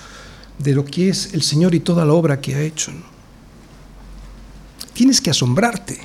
de 0.58 0.74
lo 0.74 0.86
que 0.86 1.10
es 1.10 1.34
el 1.34 1.42
Señor 1.42 1.76
y 1.76 1.80
toda 1.80 2.06
la 2.06 2.14
obra 2.14 2.42
que 2.42 2.56
ha 2.56 2.62
hecho. 2.62 2.92
Tienes 4.94 5.22
que 5.22 5.30
asombrarte. 5.30 6.00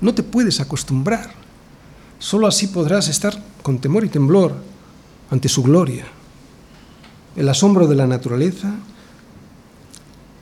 No 0.00 0.14
te 0.14 0.22
puedes 0.22 0.60
acostumbrar. 0.60 1.32
Solo 2.18 2.46
así 2.46 2.68
podrás 2.68 3.08
estar 3.08 3.42
con 3.62 3.78
temor 3.78 4.04
y 4.04 4.08
temblor 4.08 4.54
ante 5.30 5.48
su 5.48 5.62
gloria. 5.62 6.06
El 7.34 7.48
asombro 7.48 7.86
de 7.86 7.96
la 7.96 8.06
naturaleza, 8.06 8.74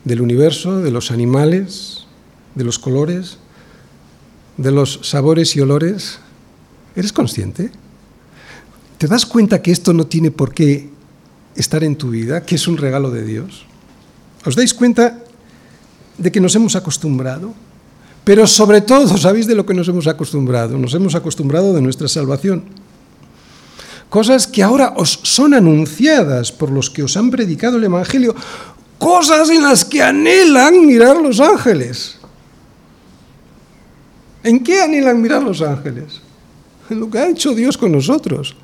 del 0.05 0.21
universo, 0.21 0.81
de 0.81 0.91
los 0.91 1.11
animales, 1.11 2.07
de 2.55 2.65
los 2.65 2.79
colores, 2.79 3.39
de 4.57 4.71
los 4.71 5.01
sabores 5.03 5.57
y 5.57 5.61
olores? 5.61 6.19
¿Eres 6.95 7.13
consciente? 7.13 7.71
¿Te 8.99 9.07
das 9.07 9.25
cuenta 9.25 9.63
que 9.63 9.73
esto 9.73 9.93
no 9.93 10.07
tiene 10.07 10.31
por 10.31 10.53
qué 10.53 10.91
estar 11.55 11.83
en 11.85 11.97
tu 11.97 12.11
vida, 12.11 12.43
que 12.45 12.57
es 12.57 12.69
un 12.69 12.77
regalo 12.77 13.11
de 13.11 13.25
Dios? 13.25 13.65
¿Os 14.45 14.57
dais 14.57 14.75
cuenta 14.75 15.19
de 16.19 16.33
que 16.33 16.41
nos 16.41 16.55
hemos 16.55 16.77
acostumbrado? 16.77 17.55
Pero 18.25 18.47
sobre 18.47 18.81
todo, 18.81 19.17
¿sabéis 19.17 19.47
de 19.47 19.55
lo 19.55 19.65
que 19.65 19.75
nos 19.75 19.89
hemos 19.89 20.07
acostumbrado? 20.07 20.77
Nos 20.77 20.95
hemos 20.95 21.15
acostumbrado 21.15 21.73
de 21.73 21.81
nuestra 21.81 22.09
salvación. 22.09 22.65
Cosas 24.11 24.47
que 24.47 24.63
ahora 24.63 24.95
os 24.97 25.21
son 25.23 25.55
anunciadas 25.55 26.53
por 26.53 26.71
los 26.71 26.91
que 26.91 27.03
os 27.03 27.17
han 27.17 27.31
predicado 27.31 27.79
el 27.79 27.85
Evangelio, 27.85 28.35
cosas 28.99 29.49
en 29.51 29.63
las 29.63 29.85
que 29.85 30.03
anhelan 30.03 30.85
mirar 30.85 31.17
los 31.17 31.41
ángeles. 31.41 32.19
¿En 34.43 34.63
qué 34.63 34.83
anhelan 34.83 35.21
mirar 35.23 35.43
los 35.43 35.63
ángeles? 35.63 36.21
Lo 36.97 37.09
que 37.09 37.19
ha 37.19 37.29
hecho 37.29 37.55
Dios 37.55 37.79
con 37.79 37.93
nosotros. 37.93 38.57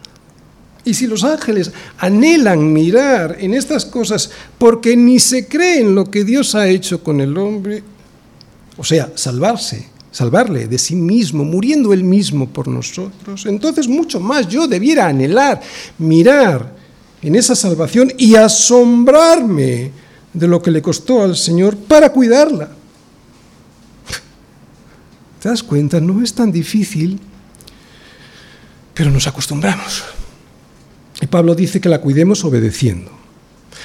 Y 0.85 0.95
si 0.95 1.09
los 1.09 1.25
ángeles 1.25 1.73
anhelan 1.99 2.73
mirar 2.73 3.37
en 3.41 3.55
estas 3.55 3.85
cosas 3.85 4.31
porque 4.57 4.97
ni 4.97 5.19
se 5.19 5.49
creen 5.49 5.97
lo 5.97 6.09
que 6.09 6.23
Dios 6.23 6.55
ha 6.55 6.69
hecho 6.69 7.03
con 7.03 7.21
el 7.21 7.37
hombre, 7.37 7.83
o 8.77 8.85
sea, 8.85 9.11
salvarse, 9.17 9.89
salvarle 10.13 10.69
de 10.69 10.79
sí 10.79 10.95
mismo, 10.95 11.43
muriendo 11.43 11.93
él 11.93 12.05
mismo 12.05 12.49
por 12.49 12.69
nosotros, 12.69 13.47
entonces 13.47 13.89
mucho 13.89 14.21
más 14.21 14.47
yo 14.47 14.69
debiera 14.69 15.09
anhelar, 15.09 15.61
mirar 15.99 16.77
en 17.21 17.35
esa 17.35 17.57
salvación 17.57 18.13
y 18.17 18.37
asombrarme 18.37 19.91
de 20.33 20.47
lo 20.47 20.63
que 20.63 20.71
le 20.71 20.83
costó 20.83 21.23
al 21.23 21.37
Señor 21.37 21.77
para 21.77 22.13
cuidarla. 22.13 22.71
¿Te 25.43 25.49
das 25.49 25.65
cuenta? 25.65 26.01
No 26.01 26.23
es 26.23 26.33
tan 26.33 26.53
difícil, 26.53 27.19
pero 28.97 29.11
nos 29.11 29.27
acostumbramos. 29.27 30.03
Y 31.21 31.27
Pablo 31.27 31.55
dice 31.55 31.81
que 31.81 31.89
la 31.89 32.01
cuidemos 32.01 32.45
obedeciendo. 32.45 33.11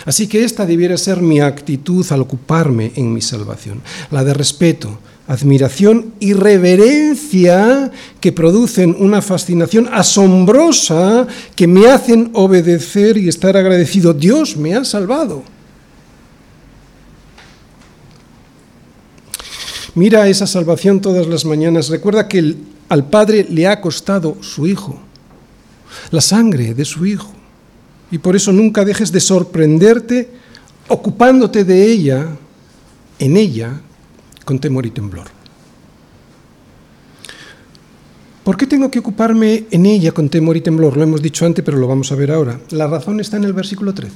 Así 0.05 0.27
que 0.27 0.43
esta 0.43 0.65
debiera 0.65 0.97
ser 0.97 1.21
mi 1.21 1.41
actitud 1.41 2.05
al 2.11 2.21
ocuparme 2.21 2.93
en 2.95 3.13
mi 3.13 3.21
salvación, 3.21 3.81
la 4.09 4.23
de 4.23 4.33
respeto, 4.33 4.99
admiración 5.27 6.13
y 6.19 6.33
reverencia 6.33 7.91
que 8.19 8.31
producen 8.31 8.95
una 8.97 9.21
fascinación 9.21 9.89
asombrosa 9.91 11.27
que 11.55 11.67
me 11.67 11.87
hacen 11.87 12.31
obedecer 12.33 13.17
y 13.17 13.27
estar 13.27 13.57
agradecido. 13.57 14.13
Dios 14.13 14.55
me 14.55 14.75
ha 14.75 14.85
salvado. 14.85 15.43
Mira 19.93 20.29
esa 20.29 20.47
salvación 20.47 21.01
todas 21.01 21.27
las 21.27 21.43
mañanas. 21.43 21.89
Recuerda 21.89 22.29
que 22.29 22.55
al 22.91 23.05
Padre 23.05 23.47
le 23.49 23.67
ha 23.67 23.79
costado 23.79 24.35
su 24.41 24.67
Hijo, 24.67 24.99
la 26.11 26.19
sangre 26.19 26.73
de 26.73 26.83
su 26.83 27.05
Hijo. 27.05 27.31
Y 28.11 28.17
por 28.17 28.35
eso 28.35 28.51
nunca 28.51 28.83
dejes 28.83 29.13
de 29.13 29.21
sorprenderte 29.21 30.29
ocupándote 30.89 31.63
de 31.63 31.89
ella, 31.89 32.27
en 33.17 33.37
ella, 33.37 33.79
con 34.43 34.59
temor 34.59 34.85
y 34.85 34.91
temblor. 34.91 35.27
¿Por 38.43 38.57
qué 38.57 38.67
tengo 38.67 38.91
que 38.91 38.99
ocuparme 38.99 39.67
en 39.71 39.85
ella 39.85 40.11
con 40.11 40.27
temor 40.27 40.57
y 40.57 40.61
temblor? 40.61 40.97
Lo 40.97 41.03
hemos 41.03 41.21
dicho 41.21 41.45
antes, 41.45 41.63
pero 41.63 41.77
lo 41.77 41.87
vamos 41.87 42.11
a 42.11 42.15
ver 42.15 42.29
ahora. 42.29 42.59
La 42.71 42.87
razón 42.87 43.21
está 43.21 43.37
en 43.37 43.45
el 43.45 43.53
versículo 43.53 43.93
13. 43.93 44.15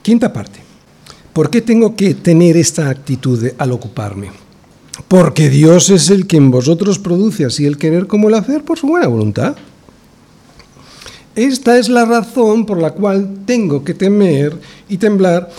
Quinta 0.00 0.32
parte. 0.32 0.60
¿Por 1.32 1.50
qué 1.50 1.60
tengo 1.60 1.96
que 1.96 2.14
tener 2.14 2.56
esta 2.56 2.88
actitud 2.88 3.44
al 3.58 3.72
ocuparme? 3.72 4.43
Porque 5.08 5.50
Dios 5.50 5.90
es 5.90 6.10
el 6.10 6.26
que 6.26 6.36
en 6.36 6.50
vosotros 6.50 6.98
produce 6.98 7.44
así 7.44 7.66
el 7.66 7.78
querer 7.78 8.06
como 8.06 8.28
el 8.28 8.34
hacer 8.34 8.62
por 8.62 8.78
su 8.78 8.86
buena 8.86 9.08
voluntad. 9.08 9.56
Esta 11.34 11.78
es 11.78 11.88
la 11.88 12.04
razón 12.04 12.64
por 12.64 12.80
la 12.80 12.92
cual 12.92 13.40
tengo 13.44 13.82
que 13.82 13.94
temer 13.94 14.56
y 14.88 14.98
temblar 14.98 15.50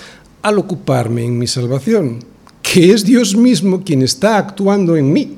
al 0.42 0.58
ocuparme 0.58 1.26
en 1.26 1.38
mi 1.38 1.48
salvación, 1.48 2.20
que 2.62 2.94
es 2.94 3.04
Dios 3.04 3.36
mismo 3.36 3.84
quien 3.84 4.02
está 4.02 4.38
actuando 4.38 4.96
en 4.96 5.12
mí. 5.12 5.38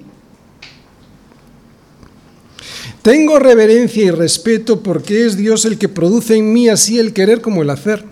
Tengo 3.01 3.39
reverencia 3.39 4.03
y 4.03 4.11
respeto 4.11 4.83
porque 4.83 5.25
es 5.25 5.37
Dios 5.37 5.65
el 5.65 5.77
que 5.77 5.87
produce 5.87 6.35
en 6.35 6.51
mí 6.53 6.67
así 6.67 6.99
el 6.99 7.13
querer 7.13 7.41
como 7.41 7.61
el 7.61 7.69
hacer. 7.69 8.03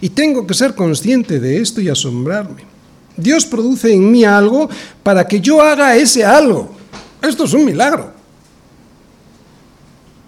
Y 0.00 0.10
tengo 0.10 0.46
que 0.46 0.54
ser 0.54 0.74
consciente 0.74 1.40
de 1.40 1.58
esto 1.58 1.80
y 1.80 1.88
asombrarme. 1.88 2.62
Dios 3.18 3.44
produce 3.44 3.92
en 3.92 4.10
mí 4.10 4.24
algo 4.24 4.70
para 5.02 5.26
que 5.26 5.40
yo 5.40 5.60
haga 5.60 5.96
ese 5.96 6.24
algo. 6.24 6.70
Esto 7.20 7.44
es 7.44 7.52
un 7.52 7.64
milagro. 7.64 8.12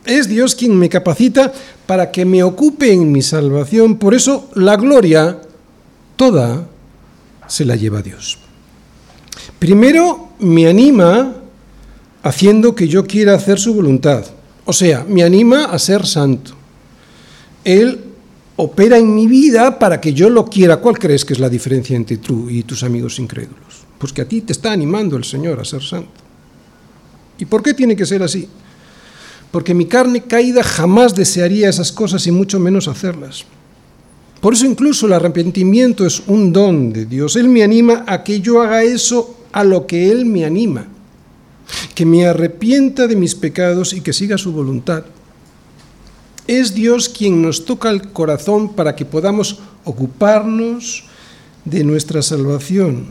Es 0.05 0.29
Dios 0.29 0.55
quien 0.55 0.77
me 0.77 0.89
capacita 0.89 1.53
para 1.87 2.11
que 2.11 2.25
me 2.25 2.43
ocupe 2.43 2.93
en 2.93 3.13
mi 3.13 3.23
salvación. 3.23 3.97
Por 3.97 4.15
eso 4.15 4.51
la 4.55 4.77
gloria 4.77 5.41
toda 6.17 6.67
se 7.47 7.65
la 7.65 7.77
lleva 7.77 8.03
Dios. 8.03 8.39
Primero 9.59 10.31
me 10.41 10.69
anima 10.69 11.35
haciendo 12.23 12.75
que 12.75 12.89
yo 12.89 13.07
quiera 13.07 13.35
hacer 13.35 13.59
su 13.59 13.75
voluntad. 13.75 14.25
O 14.65 14.73
sea, 14.73 15.05
me 15.09 15.23
anima 15.23 15.67
a 15.67 15.79
ser 15.79 16.07
santo. 16.07 16.53
Él 17.65 18.10
opera 18.61 18.99
en 18.99 19.15
mi 19.15 19.27
vida 19.27 19.79
para 19.79 20.01
que 20.01 20.13
yo 20.13 20.29
lo 20.29 20.45
quiera. 20.45 20.77
¿Cuál 20.77 20.99
crees 20.99 21.25
que 21.25 21.33
es 21.33 21.39
la 21.39 21.49
diferencia 21.49 21.97
entre 21.97 22.19
tú 22.19 22.51
y 22.51 22.63
tus 22.63 22.83
amigos 22.83 23.19
incrédulos? 23.19 23.87
Pues 23.99 24.13
que 24.13 24.23
a 24.23 24.29
ti 24.29 24.43
te 24.43 24.53
está 24.53 24.73
animando 24.73 25.17
el 25.17 25.25
Señor 25.25 25.59
a 25.61 25.65
ser 25.65 25.83
santo. 25.83 26.11
¿Y 27.39 27.47
por 27.47 27.63
qué 27.63 27.73
tiene 27.73 27.97
que 27.97 28.05
ser 28.05 28.23
así? 28.23 28.49
Porque 29.51 29.75
mi 29.75 29.87
carne 29.87 30.23
caída 30.23 30.63
jamás 30.63 31.15
desearía 31.15 31.69
esas 31.69 31.91
cosas 31.91 32.27
y 32.27 32.31
mucho 32.31 32.61
menos 32.61 32.87
hacerlas. 32.87 33.47
Por 34.41 34.55
eso 34.55 34.67
incluso 34.67 35.07
el 35.07 35.15
arrepentimiento 35.15 36.07
es 36.07 36.23
un 36.27 36.53
don 36.53 36.93
de 36.93 37.07
Dios. 37.07 37.37
Él 37.37 37.49
me 37.49 37.63
anima 37.63 38.05
a 38.07 38.23
que 38.23 38.41
yo 38.41 38.63
haga 38.63 38.83
eso 38.83 39.37
a 39.53 39.65
lo 39.65 39.87
que 39.87 40.11
Él 40.11 40.27
me 40.27 40.45
anima. 40.45 40.87
Que 41.95 42.05
me 42.05 42.27
arrepienta 42.27 43.07
de 43.07 43.17
mis 43.17 43.35
pecados 43.35 43.93
y 43.93 44.01
que 44.01 44.13
siga 44.13 44.39
su 44.39 44.53
voluntad. 44.53 45.05
Es 46.47 46.75
Dios 46.75 47.09
quien 47.09 47.43
nos 47.43 47.65
toca 47.65 47.91
el 47.91 48.13
corazón 48.13 48.75
para 48.75 48.97
que 48.97 49.05
podamos 49.05 49.61
ocuparnos 49.85 51.05
de 51.65 51.85
nuestra 51.85 52.23
salvación. 52.23 53.07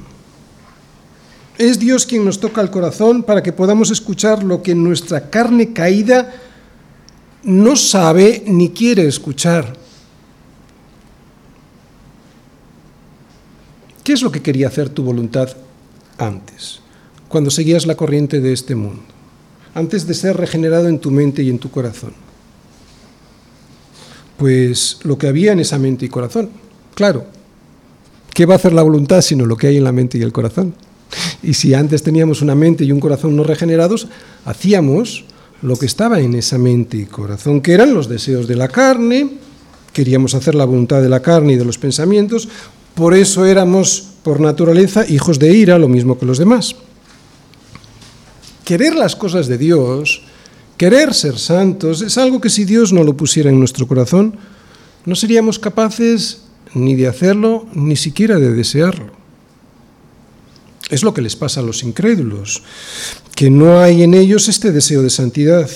Es 1.58 1.78
Dios 1.80 2.06
quien 2.06 2.24
nos 2.24 2.40
toca 2.40 2.62
el 2.62 2.70
corazón 2.70 3.24
para 3.24 3.44
que 3.44 3.52
podamos 3.52 3.92
escuchar 3.92 4.44
lo 4.44 4.64
que 4.64 4.74
nuestra 4.76 5.30
carne 5.30 5.74
caída 5.74 6.34
no 7.44 7.76
sabe 7.76 8.44
ni 8.48 8.70
quiere 8.70 9.08
escuchar. 9.08 9.76
¿Qué 14.04 14.14
es 14.14 14.22
lo 14.22 14.32
que 14.32 14.42
quería 14.42 14.68
hacer 14.68 14.90
tu 14.90 15.04
voluntad 15.04 15.50
antes, 16.18 16.80
cuando 17.28 17.52
seguías 17.52 17.86
la 17.86 17.96
corriente 17.96 18.42
de 18.42 18.54
este 18.54 18.76
mundo, 18.76 19.04
antes 19.76 20.08
de 20.08 20.14
ser 20.14 20.36
regenerado 20.38 20.88
en 20.88 21.00
tu 21.00 21.12
mente 21.12 21.44
y 21.44 21.50
en 21.50 21.60
tu 21.60 21.70
corazón? 21.70 22.29
Pues 24.40 25.00
lo 25.04 25.18
que 25.18 25.28
había 25.28 25.52
en 25.52 25.60
esa 25.60 25.78
mente 25.78 26.06
y 26.06 26.10
corazón. 26.10 26.50
Claro, 26.96 27.26
¿qué 28.34 28.46
va 28.46 28.54
a 28.54 28.58
hacer 28.58 28.72
la 28.72 28.82
voluntad 28.82 29.22
sino 29.22 29.46
lo 29.46 29.58
que 29.58 29.68
hay 29.68 29.78
en 29.78 29.84
la 29.84 29.92
mente 29.92 30.18
y 30.18 30.22
el 30.22 30.32
corazón? 30.32 30.74
Y 31.44 31.54
si 31.54 31.74
antes 31.74 32.04
teníamos 32.04 32.42
una 32.42 32.56
mente 32.56 32.86
y 32.86 32.92
un 32.94 33.02
corazón 33.02 33.36
no 33.36 33.44
regenerados, 33.44 34.08
hacíamos 34.46 35.26
lo 35.62 35.78
que 35.78 35.86
estaba 35.86 36.22
en 36.22 36.36
esa 36.36 36.58
mente 36.58 36.96
y 36.96 37.06
corazón, 37.06 37.60
que 37.60 37.74
eran 37.74 37.94
los 37.94 38.08
deseos 38.08 38.48
de 38.48 38.56
la 38.56 38.70
carne, 38.70 39.30
queríamos 39.92 40.34
hacer 40.34 40.56
la 40.56 40.64
voluntad 40.64 41.02
de 41.02 41.10
la 41.10 41.22
carne 41.22 41.54
y 41.54 41.58
de 41.58 41.66
los 41.66 41.78
pensamientos, 41.78 42.48
por 42.96 43.14
eso 43.14 43.46
éramos 43.46 44.08
por 44.24 44.40
naturaleza 44.40 45.06
hijos 45.06 45.38
de 45.38 45.54
ira, 45.54 45.78
lo 45.78 45.90
mismo 45.90 46.18
que 46.18 46.26
los 46.26 46.38
demás. 46.38 46.76
Querer 48.64 48.96
las 48.96 49.18
cosas 49.18 49.48
de 49.48 49.58
Dios 49.58 50.22
Querer 50.80 51.14
ser 51.14 51.38
santos 51.38 52.02
es 52.02 52.18
algo 52.18 52.40
que 52.40 52.50
si 52.50 52.64
Dios 52.64 52.94
no 52.94 53.04
lo 53.04 53.18
pusiera 53.18 53.50
en 53.50 53.60
nuestro 53.60 53.86
corazón, 53.86 54.38
no 55.04 55.14
seríamos 55.14 55.60
capaces 55.60 56.44
ni 56.74 56.96
de 56.96 57.10
hacerlo, 57.10 57.68
ni 57.74 57.98
siquiera 57.98 58.40
de 58.40 58.54
desearlo. 58.54 59.12
Es 60.90 61.04
lo 61.04 61.14
que 61.14 61.22
les 61.22 61.36
pasa 61.36 61.60
a 61.60 61.64
los 61.64 61.84
incrédulos, 61.84 62.64
que 63.36 63.50
no 63.50 63.82
hay 63.82 64.04
en 64.04 64.14
ellos 64.14 64.48
este 64.48 64.72
deseo 64.72 65.02
de 65.02 65.10
santidad. 65.10 65.70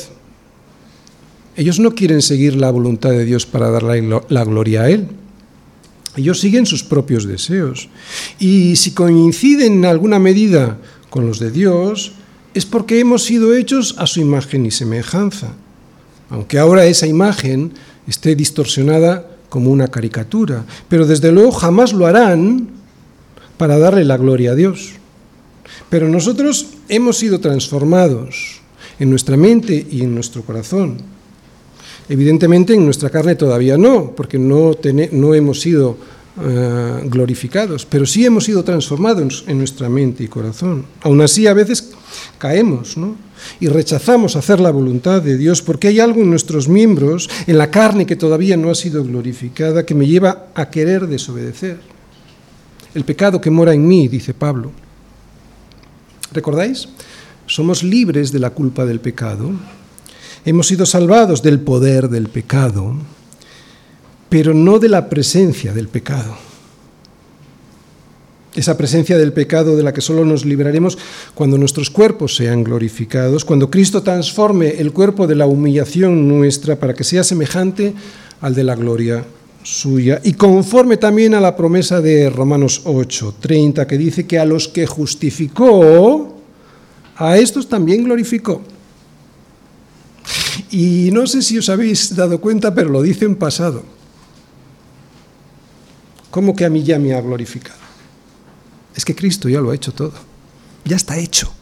Ellos 1.57 1.81
no 1.81 1.95
quieren 1.95 2.21
seguir 2.21 2.55
la 2.55 2.71
voluntad 2.71 3.09
de 3.09 3.25
Dios 3.25 3.45
para 3.45 3.71
darle 3.71 4.07
la 4.29 4.45
gloria 4.45 4.83
a 4.83 4.89
Él. 4.89 5.09
Ellos 6.15 6.39
siguen 6.39 6.65
sus 6.65 6.81
propios 6.81 7.25
deseos. 7.25 7.89
Y 8.39 8.77
si 8.77 8.91
coinciden 8.91 9.73
en 9.73 9.85
alguna 9.85 10.19
medida 10.19 10.77
con 11.09 11.27
los 11.27 11.39
de 11.39 11.51
Dios, 11.51 12.13
es 12.53 12.65
porque 12.65 12.99
hemos 12.99 13.23
sido 13.23 13.55
hechos 13.55 13.95
a 13.97 14.07
su 14.07 14.19
imagen 14.19 14.65
y 14.65 14.71
semejanza, 14.71 15.53
aunque 16.29 16.59
ahora 16.59 16.85
esa 16.85 17.07
imagen 17.07 17.73
esté 18.07 18.35
distorsionada 18.35 19.27
como 19.49 19.71
una 19.71 19.87
caricatura, 19.87 20.65
pero 20.89 21.05
desde 21.05 21.31
luego 21.31 21.51
jamás 21.51 21.93
lo 21.93 22.05
harán 22.05 22.69
para 23.57 23.77
darle 23.77 24.03
la 24.03 24.17
gloria 24.17 24.51
a 24.51 24.55
Dios. 24.55 24.93
Pero 25.89 26.09
nosotros 26.09 26.67
hemos 26.89 27.17
sido 27.17 27.39
transformados 27.39 28.61
en 28.99 29.09
nuestra 29.09 29.37
mente 29.37 29.85
y 29.89 30.01
en 30.01 30.15
nuestro 30.15 30.41
corazón. 30.41 30.97
Evidentemente 32.09 32.73
en 32.73 32.83
nuestra 32.83 33.09
carne 33.09 33.35
todavía 33.35 33.77
no, 33.77 34.11
porque 34.15 34.37
no, 34.39 35.33
hemos 35.33 35.61
sido 35.61 35.97
uh, 36.37 37.09
glorificados, 37.09 37.85
pero 37.85 38.05
sí 38.05 38.25
hemos 38.25 38.45
sido 38.45 38.63
transformados 38.63 39.43
en 39.47 39.57
nuestra 39.57 39.89
mente 39.89 40.23
y 40.23 40.27
corazón. 40.27 40.85
Aún 41.01 41.21
así 41.21 41.47
a 41.47 41.53
veces 41.53 41.91
caemos 42.37 42.97
¿no? 42.97 43.15
y 43.59 43.67
rechazamos 43.67 44.35
hacer 44.35 44.59
la 44.59 44.71
voluntad 44.71 45.21
de 45.21 45.37
Dios 45.37 45.61
porque 45.61 45.87
hay 45.87 45.99
algo 45.99 46.21
en 46.21 46.29
nuestros 46.29 46.67
miembros, 46.67 47.29
en 47.47 47.57
la 47.57 47.71
carne 47.71 48.05
que 48.05 48.15
todavía 48.15 48.57
no 48.57 48.69
ha 48.69 48.75
sido 48.75 49.03
glorificada, 49.03 49.85
que 49.85 49.95
me 49.95 50.07
lleva 50.07 50.47
a 50.55 50.69
querer 50.69 51.07
desobedecer. 51.07 51.79
El 52.93 53.05
pecado 53.05 53.41
que 53.41 53.49
mora 53.49 53.73
en 53.73 53.87
mí, 53.87 54.07
dice 54.07 54.33
Pablo. 54.33 54.71
¿Recordáis? 56.31 56.87
Somos 57.47 57.83
libres 57.83 58.31
de 58.31 58.39
la 58.39 58.51
culpa 58.51 58.85
del 58.85 58.99
pecado. 58.99 59.51
Hemos 60.45 60.67
sido 60.67 60.85
salvados 60.85 61.41
del 61.41 61.59
poder 61.59 62.09
del 62.09 62.29
pecado, 62.29 62.95
pero 64.33 64.55
no 64.55 64.79
de 64.79 64.89
la 64.89 65.09
presencia 65.09 65.73
del 65.73 65.89
pecado. 65.89 66.35
Esa 68.55 68.75
presencia 68.75 69.15
del 69.15 69.31
pecado 69.31 69.77
de 69.77 69.83
la 69.83 69.93
que 69.93 70.01
solo 70.01 70.25
nos 70.25 70.43
libraremos 70.43 70.97
cuando 71.35 71.59
nuestros 71.59 71.91
cuerpos 71.91 72.35
sean 72.35 72.63
glorificados, 72.63 73.45
cuando 73.45 73.69
Cristo 73.69 74.01
transforme 74.01 74.69
el 74.79 74.91
cuerpo 74.91 75.27
de 75.27 75.35
la 75.35 75.45
humillación 75.45 76.27
nuestra 76.27 76.79
para 76.79 76.95
que 76.95 77.03
sea 77.03 77.23
semejante 77.23 77.93
al 78.41 78.55
de 78.55 78.63
la 78.63 78.73
gloria 78.73 79.23
suya 79.61 80.19
y 80.23 80.33
conforme 80.33 80.97
también 80.97 81.35
a 81.35 81.39
la 81.39 81.55
promesa 81.55 82.01
de 82.01 82.31
Romanos 82.31 82.81
8, 82.85 83.35
30, 83.39 83.85
que 83.85 83.99
dice 83.99 84.25
que 84.25 84.39
a 84.39 84.45
los 84.45 84.67
que 84.67 84.87
justificó, 84.87 86.41
a 87.17 87.37
estos 87.37 87.69
también 87.69 88.03
glorificó. 88.03 88.63
Y 90.71 91.11
no 91.13 91.27
sé 91.27 91.43
si 91.43 91.55
os 91.59 91.69
habéis 91.69 92.15
dado 92.15 92.41
cuenta, 92.41 92.73
pero 92.73 92.89
lo 92.89 93.03
dice 93.03 93.25
en 93.25 93.35
pasado. 93.35 93.83
¿Cómo 96.33 96.55
que 96.55 96.65
a 96.65 96.69
mí 96.71 96.81
ya 96.81 96.97
me 96.97 97.13
ha 97.13 97.21
glorificado? 97.21 97.77
Es 98.95 99.05
que 99.05 99.13
Cristo 99.13 99.49
ya 99.49 99.61
lo 99.61 99.69
ha 99.69 99.75
hecho 99.75 99.91
todo. 99.91 100.13
Ya 100.83 100.95
está 100.95 101.19
hecho. 101.19 101.53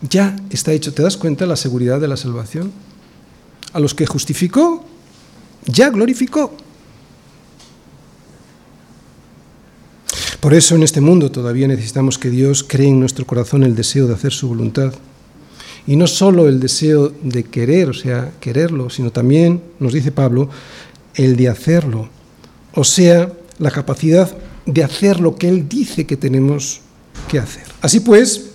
Ya 0.00 0.36
está 0.48 0.72
hecho. 0.72 0.94
¿Te 0.94 1.02
das 1.02 1.16
cuenta 1.16 1.44
de 1.44 1.48
la 1.48 1.56
seguridad 1.56 2.00
de 2.00 2.06
la 2.06 2.16
salvación? 2.16 2.70
A 3.72 3.80
los 3.80 3.96
que 3.96 4.06
justificó, 4.06 4.84
ya 5.66 5.90
glorificó. 5.90 6.56
Por 10.38 10.54
eso 10.54 10.76
en 10.76 10.84
este 10.84 11.00
mundo 11.00 11.32
todavía 11.32 11.66
necesitamos 11.66 12.16
que 12.16 12.30
Dios 12.30 12.62
cree 12.62 12.90
en 12.90 13.00
nuestro 13.00 13.26
corazón 13.26 13.64
el 13.64 13.74
deseo 13.74 14.06
de 14.06 14.14
hacer 14.14 14.32
su 14.32 14.46
voluntad. 14.46 14.94
Y 15.84 15.96
no 15.96 16.06
solo 16.06 16.46
el 16.46 16.60
deseo 16.60 17.12
de 17.24 17.42
querer, 17.42 17.90
o 17.90 17.94
sea, 17.94 18.30
quererlo, 18.38 18.88
sino 18.88 19.10
también, 19.10 19.64
nos 19.80 19.94
dice 19.94 20.12
Pablo, 20.12 20.48
el 21.16 21.36
de 21.36 21.48
hacerlo. 21.48 22.17
O 22.78 22.84
sea, 22.84 23.32
la 23.58 23.72
capacidad 23.72 24.30
de 24.64 24.84
hacer 24.84 25.18
lo 25.18 25.34
que 25.34 25.48
Él 25.48 25.68
dice 25.68 26.06
que 26.06 26.16
tenemos 26.16 26.80
que 27.28 27.40
hacer. 27.40 27.64
Así 27.80 27.98
pues, 27.98 28.50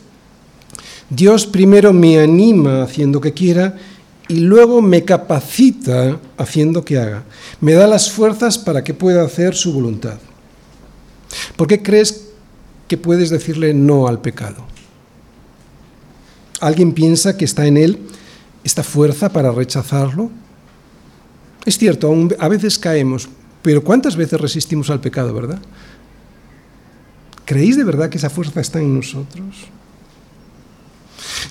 Dios 1.10 1.46
primero 1.46 1.92
me 1.92 2.18
anima 2.20 2.84
haciendo 2.84 3.20
que 3.20 3.34
quiera 3.34 3.78
y 4.30 4.36
luego 4.36 4.82
me 4.82 5.04
capacita 5.04 6.22
haciendo 6.38 6.86
que 6.86 6.98
haga. 6.98 7.26
Me 7.60 7.74
da 7.74 7.86
las 7.86 8.10
fuerzas 8.10 8.58
para 8.58 8.82
que 8.82 8.94
pueda 8.94 9.26
hacer 9.26 9.56
su 9.56 9.74
voluntad. 9.74 10.20
¿Por 11.58 11.68
qué 11.68 11.84
crees 11.84 12.30
que 12.88 12.96
puedes 12.96 13.30
decirle 13.30 13.74
no 13.74 14.08
al 14.08 14.22
pecado? 14.22 14.64
¿Alguien 16.62 16.94
piensa 16.94 17.36
que 17.36 17.44
está 17.44 17.68
en 17.68 17.76
él 17.76 18.00
esta 18.64 18.84
fuerza 18.84 19.34
para 19.34 19.52
rechazarlo? 19.52 20.32
Es 21.66 21.78
cierto, 21.78 22.10
a 22.40 22.48
veces 22.48 22.80
caemos, 22.80 23.28
pero 23.64 23.84
¿cuántas 23.84 24.16
veces 24.16 24.40
resistimos 24.40 24.90
al 24.90 25.00
pecado, 25.00 25.34
verdad? 25.34 25.60
¿Creéis 27.46 27.78
de 27.78 27.84
verdad 27.84 28.10
que 28.10 28.18
esa 28.18 28.30
fuerza 28.30 28.62
está 28.62 28.80
en 28.80 28.94
nosotros? 28.94 29.68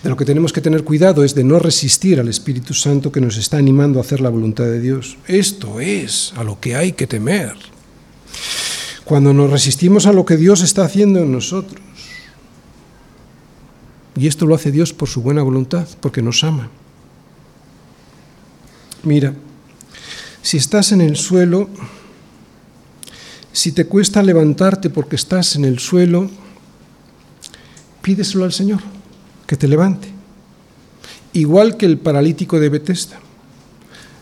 De 0.03 0.11
lo 0.11 0.17
que 0.17 0.25
tenemos 0.25 0.53
que 0.53 0.61
tener 0.61 0.85
cuidado 0.85 1.25
es 1.25 1.35
de 1.35 1.45
no 1.45 1.59
resistir 1.59 2.21
al 2.21 2.29
Espíritu 2.29 2.75
Santo 2.75 3.11
que 3.11 3.21
nos 3.21 3.37
está 3.37 3.57
animando 3.57 3.99
a 3.99 4.03
hacer 4.03 4.21
la 4.21 4.29
voluntad 4.29 4.65
de 4.65 4.81
Dios. 4.81 5.17
Esto 5.27 5.81
es 5.81 6.33
a 6.37 6.45
lo 6.45 6.61
que 6.61 6.77
hay 6.77 6.93
que 6.93 7.07
temer 7.07 7.57
cuando 9.05 9.33
nos 9.33 9.51
resistimos 9.51 10.07
a 10.07 10.13
lo 10.13 10.25
que 10.25 10.37
Dios 10.37 10.63
está 10.63 10.85
haciendo 10.85 11.21
en 11.21 11.33
nosotros. 11.33 11.81
Y 14.17 14.27
esto 14.27 14.47
lo 14.47 14.55
hace 14.55 14.71
Dios 14.71 14.93
por 14.93 15.09
su 15.09 15.23
buena 15.23 15.43
voluntad, 15.43 15.89
porque 16.01 16.23
nos 16.23 16.45
ama. 16.45 16.69
Mira, 19.03 19.35
si 20.43 20.59
estás 20.59 20.93
en 20.93 21.01
el 21.01 21.17
suelo, 21.17 21.69
si 23.53 23.73
te 23.73 23.87
cuesta 23.87 24.23
levantarte 24.23 24.91
porque 24.91 25.17
estás 25.17 25.57
en 25.57 25.65
el 25.65 25.79
suelo, 25.79 26.31
pídeselo 28.01 28.45
al 28.45 28.53
Señor, 28.53 28.81
que 29.47 29.57
te 29.57 29.69
levante. 29.69 30.09
Igual 31.35 31.77
que 31.77 31.87
el 31.87 31.99
paralítico 31.99 32.59
de 32.59 32.69
Betesda. 32.69 33.19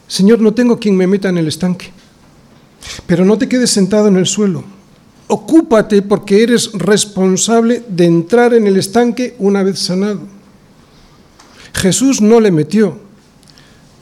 Señor, 0.07 0.41
no 0.41 0.55
tengo 0.55 0.79
quien 0.79 0.97
me 0.97 1.07
meta 1.07 1.29
en 1.29 1.39
el 1.39 1.49
estanque. 1.49 1.91
Pero 3.07 3.25
no 3.25 3.39
te 3.39 3.49
quedes 3.49 3.71
sentado 3.71 4.09
en 4.09 4.17
el 4.17 4.27
suelo. 4.27 4.65
Ocúpate 5.29 6.03
porque 6.03 6.43
eres 6.43 6.73
responsable 6.73 7.85
de 7.89 8.07
entrar 8.07 8.53
en 8.53 8.67
el 8.67 8.77
estanque 8.77 9.37
una 9.39 9.63
vez 9.63 9.79
sanado. 9.79 10.21
Jesús 11.73 12.21
no 12.21 12.41
le 12.41 12.51
metió. 12.51 12.99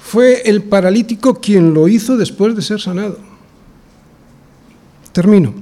Fue 0.00 0.42
el 0.48 0.62
paralítico 0.62 1.34
quien 1.34 1.74
lo 1.74 1.86
hizo 1.86 2.16
después 2.16 2.56
de 2.56 2.62
ser 2.62 2.80
sanado. 2.80 3.27
Termino. 5.18 5.52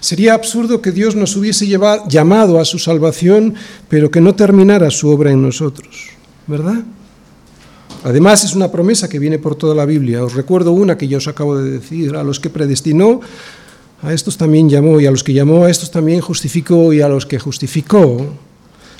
Sería 0.00 0.34
absurdo 0.34 0.82
que 0.82 0.90
Dios 0.90 1.14
nos 1.14 1.36
hubiese 1.36 1.64
llamado 1.68 2.58
a 2.58 2.64
su 2.64 2.80
salvación, 2.80 3.54
pero 3.88 4.10
que 4.10 4.20
no 4.20 4.34
terminara 4.34 4.90
su 4.90 5.08
obra 5.08 5.30
en 5.30 5.40
nosotros, 5.40 6.08
¿verdad? 6.48 6.82
Además, 8.02 8.42
es 8.42 8.56
una 8.56 8.72
promesa 8.72 9.08
que 9.08 9.20
viene 9.20 9.38
por 9.38 9.54
toda 9.54 9.76
la 9.76 9.84
Biblia. 9.84 10.24
Os 10.24 10.34
recuerdo 10.34 10.72
una 10.72 10.98
que 10.98 11.06
yo 11.06 11.18
os 11.18 11.28
acabo 11.28 11.56
de 11.56 11.70
decir. 11.70 12.16
A 12.16 12.24
los 12.24 12.40
que 12.40 12.50
predestinó, 12.50 13.20
a 14.02 14.12
estos 14.12 14.36
también 14.36 14.68
llamó, 14.68 15.00
y 15.00 15.06
a 15.06 15.12
los 15.12 15.22
que 15.22 15.32
llamó, 15.32 15.64
a 15.64 15.70
estos 15.70 15.92
también 15.92 16.20
justificó, 16.20 16.92
y 16.92 17.00
a 17.00 17.08
los 17.08 17.26
que 17.26 17.38
justificó, 17.38 18.26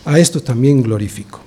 a 0.04 0.20
estos 0.20 0.44
también 0.44 0.84
glorificó. 0.84 1.40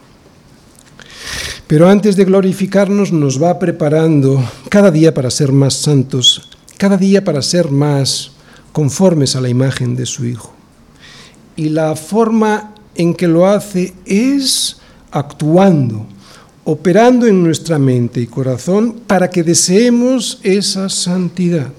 Pero 1.65 1.87
antes 1.87 2.17
de 2.17 2.25
glorificarnos, 2.25 3.13
nos 3.13 3.41
va 3.41 3.57
preparando 3.57 4.43
cada 4.67 4.91
día 4.91 5.13
para 5.13 5.31
ser 5.31 5.53
más 5.53 5.75
santos, 5.75 6.49
cada 6.81 6.97
día 6.97 7.23
para 7.23 7.43
ser 7.43 7.69
más 7.69 8.31
conformes 8.71 9.35
a 9.35 9.41
la 9.41 9.49
imagen 9.49 9.95
de 9.95 10.07
su 10.07 10.25
Hijo. 10.25 10.51
Y 11.55 11.69
la 11.69 11.95
forma 11.95 12.73
en 12.95 13.13
que 13.13 13.27
lo 13.27 13.45
hace 13.45 13.93
es 14.03 14.77
actuando 15.11 16.07
operando 16.63 17.27
en 17.27 17.43
nuestra 17.43 17.77
mente 17.77 18.19
y 18.19 18.25
corazón 18.25 19.01
para 19.05 19.29
que 19.29 19.43
deseemos 19.43 20.39
esa 20.41 20.89
santidad. 20.89 21.71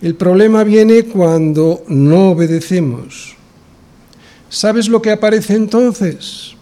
El 0.00 0.14
problema 0.14 0.64
viene 0.64 1.04
cuando 1.04 1.84
no 1.86 2.30
obedecemos. 2.30 3.36
¿Sabes 4.48 4.88
lo 4.88 5.02
que 5.02 5.10
aparece 5.10 5.54
entonces? 5.54 6.54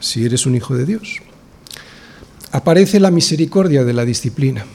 Si 0.00 0.22
eres 0.22 0.44
un 0.44 0.54
hijo 0.54 0.76
de 0.76 0.84
Dios. 0.84 1.16
Aparece 2.52 3.00
la 3.00 3.10
misericordia 3.10 3.84
de 3.84 3.94
la 3.94 4.04
disciplina. 4.04 4.66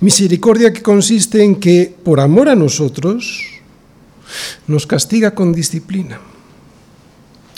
Misericordia 0.00 0.72
que 0.72 0.82
consiste 0.82 1.42
en 1.42 1.56
que, 1.56 1.94
por 2.04 2.20
amor 2.20 2.48
a 2.48 2.54
nosotros, 2.54 3.42
nos 4.66 4.86
castiga 4.86 5.34
con 5.34 5.52
disciplina. 5.52 6.20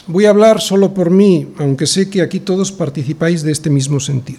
Voy 0.07 0.27
a 0.27 0.31
hablar 0.31 0.61
solo 0.61 0.95
por 0.95 1.11
mí, 1.11 1.49
aunque 1.59 1.87
sé 1.87 2.09
que 2.09 2.23
aquí 2.23 2.39
todos 2.39 2.71
participáis 2.71 3.43
de 3.43 3.53
este 3.53 3.71
mismo 3.71 3.99
sentir. 3.99 4.39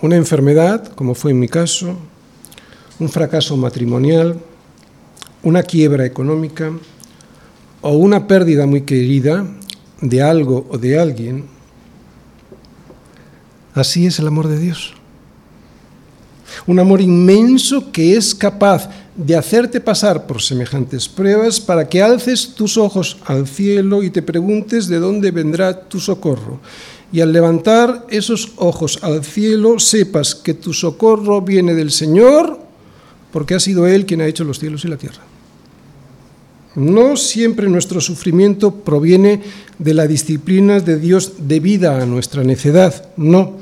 Una 0.00 0.16
enfermedad, 0.16 0.92
como 0.94 1.14
fue 1.14 1.32
en 1.32 1.40
mi 1.40 1.48
caso, 1.48 1.96
un 2.98 3.08
fracaso 3.08 3.56
matrimonial, 3.56 4.40
una 5.42 5.62
quiebra 5.62 6.06
económica 6.06 6.72
o 7.80 7.90
una 7.92 8.26
pérdida 8.26 8.66
muy 8.66 8.82
querida 8.82 9.46
de 10.00 10.22
algo 10.22 10.66
o 10.70 10.78
de 10.78 10.98
alguien, 10.98 11.46
así 13.74 14.06
es 14.06 14.18
el 14.18 14.26
amor 14.28 14.48
de 14.48 14.58
Dios. 14.58 14.97
Un 16.66 16.78
amor 16.78 17.00
inmenso 17.00 17.90
que 17.92 18.16
es 18.16 18.34
capaz 18.34 18.88
de 19.16 19.36
hacerte 19.36 19.80
pasar 19.80 20.26
por 20.26 20.40
semejantes 20.40 21.08
pruebas 21.08 21.58
para 21.60 21.88
que 21.88 22.00
alces 22.00 22.54
tus 22.54 22.76
ojos 22.76 23.18
al 23.24 23.48
cielo 23.48 24.02
y 24.02 24.10
te 24.10 24.22
preguntes 24.22 24.86
de 24.86 24.98
dónde 24.98 25.32
vendrá 25.32 25.88
tu 25.88 25.98
socorro. 25.98 26.60
Y 27.10 27.20
al 27.20 27.32
levantar 27.32 28.06
esos 28.10 28.52
ojos 28.56 28.98
al 29.02 29.24
cielo 29.24 29.78
sepas 29.78 30.34
que 30.34 30.54
tu 30.54 30.72
socorro 30.72 31.40
viene 31.40 31.74
del 31.74 31.90
Señor, 31.90 32.60
porque 33.32 33.54
ha 33.54 33.60
sido 33.60 33.86
Él 33.86 34.06
quien 34.06 34.20
ha 34.20 34.26
hecho 34.26 34.44
los 34.44 34.58
cielos 34.58 34.84
y 34.84 34.88
la 34.88 34.98
tierra. 34.98 35.22
No 36.74 37.16
siempre 37.16 37.68
nuestro 37.68 38.00
sufrimiento 38.00 38.72
proviene 38.72 39.42
de 39.78 39.94
la 39.94 40.06
disciplina 40.06 40.78
de 40.78 40.96
Dios 40.96 41.32
debida 41.40 42.00
a 42.00 42.06
nuestra 42.06 42.44
necedad, 42.44 43.10
no. 43.16 43.56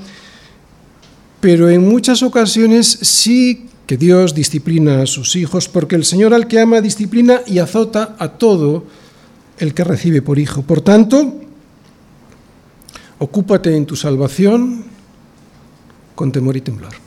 Pero 1.41 1.69
en 1.69 1.87
muchas 1.87 2.23
ocasiones 2.23 2.87
sí 2.87 3.67
que 3.87 3.97
Dios 3.97 4.35
disciplina 4.35 5.03
a 5.03 5.07
sus 5.07 5.37
hijos, 5.37 5.69
porque 5.69 5.95
el 5.95 6.05
Señor 6.05 6.35
al 6.35 6.49
que 6.49 6.61
ama 6.61 6.81
disciplina 6.81 7.41
y 7.47 7.59
azota 7.59 8.17
a 8.19 8.31
todo 8.31 8.85
el 9.59 9.75
que 9.75 9.85
recibe 9.85 10.23
por 10.23 10.39
hijo. 10.39 10.63
Por 10.63 10.81
tanto, 10.81 11.35
ocúpate 13.19 13.77
en 13.77 13.87
tu 13.87 13.97
salvación 13.97 14.85
con 16.15 16.33
temor 16.33 16.57
y 16.57 16.63
temblor. 16.63 17.06